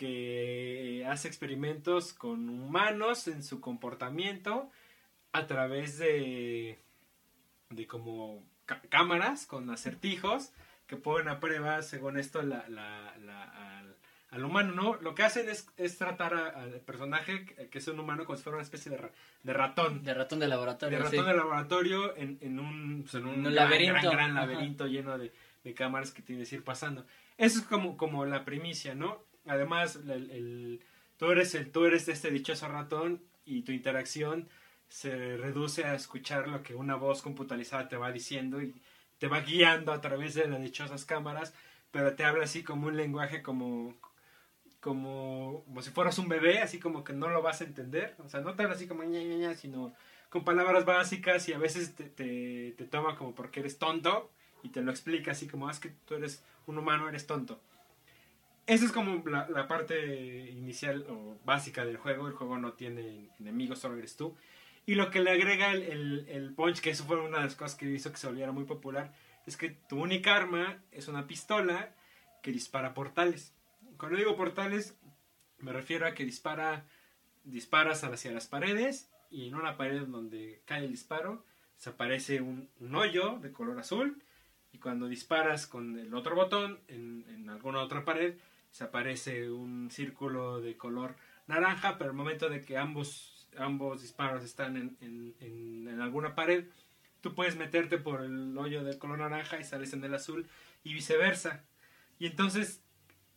que 0.00 1.04
hace 1.08 1.28
experimentos 1.28 2.14
con 2.14 2.48
humanos 2.48 3.28
en 3.28 3.42
su 3.44 3.60
comportamiento 3.60 4.70
a 5.32 5.46
través 5.46 5.98
de, 5.98 6.78
de 7.68 7.86
como 7.86 8.42
cámaras 8.88 9.44
con 9.46 9.68
acertijos 9.68 10.52
que 10.86 10.96
ponen 10.96 11.28
a 11.28 11.38
prueba, 11.38 11.82
según 11.82 12.16
esto, 12.18 12.40
la, 12.42 12.66
la- 12.68 13.14
la- 13.18 13.78
al, 13.78 13.94
al 14.30 14.44
humano, 14.44 14.72
¿no? 14.72 14.94
Lo 15.02 15.14
que 15.14 15.22
hacen 15.22 15.48
es, 15.50 15.68
es 15.76 15.98
tratar 15.98 16.32
al 16.34 16.80
personaje, 16.80 17.44
que 17.44 17.78
es 17.78 17.86
un 17.88 18.00
humano, 18.00 18.24
como 18.24 18.36
si 18.38 18.42
fuera 18.42 18.56
una 18.56 18.64
especie 18.64 18.90
de, 18.90 18.96
ra- 18.96 19.12
de 19.42 19.52
ratón. 19.52 20.02
De 20.02 20.14
ratón 20.14 20.38
de 20.40 20.48
laboratorio. 20.48 20.98
De 20.98 21.04
sí. 21.10 21.16
ratón 21.16 21.30
de 21.30 21.36
laboratorio 21.36 22.16
en, 22.16 22.38
en 22.40 22.58
un, 22.58 23.02
pues, 23.02 23.14
en 23.16 23.26
un 23.26 23.34
En 23.34 23.46
un 23.46 23.52
gran, 23.52 23.54
laberinto. 23.56 24.00
gran, 24.00 24.12
gran 24.12 24.30
Ajá. 24.38 24.46
laberinto 24.46 24.86
lleno 24.86 25.18
de, 25.18 25.30
de 25.62 25.74
cámaras 25.74 26.10
que 26.10 26.22
tienes 26.22 26.48
que 26.48 26.56
ir 26.56 26.64
pasando. 26.64 27.04
Eso 27.36 27.58
es 27.60 27.64
como, 27.66 27.96
como 27.96 28.24
la 28.24 28.44
primicia, 28.46 28.94
¿no? 28.94 29.28
Además, 29.46 29.96
el, 29.96 30.80
tú 31.16 31.30
eres, 31.30 31.54
el, 31.54 31.70
tú 31.70 31.84
eres 31.84 32.08
este 32.08 32.30
dichoso 32.30 32.68
ratón 32.68 33.22
y 33.44 33.62
tu 33.62 33.72
interacción 33.72 34.48
se 34.88 35.36
reduce 35.36 35.84
a 35.84 35.94
escuchar 35.94 36.48
lo 36.48 36.62
que 36.62 36.74
una 36.74 36.96
voz 36.96 37.22
computarizada 37.22 37.88
te 37.88 37.96
va 37.96 38.12
diciendo 38.12 38.60
y 38.60 38.74
te 39.18 39.28
va 39.28 39.40
guiando 39.40 39.92
a 39.92 40.00
través 40.00 40.34
de 40.34 40.48
las 40.48 40.60
dichosas 40.60 41.04
cámaras, 41.04 41.54
pero 41.90 42.14
te 42.14 42.24
habla 42.24 42.44
así 42.44 42.62
como 42.64 42.88
un 42.88 42.96
lenguaje 42.96 43.42
como, 43.42 43.96
como, 44.80 45.62
como 45.64 45.82
si 45.82 45.90
fueras 45.90 46.18
un 46.18 46.28
bebé, 46.28 46.60
así 46.60 46.78
como 46.80 47.04
que 47.04 47.12
no 47.12 47.28
lo 47.28 47.42
vas 47.42 47.60
a 47.60 47.64
entender. 47.64 48.16
O 48.18 48.28
sea, 48.28 48.40
no 48.40 48.54
te 48.54 48.62
habla 48.62 48.74
así 48.74 48.88
como 48.88 49.04
ña, 49.04 49.22
ña, 49.22 49.54
sino 49.54 49.94
con 50.28 50.44
palabras 50.44 50.84
básicas 50.84 51.48
y 51.48 51.52
a 51.52 51.58
veces 51.58 51.94
te, 51.94 52.04
te, 52.04 52.74
te 52.76 52.84
toma 52.86 53.16
como 53.16 53.34
porque 53.34 53.60
eres 53.60 53.78
tonto 53.78 54.30
y 54.62 54.70
te 54.70 54.82
lo 54.82 54.90
explica 54.90 55.32
así 55.32 55.46
como, 55.48 55.68
ah, 55.68 55.72
es 55.72 55.80
que 55.80 55.90
tú 56.06 56.14
eres 56.14 56.42
un 56.66 56.78
humano, 56.78 57.08
eres 57.08 57.26
tonto. 57.26 57.60
Esa 58.70 58.84
es 58.84 58.92
como 58.92 59.28
la, 59.28 59.66
parte 59.66 60.48
inicial 60.52 61.04
o 61.08 61.36
básica 61.44 61.84
del 61.84 61.96
juego. 61.96 62.28
El 62.28 62.34
juego 62.34 62.56
no 62.56 62.74
tiene 62.74 63.28
enemigos, 63.40 63.80
solo 63.80 63.96
eres 63.96 64.16
tú. 64.16 64.36
Y 64.86 64.94
lo 64.94 65.10
que 65.10 65.18
le 65.18 65.32
agrega 65.32 65.72
el, 65.72 66.52
punch, 66.54 66.80
que 66.80 66.90
eso 66.90 67.04
fue 67.04 67.20
una 67.20 67.38
de 67.38 67.44
las 67.46 67.56
cosas 67.56 67.76
que 67.76 67.86
hizo 67.86 68.12
que 68.12 68.18
se 68.18 68.28
volviera 68.28 68.52
muy 68.52 68.62
popular, 68.62 69.12
es 69.44 69.56
que 69.56 69.70
tu 69.70 70.00
única 70.00 70.36
arma 70.36 70.80
es 70.92 71.08
una 71.08 71.26
pistola 71.26 71.92
que 72.44 72.52
dispara 72.52 72.94
portales. 72.94 73.52
Cuando 73.96 74.16
digo 74.16 74.36
portales, 74.36 74.96
me 75.58 75.72
refiero 75.72 76.06
a 76.06 76.14
que 76.14 76.24
dispara, 76.24 76.86
disparas 77.42 78.04
hacia 78.04 78.30
las 78.30 78.46
paredes 78.46 79.10
y 79.32 79.48
en 79.48 79.56
una 79.56 79.76
pared 79.76 80.02
donde 80.02 80.62
cae 80.64 80.84
el 80.84 80.92
disparo 80.92 81.44
se 81.76 81.90
aparece 81.90 82.40
un, 82.40 82.68
hoyo 82.94 83.40
de 83.40 83.50
color 83.50 83.80
azul 83.80 84.22
y 84.70 84.78
cuando 84.78 85.08
disparas 85.08 85.66
con 85.66 85.98
el 85.98 86.14
otro 86.14 86.36
botón 86.36 86.78
en, 86.86 87.48
alguna 87.50 87.80
otra 87.80 88.04
pared 88.04 88.36
se 88.70 88.84
aparece 88.84 89.50
un 89.50 89.90
círculo 89.90 90.60
de 90.60 90.76
color 90.76 91.16
naranja, 91.46 91.98
pero 91.98 92.10
al 92.10 92.16
momento 92.16 92.48
de 92.48 92.64
que 92.64 92.78
ambos, 92.78 93.48
ambos 93.58 94.02
disparos 94.02 94.44
están 94.44 94.76
en, 94.76 94.96
en, 95.00 95.34
en, 95.88 96.00
alguna 96.00 96.34
pared, 96.34 96.66
tú 97.20 97.34
puedes 97.34 97.56
meterte 97.56 97.98
por 97.98 98.22
el 98.22 98.56
hoyo 98.56 98.84
del 98.84 98.98
color 98.98 99.18
naranja 99.18 99.58
y 99.58 99.64
sales 99.64 99.92
en 99.92 100.04
el 100.04 100.14
azul 100.14 100.48
y 100.84 100.94
viceversa. 100.94 101.64
Y 102.18 102.26
entonces 102.26 102.82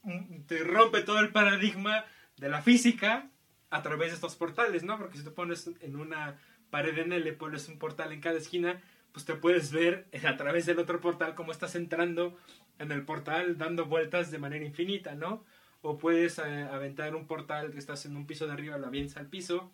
mm, 0.04 0.44
te 0.48 0.64
rompe 0.64 1.02
todo 1.02 1.20
el 1.20 1.32
paradigma 1.32 2.06
de 2.38 2.50
la 2.50 2.62
física 2.62 3.30
a 3.70 3.82
través 3.82 4.10
de 4.10 4.16
estos 4.16 4.36
portales, 4.36 4.84
¿no? 4.84 4.98
Porque 4.98 5.18
si 5.18 5.24
tú 5.24 5.34
pones 5.34 5.70
en 5.82 5.96
una 5.96 6.38
pared 6.70 6.98
en 7.00 7.12
L, 7.12 7.34
pones 7.34 7.68
un 7.68 7.80
portal 7.80 8.12
en 8.12 8.22
cada 8.22 8.38
esquina, 8.38 8.82
pues 9.12 9.26
te 9.26 9.36
puedes 9.36 9.72
ver 9.72 10.08
a 10.28 10.38
través 10.38 10.66
del 10.66 10.80
otro 10.80 11.02
portal 11.02 11.36
cómo 11.36 11.52
estás 11.52 11.76
entrando 11.76 12.38
en 12.80 12.92
el 12.92 13.04
portal 13.04 13.58
dando 13.58 13.86
vueltas 13.86 14.32
de 14.32 14.40
manera 14.40 14.66
infinita, 14.66 15.16
¿no? 15.16 15.44
O 15.82 15.98
puedes 15.98 16.40
eh, 16.40 16.68
aventar 16.72 17.16
un 17.16 17.28
portal 17.28 17.72
que 17.72 17.80
estás 17.80 18.06
en 18.06 18.16
un 18.16 18.26
piso 18.26 18.48
de 18.48 18.54
arriba, 18.54 18.78
lo 18.78 18.88
avientas 18.88 19.18
al 19.18 19.28
piso 19.28 19.72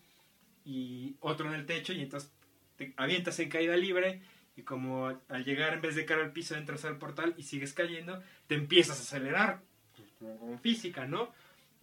y 0.66 1.16
otro 1.20 1.48
en 1.48 1.56
el 1.56 1.66
techo 1.66 1.94
y 1.94 2.02
entonces 2.02 2.32
te 2.76 2.94
avientas 2.98 3.40
en 3.40 3.50
caída 3.50 3.76
libre 3.78 4.22
y 4.56 4.64
como 4.64 5.08
al 5.08 5.46
llegar 5.46 5.74
en 5.74 5.82
vez 5.82 5.96
de 5.96 6.06
caer 6.06 6.22
al 6.22 6.34
piso 6.34 6.56
entras 6.56 6.86
al 6.86 6.98
portal 6.98 7.34
y 7.38 7.44
sigues 7.44 7.74
cayendo, 7.74 8.22
te 8.48 8.56
empiezas 8.56 9.00
a 9.00 9.04
acelerar 9.04 9.62
con 10.20 10.60
física, 10.60 11.06
¿no? 11.06 11.32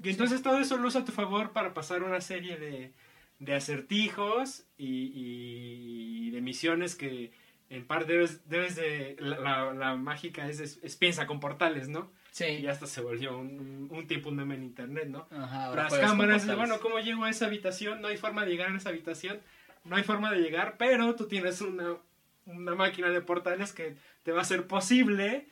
Y 0.03 0.11
entonces 0.11 0.43
todo 0.43 0.59
eso 0.59 0.77
lo 0.77 0.89
usa 0.89 1.01
a 1.01 1.05
tu 1.05 1.12
favor 1.12 1.53
para 1.53 1.73
pasar 1.73 2.03
una 2.03 2.21
serie 2.21 2.59
de, 2.59 2.93
de 3.39 3.55
acertijos 3.55 4.64
y, 4.77 5.12
y 5.14 6.31
de 6.31 6.41
misiones 6.43 6.97
que, 6.97 7.33
en 7.69 7.87
parte 7.87 8.12
debes, 8.12 8.49
debes 8.49 8.77
de, 8.77 9.17
la, 9.19 9.39
la, 9.39 9.73
la 9.73 9.97
mágica 9.97 10.49
es, 10.49 10.61
es, 10.61 10.79
es, 10.83 10.97
piensa 10.97 11.27
con 11.27 11.41
portales, 11.41 11.89
¿no? 11.89 12.11
Sí. 12.31 12.45
Y 12.45 12.67
hasta 12.67 12.87
se 12.87 13.01
volvió 13.01 13.37
un, 13.37 13.89
un 13.91 14.07
tipo 14.07 14.29
un 14.29 14.37
meme 14.37 14.55
en 14.55 14.62
internet, 14.62 15.09
¿no? 15.09 15.27
Ajá, 15.31 15.75
Las 15.75 15.95
cámaras, 15.95 16.47
bueno, 16.55 16.79
¿cómo 16.81 17.01
llego 17.01 17.25
a 17.25 17.31
esa 17.31 17.47
habitación? 17.47 18.01
No 18.01 18.09
hay 18.09 18.17
forma 18.17 18.45
de 18.45 18.51
llegar 18.51 18.71
a 18.71 18.77
esa 18.77 18.91
habitación, 18.91 19.41
no 19.85 19.97
hay 19.97 20.03
forma 20.03 20.31
de 20.31 20.41
llegar, 20.41 20.77
pero 20.79 21.14
tú 21.14 21.27
tienes 21.27 21.61
una, 21.61 21.97
una 22.45 22.75
máquina 22.75 23.09
de 23.09 23.21
portales 23.21 23.73
que 23.73 23.97
te 24.23 24.33
va 24.33 24.41
a 24.41 24.43
hacer 24.43 24.67
posible 24.67 25.47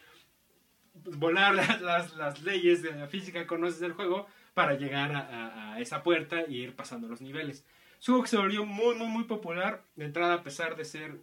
volar 0.94 1.54
las, 1.54 1.80
las, 1.80 2.16
las 2.16 2.42
leyes 2.42 2.82
de 2.82 2.92
la 2.92 3.08
física 3.08 3.40
que 3.40 3.46
conoces 3.46 3.80
del 3.80 3.92
juego 3.92 4.26
para 4.52 4.74
llegar 4.74 5.10
a, 5.12 5.20
a, 5.20 5.74
a 5.74 5.80
esa 5.80 6.02
puerta 6.02 6.44
y 6.46 6.58
ir 6.58 6.76
pasando 6.76 7.08
los 7.08 7.20
niveles. 7.20 7.64
Juego 8.04 8.22
que 8.22 8.28
se 8.28 8.36
volvió 8.36 8.66
muy, 8.66 8.94
muy, 8.94 9.08
muy 9.08 9.24
popular 9.24 9.82
de 9.96 10.04
entrada 10.04 10.34
a 10.34 10.42
pesar 10.42 10.76
de 10.76 10.84
ser 10.84 11.16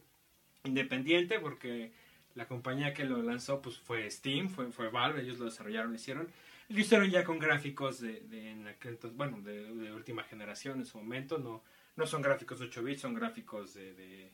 independiente 0.63 1.39
porque 1.39 1.91
la 2.35 2.47
compañía 2.47 2.93
que 2.93 3.03
lo 3.03 3.21
lanzó 3.21 3.61
pues 3.61 3.77
fue 3.77 4.09
Steam, 4.09 4.49
fue, 4.49 4.71
fue 4.71 4.89
Valve, 4.89 5.21
ellos 5.21 5.39
lo 5.39 5.45
desarrollaron, 5.45 5.91
lo 5.91 5.95
hicieron. 5.95 6.27
Lo 6.69 6.79
hicieron 6.79 7.09
ya 7.09 7.25
con 7.25 7.37
gráficos 7.37 7.99
de, 7.99 8.21
de 8.21 8.51
en 8.51 8.67
aquel, 8.67 8.97
bueno, 9.13 9.41
de, 9.41 9.73
de, 9.73 9.91
última 9.91 10.23
generación 10.23 10.79
en 10.79 10.85
su 10.85 10.97
momento, 10.97 11.37
no, 11.37 11.61
no 11.97 12.05
son 12.05 12.21
gráficos 12.21 12.59
de 12.59 12.65
8 12.67 12.83
bits, 12.83 13.01
son 13.01 13.13
gráficos 13.13 13.73
de... 13.73 13.93
de, 13.93 14.31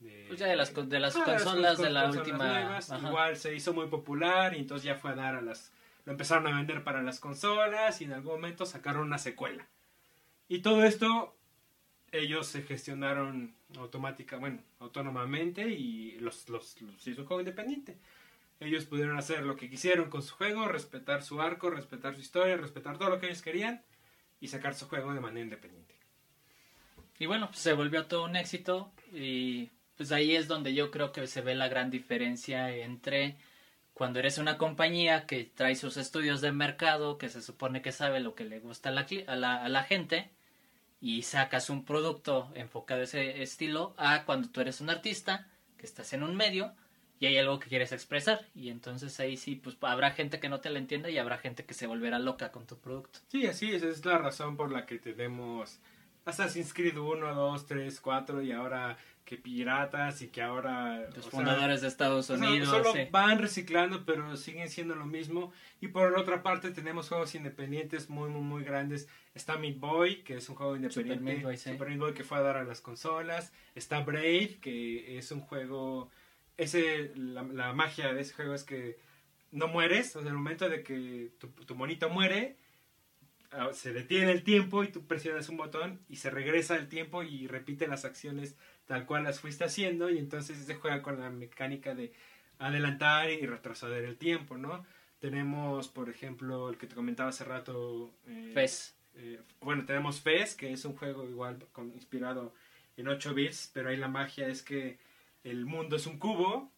de 0.00 0.24
pues 0.28 0.38
ya 0.38 0.46
de 0.46 0.56
las, 0.56 0.74
de 0.74 1.00
las 1.00 1.16
ah, 1.16 1.24
consolas 1.24 1.78
de 1.78 1.88
la 1.88 2.10
última... 2.10 2.60
Nuevas, 2.60 2.92
igual 3.02 3.36
se 3.36 3.54
hizo 3.54 3.72
muy 3.72 3.86
popular 3.86 4.54
y 4.54 4.58
entonces 4.58 4.84
ya 4.84 4.96
fue 4.96 5.12
a 5.12 5.14
dar 5.14 5.36
a 5.36 5.40
las... 5.40 5.72
Lo 6.04 6.12
empezaron 6.12 6.46
a 6.46 6.56
vender 6.56 6.84
para 6.84 7.02
las 7.02 7.18
consolas 7.18 8.00
y 8.02 8.04
en 8.04 8.12
algún 8.12 8.32
momento 8.32 8.66
sacaron 8.66 9.06
una 9.06 9.18
secuela. 9.18 9.66
Y 10.48 10.60
todo 10.60 10.84
esto 10.84 11.34
ellos 12.12 12.46
se 12.46 12.62
gestionaron 12.62 13.54
automática, 13.76 14.36
bueno, 14.36 14.60
autónomamente 14.78 15.68
y 15.68 16.18
los, 16.20 16.48
los, 16.48 16.80
los 16.82 17.06
hizo 17.06 17.24
juego 17.24 17.40
independiente. 17.40 17.98
Ellos 18.58 18.84
pudieron 18.84 19.16
hacer 19.16 19.44
lo 19.44 19.56
que 19.56 19.70
quisieron 19.70 20.10
con 20.10 20.22
su 20.22 20.34
juego, 20.34 20.68
respetar 20.68 21.22
su 21.22 21.40
arco, 21.40 21.70
respetar 21.70 22.14
su 22.14 22.20
historia, 22.20 22.56
respetar 22.56 22.98
todo 22.98 23.10
lo 23.10 23.18
que 23.18 23.26
ellos 23.26 23.42
querían 23.42 23.82
y 24.40 24.48
sacar 24.48 24.74
su 24.74 24.86
juego 24.88 25.14
de 25.14 25.20
manera 25.20 25.44
independiente. 25.44 25.94
Y 27.18 27.26
bueno, 27.26 27.48
pues 27.48 27.60
se 27.60 27.72
volvió 27.72 28.06
todo 28.06 28.24
un 28.24 28.36
éxito 28.36 28.92
y 29.12 29.70
pues 29.96 30.12
ahí 30.12 30.34
es 30.34 30.48
donde 30.48 30.74
yo 30.74 30.90
creo 30.90 31.12
que 31.12 31.26
se 31.26 31.42
ve 31.42 31.54
la 31.54 31.68
gran 31.68 31.90
diferencia 31.90 32.74
entre 32.74 33.36
cuando 33.92 34.18
eres 34.18 34.38
una 34.38 34.56
compañía 34.56 35.26
que 35.26 35.44
trae 35.44 35.76
sus 35.76 35.98
estudios 35.98 36.40
de 36.40 36.52
mercado, 36.52 37.18
que 37.18 37.28
se 37.28 37.42
supone 37.42 37.82
que 37.82 37.92
sabe 37.92 38.20
lo 38.20 38.34
que 38.34 38.44
le 38.44 38.58
gusta 38.58 38.88
a 38.88 38.92
la, 38.92 39.06
a 39.26 39.36
la, 39.36 39.62
a 39.62 39.68
la 39.68 39.82
gente, 39.84 40.30
y 41.00 41.22
sacas 41.22 41.70
un 41.70 41.84
producto 41.84 42.50
enfocado 42.54 43.00
a 43.00 43.04
ese 43.04 43.42
estilo 43.42 43.94
a 43.96 44.24
cuando 44.24 44.48
tú 44.48 44.60
eres 44.60 44.80
un 44.80 44.90
artista 44.90 45.48
que 45.76 45.86
estás 45.86 46.12
en 46.12 46.22
un 46.22 46.36
medio 46.36 46.74
y 47.18 47.26
hay 47.26 47.38
algo 47.38 47.58
que 47.58 47.68
quieres 47.68 47.92
expresar 47.92 48.46
y 48.54 48.70
entonces 48.70 49.18
ahí 49.20 49.36
sí 49.36 49.56
pues 49.56 49.76
habrá 49.80 50.10
gente 50.12 50.40
que 50.40 50.48
no 50.48 50.60
te 50.60 50.70
la 50.70 50.78
entienda 50.78 51.10
y 51.10 51.18
habrá 51.18 51.38
gente 51.38 51.64
que 51.64 51.74
se 51.74 51.86
volverá 51.86 52.18
loca 52.18 52.50
con 52.50 52.66
tu 52.66 52.78
producto. 52.78 53.20
Sí, 53.28 53.46
así 53.46 53.72
es, 53.72 53.82
es 53.82 54.04
la 54.04 54.18
razón 54.18 54.56
por 54.56 54.70
la 54.70 54.86
que 54.86 54.98
tenemos 54.98 55.80
Assassin's 56.24 56.72
Creed 56.74 56.96
1, 56.96 57.34
2, 57.34 57.66
3, 57.66 58.00
4 58.00 58.42
y 58.42 58.52
ahora 58.52 58.96
que 59.30 59.36
piratas 59.36 60.22
y 60.22 60.26
que 60.26 60.42
ahora 60.42 61.08
los 61.14 61.30
fundadores 61.30 61.78
sea, 61.78 61.82
de 61.82 61.86
Estados 61.86 62.30
Unidos 62.30 62.68
o 62.68 62.72
sea, 62.72 62.82
solo 62.82 62.92
sí. 62.92 63.08
van 63.12 63.38
reciclando 63.38 64.04
pero 64.04 64.36
siguen 64.36 64.68
siendo 64.68 64.96
lo 64.96 65.06
mismo. 65.06 65.52
Y 65.80 65.86
por 65.86 66.10
la 66.10 66.18
otra 66.18 66.42
parte 66.42 66.72
tenemos 66.72 67.08
juegos 67.08 67.36
independientes 67.36 68.10
muy 68.10 68.28
muy 68.28 68.40
muy 68.40 68.64
grandes. 68.64 69.06
Está 69.32 69.56
Meat 69.56 69.78
Boy 69.78 70.24
que 70.24 70.34
es 70.34 70.48
un 70.48 70.56
juego 70.56 70.74
independiente 70.74 71.20
Super 71.20 71.32
Meat 71.34 71.44
Boy, 71.44 71.56
sí. 71.56 71.70
Super 71.70 71.88
Meat 71.90 72.00
Boy 72.00 72.12
que 72.12 72.24
fue 72.24 72.38
a 72.38 72.40
dar 72.40 72.56
a 72.56 72.64
las 72.64 72.80
consolas. 72.80 73.52
Está 73.76 74.00
Brave 74.00 74.58
que 74.60 75.16
es 75.16 75.30
un 75.30 75.42
juego 75.42 76.10
ese 76.56 77.12
la, 77.14 77.44
la 77.44 77.72
magia 77.72 78.12
de 78.12 78.22
ese 78.22 78.34
juego 78.34 78.54
es 78.54 78.64
que 78.64 78.98
no 79.52 79.68
mueres. 79.68 80.16
O 80.16 80.22
sea, 80.22 80.22
en 80.22 80.26
el 80.26 80.42
momento 80.42 80.68
de 80.68 80.82
que 80.82 81.30
tu, 81.38 81.46
tu 81.50 81.76
monito 81.76 82.08
muere 82.08 82.56
ah, 83.52 83.68
se 83.72 83.92
detiene 83.92 84.32
el 84.32 84.42
tiempo 84.42 84.82
y 84.82 84.88
tú 84.88 85.06
presionas 85.06 85.48
un 85.48 85.56
botón 85.56 86.00
y 86.08 86.16
se 86.16 86.30
regresa 86.30 86.74
el 86.74 86.88
tiempo 86.88 87.22
y 87.22 87.46
repite 87.46 87.86
las 87.86 88.04
acciones 88.04 88.56
tal 88.90 89.06
cual 89.06 89.22
las 89.22 89.38
fuiste 89.38 89.62
haciendo 89.62 90.10
y 90.10 90.18
entonces 90.18 90.58
se 90.58 90.74
juega 90.74 91.00
con 91.00 91.20
la 91.20 91.30
mecánica 91.30 91.94
de 91.94 92.12
adelantar 92.58 93.30
y 93.30 93.46
retroceder 93.46 94.04
el 94.04 94.16
tiempo, 94.16 94.58
¿no? 94.58 94.84
Tenemos, 95.20 95.86
por 95.86 96.10
ejemplo, 96.10 96.68
el 96.68 96.76
que 96.76 96.88
te 96.88 96.96
comentaba 96.96 97.28
hace 97.28 97.44
rato... 97.44 98.12
Eh, 98.26 98.50
FES. 98.52 98.96
Eh, 99.14 99.40
bueno, 99.60 99.84
tenemos 99.86 100.20
FES, 100.20 100.56
que 100.56 100.72
es 100.72 100.84
un 100.84 100.96
juego 100.96 101.22
igual 101.22 101.64
con, 101.70 101.92
inspirado 101.94 102.52
en 102.96 103.06
8 103.06 103.32
bits, 103.32 103.70
pero 103.72 103.90
ahí 103.90 103.96
la 103.96 104.08
magia 104.08 104.48
es 104.48 104.60
que 104.64 104.98
el 105.44 105.66
mundo 105.66 105.94
es 105.94 106.08
un 106.08 106.18
cubo, 106.18 106.72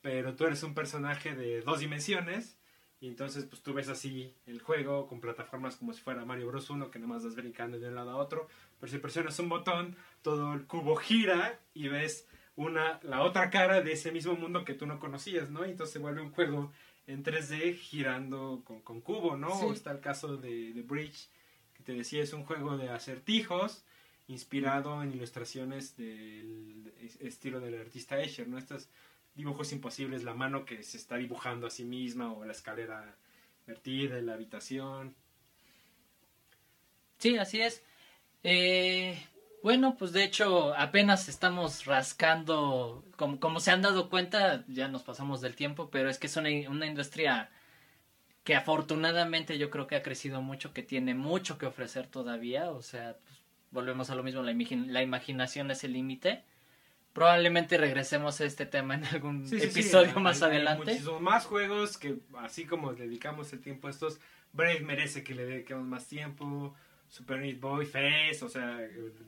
pero 0.00 0.34
tú 0.36 0.46
eres 0.46 0.62
un 0.62 0.72
personaje 0.72 1.34
de 1.34 1.60
dos 1.60 1.80
dimensiones 1.80 2.56
y 3.00 3.08
entonces 3.08 3.44
pues 3.44 3.62
tú 3.62 3.74
ves 3.74 3.90
así 3.90 4.32
el 4.46 4.62
juego 4.62 5.06
con 5.08 5.20
plataformas 5.20 5.76
como 5.76 5.92
si 5.92 6.00
fuera 6.00 6.24
Mario 6.24 6.46
Bros 6.46 6.70
1 6.70 6.90
que 6.90 6.98
nomás 6.98 7.22
vas 7.22 7.34
brincando 7.34 7.78
de 7.78 7.88
un 7.88 7.96
lado 7.96 8.12
a 8.12 8.16
otro, 8.16 8.48
pero 8.84 8.92
si 8.92 8.98
presionas 8.98 9.38
un 9.38 9.48
botón 9.48 9.96
todo 10.20 10.52
el 10.52 10.66
cubo 10.66 10.94
gira 10.96 11.58
y 11.72 11.88
ves 11.88 12.26
una 12.54 13.00
la 13.02 13.22
otra 13.22 13.48
cara 13.48 13.80
de 13.80 13.92
ese 13.92 14.12
mismo 14.12 14.34
mundo 14.34 14.62
que 14.66 14.74
tú 14.74 14.84
no 14.84 15.00
conocías, 15.00 15.48
¿no? 15.48 15.64
Y 15.64 15.70
entonces 15.70 15.94
se 15.94 16.00
vuelve 16.00 16.20
un 16.20 16.32
juego 16.32 16.70
en 17.06 17.24
3D 17.24 17.78
girando 17.78 18.60
con, 18.62 18.82
con 18.82 19.00
cubo, 19.00 19.38
¿no? 19.38 19.58
Sí. 19.58 19.64
O 19.64 19.72
está 19.72 19.90
el 19.90 20.00
caso 20.00 20.36
de, 20.36 20.74
de 20.74 20.82
Bridge, 20.82 21.30
que 21.72 21.82
te 21.82 21.94
decía 21.94 22.22
es 22.22 22.34
un 22.34 22.44
juego 22.44 22.76
de 22.76 22.90
acertijos 22.90 23.86
inspirado 24.28 25.02
en 25.02 25.14
ilustraciones 25.14 25.96
del 25.96 26.92
estilo 27.20 27.60
del 27.60 27.80
artista 27.80 28.20
Escher, 28.20 28.48
¿no? 28.48 28.58
Estas 28.58 28.90
dibujos 29.34 29.72
imposibles, 29.72 30.24
la 30.24 30.34
mano 30.34 30.66
que 30.66 30.82
se 30.82 30.98
está 30.98 31.16
dibujando 31.16 31.66
a 31.66 31.70
sí 31.70 31.86
misma 31.86 32.34
o 32.34 32.44
la 32.44 32.52
escalera 32.52 33.16
vertida 33.66 34.18
en 34.18 34.26
la 34.26 34.34
habitación. 34.34 35.14
Sí, 37.16 37.38
así 37.38 37.62
es. 37.62 37.82
Eh, 38.44 39.18
bueno, 39.62 39.96
pues 39.98 40.12
de 40.12 40.22
hecho 40.22 40.74
apenas 40.76 41.28
estamos 41.28 41.86
rascando, 41.86 43.02
como, 43.16 43.40
como 43.40 43.58
se 43.58 43.70
han 43.70 43.80
dado 43.82 44.10
cuenta, 44.10 44.64
ya 44.68 44.88
nos 44.88 45.02
pasamos 45.02 45.40
del 45.40 45.56
tiempo, 45.56 45.88
pero 45.90 46.10
es 46.10 46.18
que 46.18 46.26
es 46.26 46.36
una, 46.36 46.50
una 46.68 46.86
industria 46.86 47.50
que 48.44 48.54
afortunadamente 48.54 49.56
yo 49.56 49.70
creo 49.70 49.86
que 49.86 49.96
ha 49.96 50.02
crecido 50.02 50.42
mucho, 50.42 50.74
que 50.74 50.82
tiene 50.82 51.14
mucho 51.14 51.56
que 51.56 51.64
ofrecer 51.64 52.06
todavía, 52.06 52.70
o 52.70 52.82
sea, 52.82 53.16
pues, 53.24 53.40
volvemos 53.70 54.10
a 54.10 54.14
lo 54.14 54.22
mismo, 54.22 54.42
la, 54.42 54.52
la 54.52 55.02
imaginación 55.02 55.70
es 55.70 55.82
el 55.82 55.94
límite. 55.94 56.44
Probablemente 57.14 57.78
regresemos 57.78 58.40
a 58.40 58.44
este 58.44 58.66
tema 58.66 58.96
en 58.96 59.04
algún 59.06 59.46
episodio 59.50 60.18
más 60.20 60.42
adelante. 60.42 60.90
Hay 60.90 60.96
muchísimos 60.96 61.20
más 61.22 61.46
juegos 61.46 61.96
que, 61.96 62.16
así 62.38 62.66
como 62.66 62.92
dedicamos 62.92 63.52
el 63.52 63.60
tiempo 63.60 63.86
a 63.86 63.90
estos, 63.90 64.18
Brave 64.52 64.80
merece 64.80 65.24
que 65.24 65.34
le 65.34 65.46
dediquemos 65.46 65.86
más 65.86 66.06
tiempo. 66.06 66.74
Super 67.14 67.38
Meat 67.38 67.60
Boy, 67.60 67.86
Fest, 67.86 68.42
o 68.42 68.48
sea, 68.48 68.76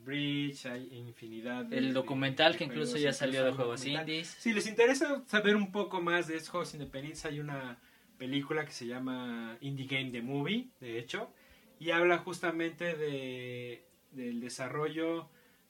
Bridge, 0.03 0.65
hay 0.65 0.89
infinidad 0.91 1.63
de, 1.63 1.77
El 1.77 1.93
documental 1.93 2.57
que 2.57 2.65
incluso 2.65 2.97
ya 2.97 3.13
salió 3.13 3.45
de 3.45 3.53
juegos 3.53 3.85
indies. 3.85 4.27
Si 4.27 4.51
les 4.51 4.67
interesa 4.67 5.23
saber 5.25 5.55
un 5.55 5.71
poco 5.71 6.01
más 6.01 6.27
de 6.27 6.35
estos 6.35 6.49
juegos 6.49 6.73
independientes, 6.73 7.23
hay 7.23 7.39
una 7.39 7.79
película 8.17 8.65
que 8.65 8.73
se 8.73 8.87
llama 8.87 9.57
Indie 9.61 9.87
Game 9.87 10.11
The 10.11 10.21
Movie, 10.21 10.67
de 10.81 10.99
hecho, 10.99 11.31
y 11.79 11.91
habla 11.91 12.17
justamente 12.17 12.93
de 12.97 13.85
del 14.11 14.41
desarrollo 14.41 15.29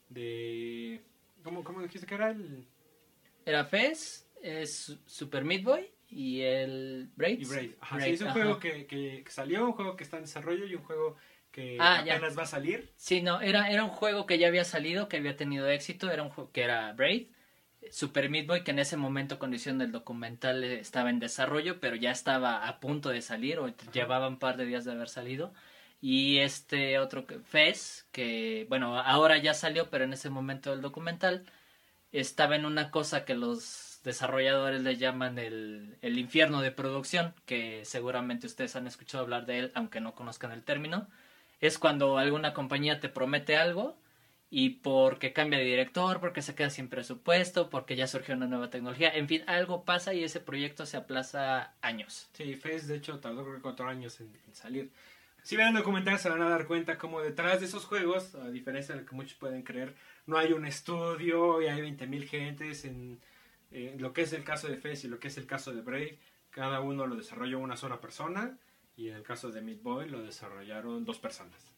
de... 0.09 1.03
¿Cómo, 1.43 1.63
cómo 1.63 1.83
dijiste 1.83 2.07
que 2.07 2.15
era 2.15 2.31
el...? 2.31 2.65
Era 3.45 3.63
Fez, 3.65 4.27
es 4.41 4.97
Super 5.05 5.43
Meat 5.43 5.63
Boy 5.63 5.91
y 6.09 6.41
el 6.41 7.11
Braid. 7.15 7.41
Y 7.41 7.45
Braid. 7.45 7.71
Ajá, 7.79 8.07
es 8.07 8.21
un 8.21 8.31
juego 8.31 8.59
que, 8.59 8.87
que, 8.87 9.23
salió, 9.29 9.67
un 9.67 9.73
juego 9.73 9.95
que 9.95 10.03
está 10.03 10.17
en 10.17 10.23
desarrollo 10.23 10.65
y 10.65 10.73
un 10.73 10.81
juego 10.81 11.15
que 11.57 11.75
ah, 11.79 12.01
apenas 12.01 12.37
va 12.37 12.43
a 12.43 12.45
salir. 12.45 12.87
Sí, 12.97 13.23
no, 13.23 13.41
era, 13.41 13.71
era 13.71 13.83
un 13.83 13.89
juego 13.89 14.27
que 14.27 14.37
ya 14.37 14.47
había 14.47 14.63
salido, 14.63 15.09
que 15.09 15.17
había 15.17 15.35
tenido 15.35 15.67
éxito, 15.67 16.11
era 16.11 16.21
un 16.21 16.29
juego 16.29 16.51
que 16.51 16.61
era 16.61 16.93
Braid. 16.93 17.29
Super 17.89 18.29
Meat 18.29 18.45
Boy, 18.45 18.63
que 18.63 18.71
en 18.71 18.79
ese 18.79 18.95
momento, 18.95 19.39
condición 19.39 19.79
del 19.79 19.91
documental, 19.91 20.63
eh, 20.63 20.79
estaba 20.79 21.09
en 21.09 21.19
desarrollo, 21.19 21.79
pero 21.79 21.95
ya 21.95 22.11
estaba 22.11 22.67
a 22.67 22.79
punto 22.79 23.09
de 23.09 23.23
salir, 23.23 23.57
o 23.57 23.73
llevaba 23.91 24.27
un 24.27 24.37
par 24.37 24.55
de 24.57 24.65
días 24.65 24.85
de 24.85 24.91
haber 24.91 25.09
salido. 25.09 25.51
Y 25.99 26.39
este 26.39 26.99
otro, 26.99 27.25
Fez, 27.45 28.07
que 28.11 28.67
bueno, 28.69 28.99
ahora 28.99 29.39
ya 29.39 29.55
salió, 29.55 29.89
pero 29.89 30.03
en 30.03 30.13
ese 30.13 30.29
momento 30.29 30.69
del 30.69 30.81
documental, 30.81 31.43
estaba 32.11 32.55
en 32.55 32.65
una 32.65 32.91
cosa 32.91 33.25
que 33.25 33.33
los 33.33 33.99
desarrolladores 34.03 34.81
le 34.83 34.97
llaman 34.97 35.39
el, 35.39 35.97
el 36.01 36.19
infierno 36.19 36.61
de 36.61 36.71
producción, 36.71 37.33
que 37.47 37.83
seguramente 37.83 38.45
ustedes 38.45 38.75
han 38.75 38.85
escuchado 38.85 39.23
hablar 39.23 39.47
de 39.47 39.59
él, 39.59 39.71
aunque 39.73 40.01
no 40.01 40.13
conozcan 40.13 40.51
el 40.51 40.63
término. 40.63 41.07
Es 41.59 41.77
cuando 41.77 42.17
alguna 42.17 42.53
compañía 42.53 42.99
te 42.99 43.09
promete 43.09 43.57
algo 43.57 43.97
y 44.49 44.69
porque 44.69 45.33
cambia 45.33 45.59
de 45.59 45.65
director, 45.65 46.19
porque 46.19 46.41
se 46.41 46.55
queda 46.55 46.69
sin 46.69 46.87
presupuesto, 46.87 47.69
porque 47.69 47.95
ya 47.95 48.07
surgió 48.07 48.35
una 48.35 48.47
nueva 48.47 48.69
tecnología, 48.69 49.13
en 49.13 49.27
fin, 49.27 49.43
algo 49.47 49.83
pasa 49.83 50.13
y 50.13 50.23
ese 50.23 50.39
proyecto 50.39 50.85
se 50.85 50.97
aplaza 50.97 51.73
años. 51.81 52.29
Sí, 52.33 52.55
Fez 52.55 52.87
de 52.87 52.95
hecho 52.95 53.19
tardó 53.19 53.45
cuatro 53.61 53.87
años 53.87 54.19
en, 54.21 54.31
salir. 54.53 54.91
Si 55.43 55.55
ven 55.55 55.67
el 55.67 55.73
documental 55.75 56.17
se 56.19 56.29
van 56.29 56.41
a 56.41 56.49
dar 56.49 56.65
cuenta 56.65 56.97
como 56.97 57.21
detrás 57.21 57.59
de 57.59 57.67
esos 57.67 57.85
juegos, 57.85 58.35
a 58.35 58.49
diferencia 58.49 58.95
de 58.95 59.01
lo 59.01 59.07
que 59.07 59.15
muchos 59.15 59.35
pueden 59.35 59.63
creer, 59.63 59.95
no 60.25 60.37
hay 60.37 60.53
un 60.53 60.65
estudio 60.65 61.61
y 61.61 61.67
hay 61.67 61.81
20.000 61.81 62.27
gentes 62.27 62.85
en, 62.85 63.19
lo 63.97 64.13
que 64.13 64.21
es 64.21 64.33
el 64.33 64.43
caso 64.43 64.67
de 64.69 64.77
Fez 64.77 65.03
y 65.03 65.09
lo 65.09 65.19
que 65.19 65.27
es 65.27 65.37
el 65.37 65.45
caso 65.45 65.73
de 65.73 65.81
Brave, 65.81 66.19
cada 66.51 66.79
uno 66.79 67.05
lo 67.05 67.15
desarrolló 67.15 67.59
una 67.59 67.75
sola 67.75 67.99
persona 67.99 68.57
y 68.97 69.09
en 69.09 69.15
el 69.15 69.23
caso 69.23 69.51
de 69.51 69.61
Meat 69.61 69.81
Boy 69.81 70.09
lo 70.09 70.23
desarrollaron 70.23 71.05
dos 71.05 71.19
personas. 71.19 71.75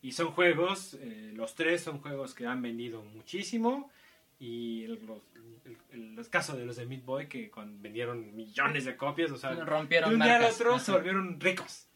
Y 0.00 0.12
son 0.12 0.30
juegos, 0.32 0.94
eh, 0.94 1.32
los 1.34 1.54
tres 1.54 1.82
son 1.82 1.98
juegos 1.98 2.34
que 2.34 2.46
han 2.46 2.62
vendido 2.62 3.02
muchísimo. 3.02 3.90
Y 4.38 4.84
el, 4.84 4.98
el, 5.92 6.28
caso 6.30 6.56
de 6.56 6.64
los 6.64 6.76
de 6.76 6.86
Meat 6.86 7.04
Boy, 7.04 7.28
que 7.28 7.50
vendieron 7.80 8.34
millones 8.34 8.84
de 8.84 8.96
copias, 8.96 9.30
o 9.30 9.36
sea, 9.36 9.54
rompieron 9.54 10.10
de 10.10 10.16
un 10.16 10.22
día 10.22 10.36
al 10.36 10.44
otro 10.44 10.78
se 10.78 10.92
volvieron 10.92 11.38
ricos. 11.40 11.86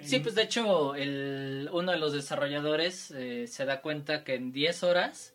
Sí, 0.00 0.20
pues 0.20 0.34
de 0.34 0.42
hecho, 0.42 0.94
el, 0.94 1.68
uno 1.72 1.92
de 1.92 1.98
los 1.98 2.12
desarrolladores 2.12 3.10
eh, 3.10 3.46
se 3.46 3.64
da 3.66 3.82
cuenta 3.82 4.24
que 4.24 4.34
en 4.34 4.52
10 4.52 4.84
horas 4.84 5.34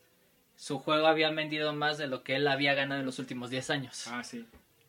su 0.55 0.79
juego 0.79 1.07
había 1.07 1.29
vendido 1.29 1.73
más 1.73 1.97
de 1.97 2.07
lo 2.07 2.23
que 2.23 2.35
él 2.35 2.47
había 2.47 2.73
ganado 2.73 2.99
en 3.01 3.05
los 3.05 3.19
últimos 3.19 3.49
10 3.51 3.69
años. 3.69 4.07
Ah, 4.07 4.23
sí. 4.23 4.45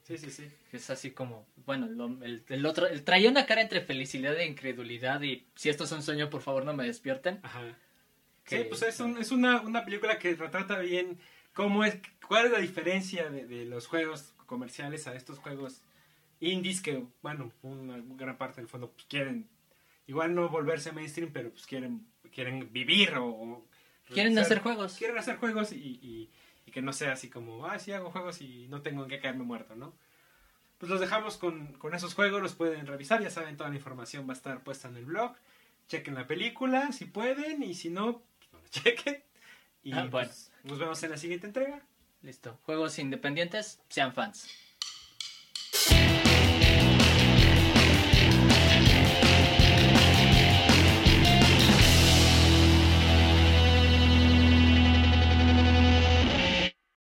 Sí, 0.09 0.17
sí, 0.17 0.31
sí. 0.31 0.51
Es 0.73 0.89
así 0.89 1.11
como, 1.11 1.47
bueno, 1.67 1.87
el, 2.23 2.67
otro, 2.67 2.87
el, 2.87 3.05
traía 3.05 3.29
una 3.29 3.45
cara 3.45 3.61
entre 3.61 3.83
felicidad 3.83 4.35
e 4.39 4.47
incredulidad 4.47 5.21
y 5.21 5.47
si 5.55 5.69
esto 5.69 5.85
es 5.85 5.93
un 5.93 6.03
sueño, 6.03 6.31
por 6.31 6.41
favor 6.41 6.65
no 6.65 6.73
me 6.73 6.87
despierten. 6.87 7.41
Ajá. 7.43 7.77
Sí, 8.47 8.65
pues 8.67 8.81
es, 8.81 8.99
es 9.01 9.31
una, 9.31 9.61
una, 9.61 9.85
película 9.85 10.19
que 10.19 10.35
retrata 10.35 10.79
bien 10.79 11.19
cómo 11.53 11.85
es, 11.85 11.99
cuál 12.27 12.47
es 12.47 12.53
la 12.53 12.59
diferencia 12.59 13.29
de, 13.29 13.67
los 13.67 13.87
juegos 13.87 14.33
comerciales 14.47 15.07
a 15.07 15.15
estos 15.15 15.39
juegos 15.39 15.83
indies 16.41 16.81
que, 16.81 17.05
bueno, 17.21 17.53
una 17.61 18.03
gran 18.17 18.39
parte 18.39 18.63
del 18.63 18.69
fondo 18.69 18.91
pues 18.91 19.05
quieren, 19.05 19.47
igual 20.07 20.35
no 20.35 20.49
volverse 20.49 20.91
mainstream, 20.91 21.31
pero 21.35 21.51
pues 21.51 21.67
quieren, 21.67 22.07
quieren 22.33 22.73
vivir 22.73 23.13
o... 23.19 23.63
quieren 24.07 24.39
hacer 24.39 24.61
juegos. 24.61 24.97
Quieren 24.97 25.19
hacer 25.19 25.37
juegos 25.37 25.73
y 25.73 26.01
y 26.03 26.31
que 26.79 26.83
no 26.83 26.93
sea 26.93 27.15
así 27.15 27.29
como, 27.29 27.67
ah, 27.67 27.77
sí 27.81 27.91
hago 27.91 28.13
juegos 28.13 28.41
y 28.41 28.69
no 28.69 28.83
tengo 28.83 29.03
en 29.03 29.09
qué 29.09 29.19
caerme 29.19 29.43
muerto, 29.43 29.75
¿no? 29.75 29.97
Pues 30.79 30.89
los 30.89 31.01
dejamos 31.01 31.37
con, 31.37 31.73
con 31.73 31.93
esos 31.93 32.15
juegos, 32.15 32.41
los 32.41 32.55
pueden 32.55 32.87
revisar, 32.87 33.21
ya 33.21 33.31
saben, 33.31 33.57
toda 33.57 33.69
la 33.69 33.75
información 33.75 34.29
va 34.29 34.33
a 34.33 34.37
estar 34.37 34.63
puesta 34.63 34.87
en 34.87 34.95
el 34.95 35.05
blog. 35.05 35.35
Chequen 35.89 36.15
la 36.15 36.29
película 36.29 36.93
si 36.93 37.07
pueden 37.07 37.65
y 37.65 37.75
si 37.75 37.91
no, 37.91 38.23
pues 38.39 38.53
no 38.53 38.61
la 38.61 38.69
chequen. 38.71 39.25
Y 39.83 39.93
ah, 39.93 40.07
pues, 40.09 40.53
nos 40.63 40.79
vemos 40.79 41.03
en 41.03 41.11
la 41.11 41.17
siguiente 41.17 41.49
entrega. 41.49 41.83
Listo. 42.23 42.57
Juegos 42.63 42.97
independientes, 43.01 43.83
sean 43.89 44.13
fans. 44.13 44.49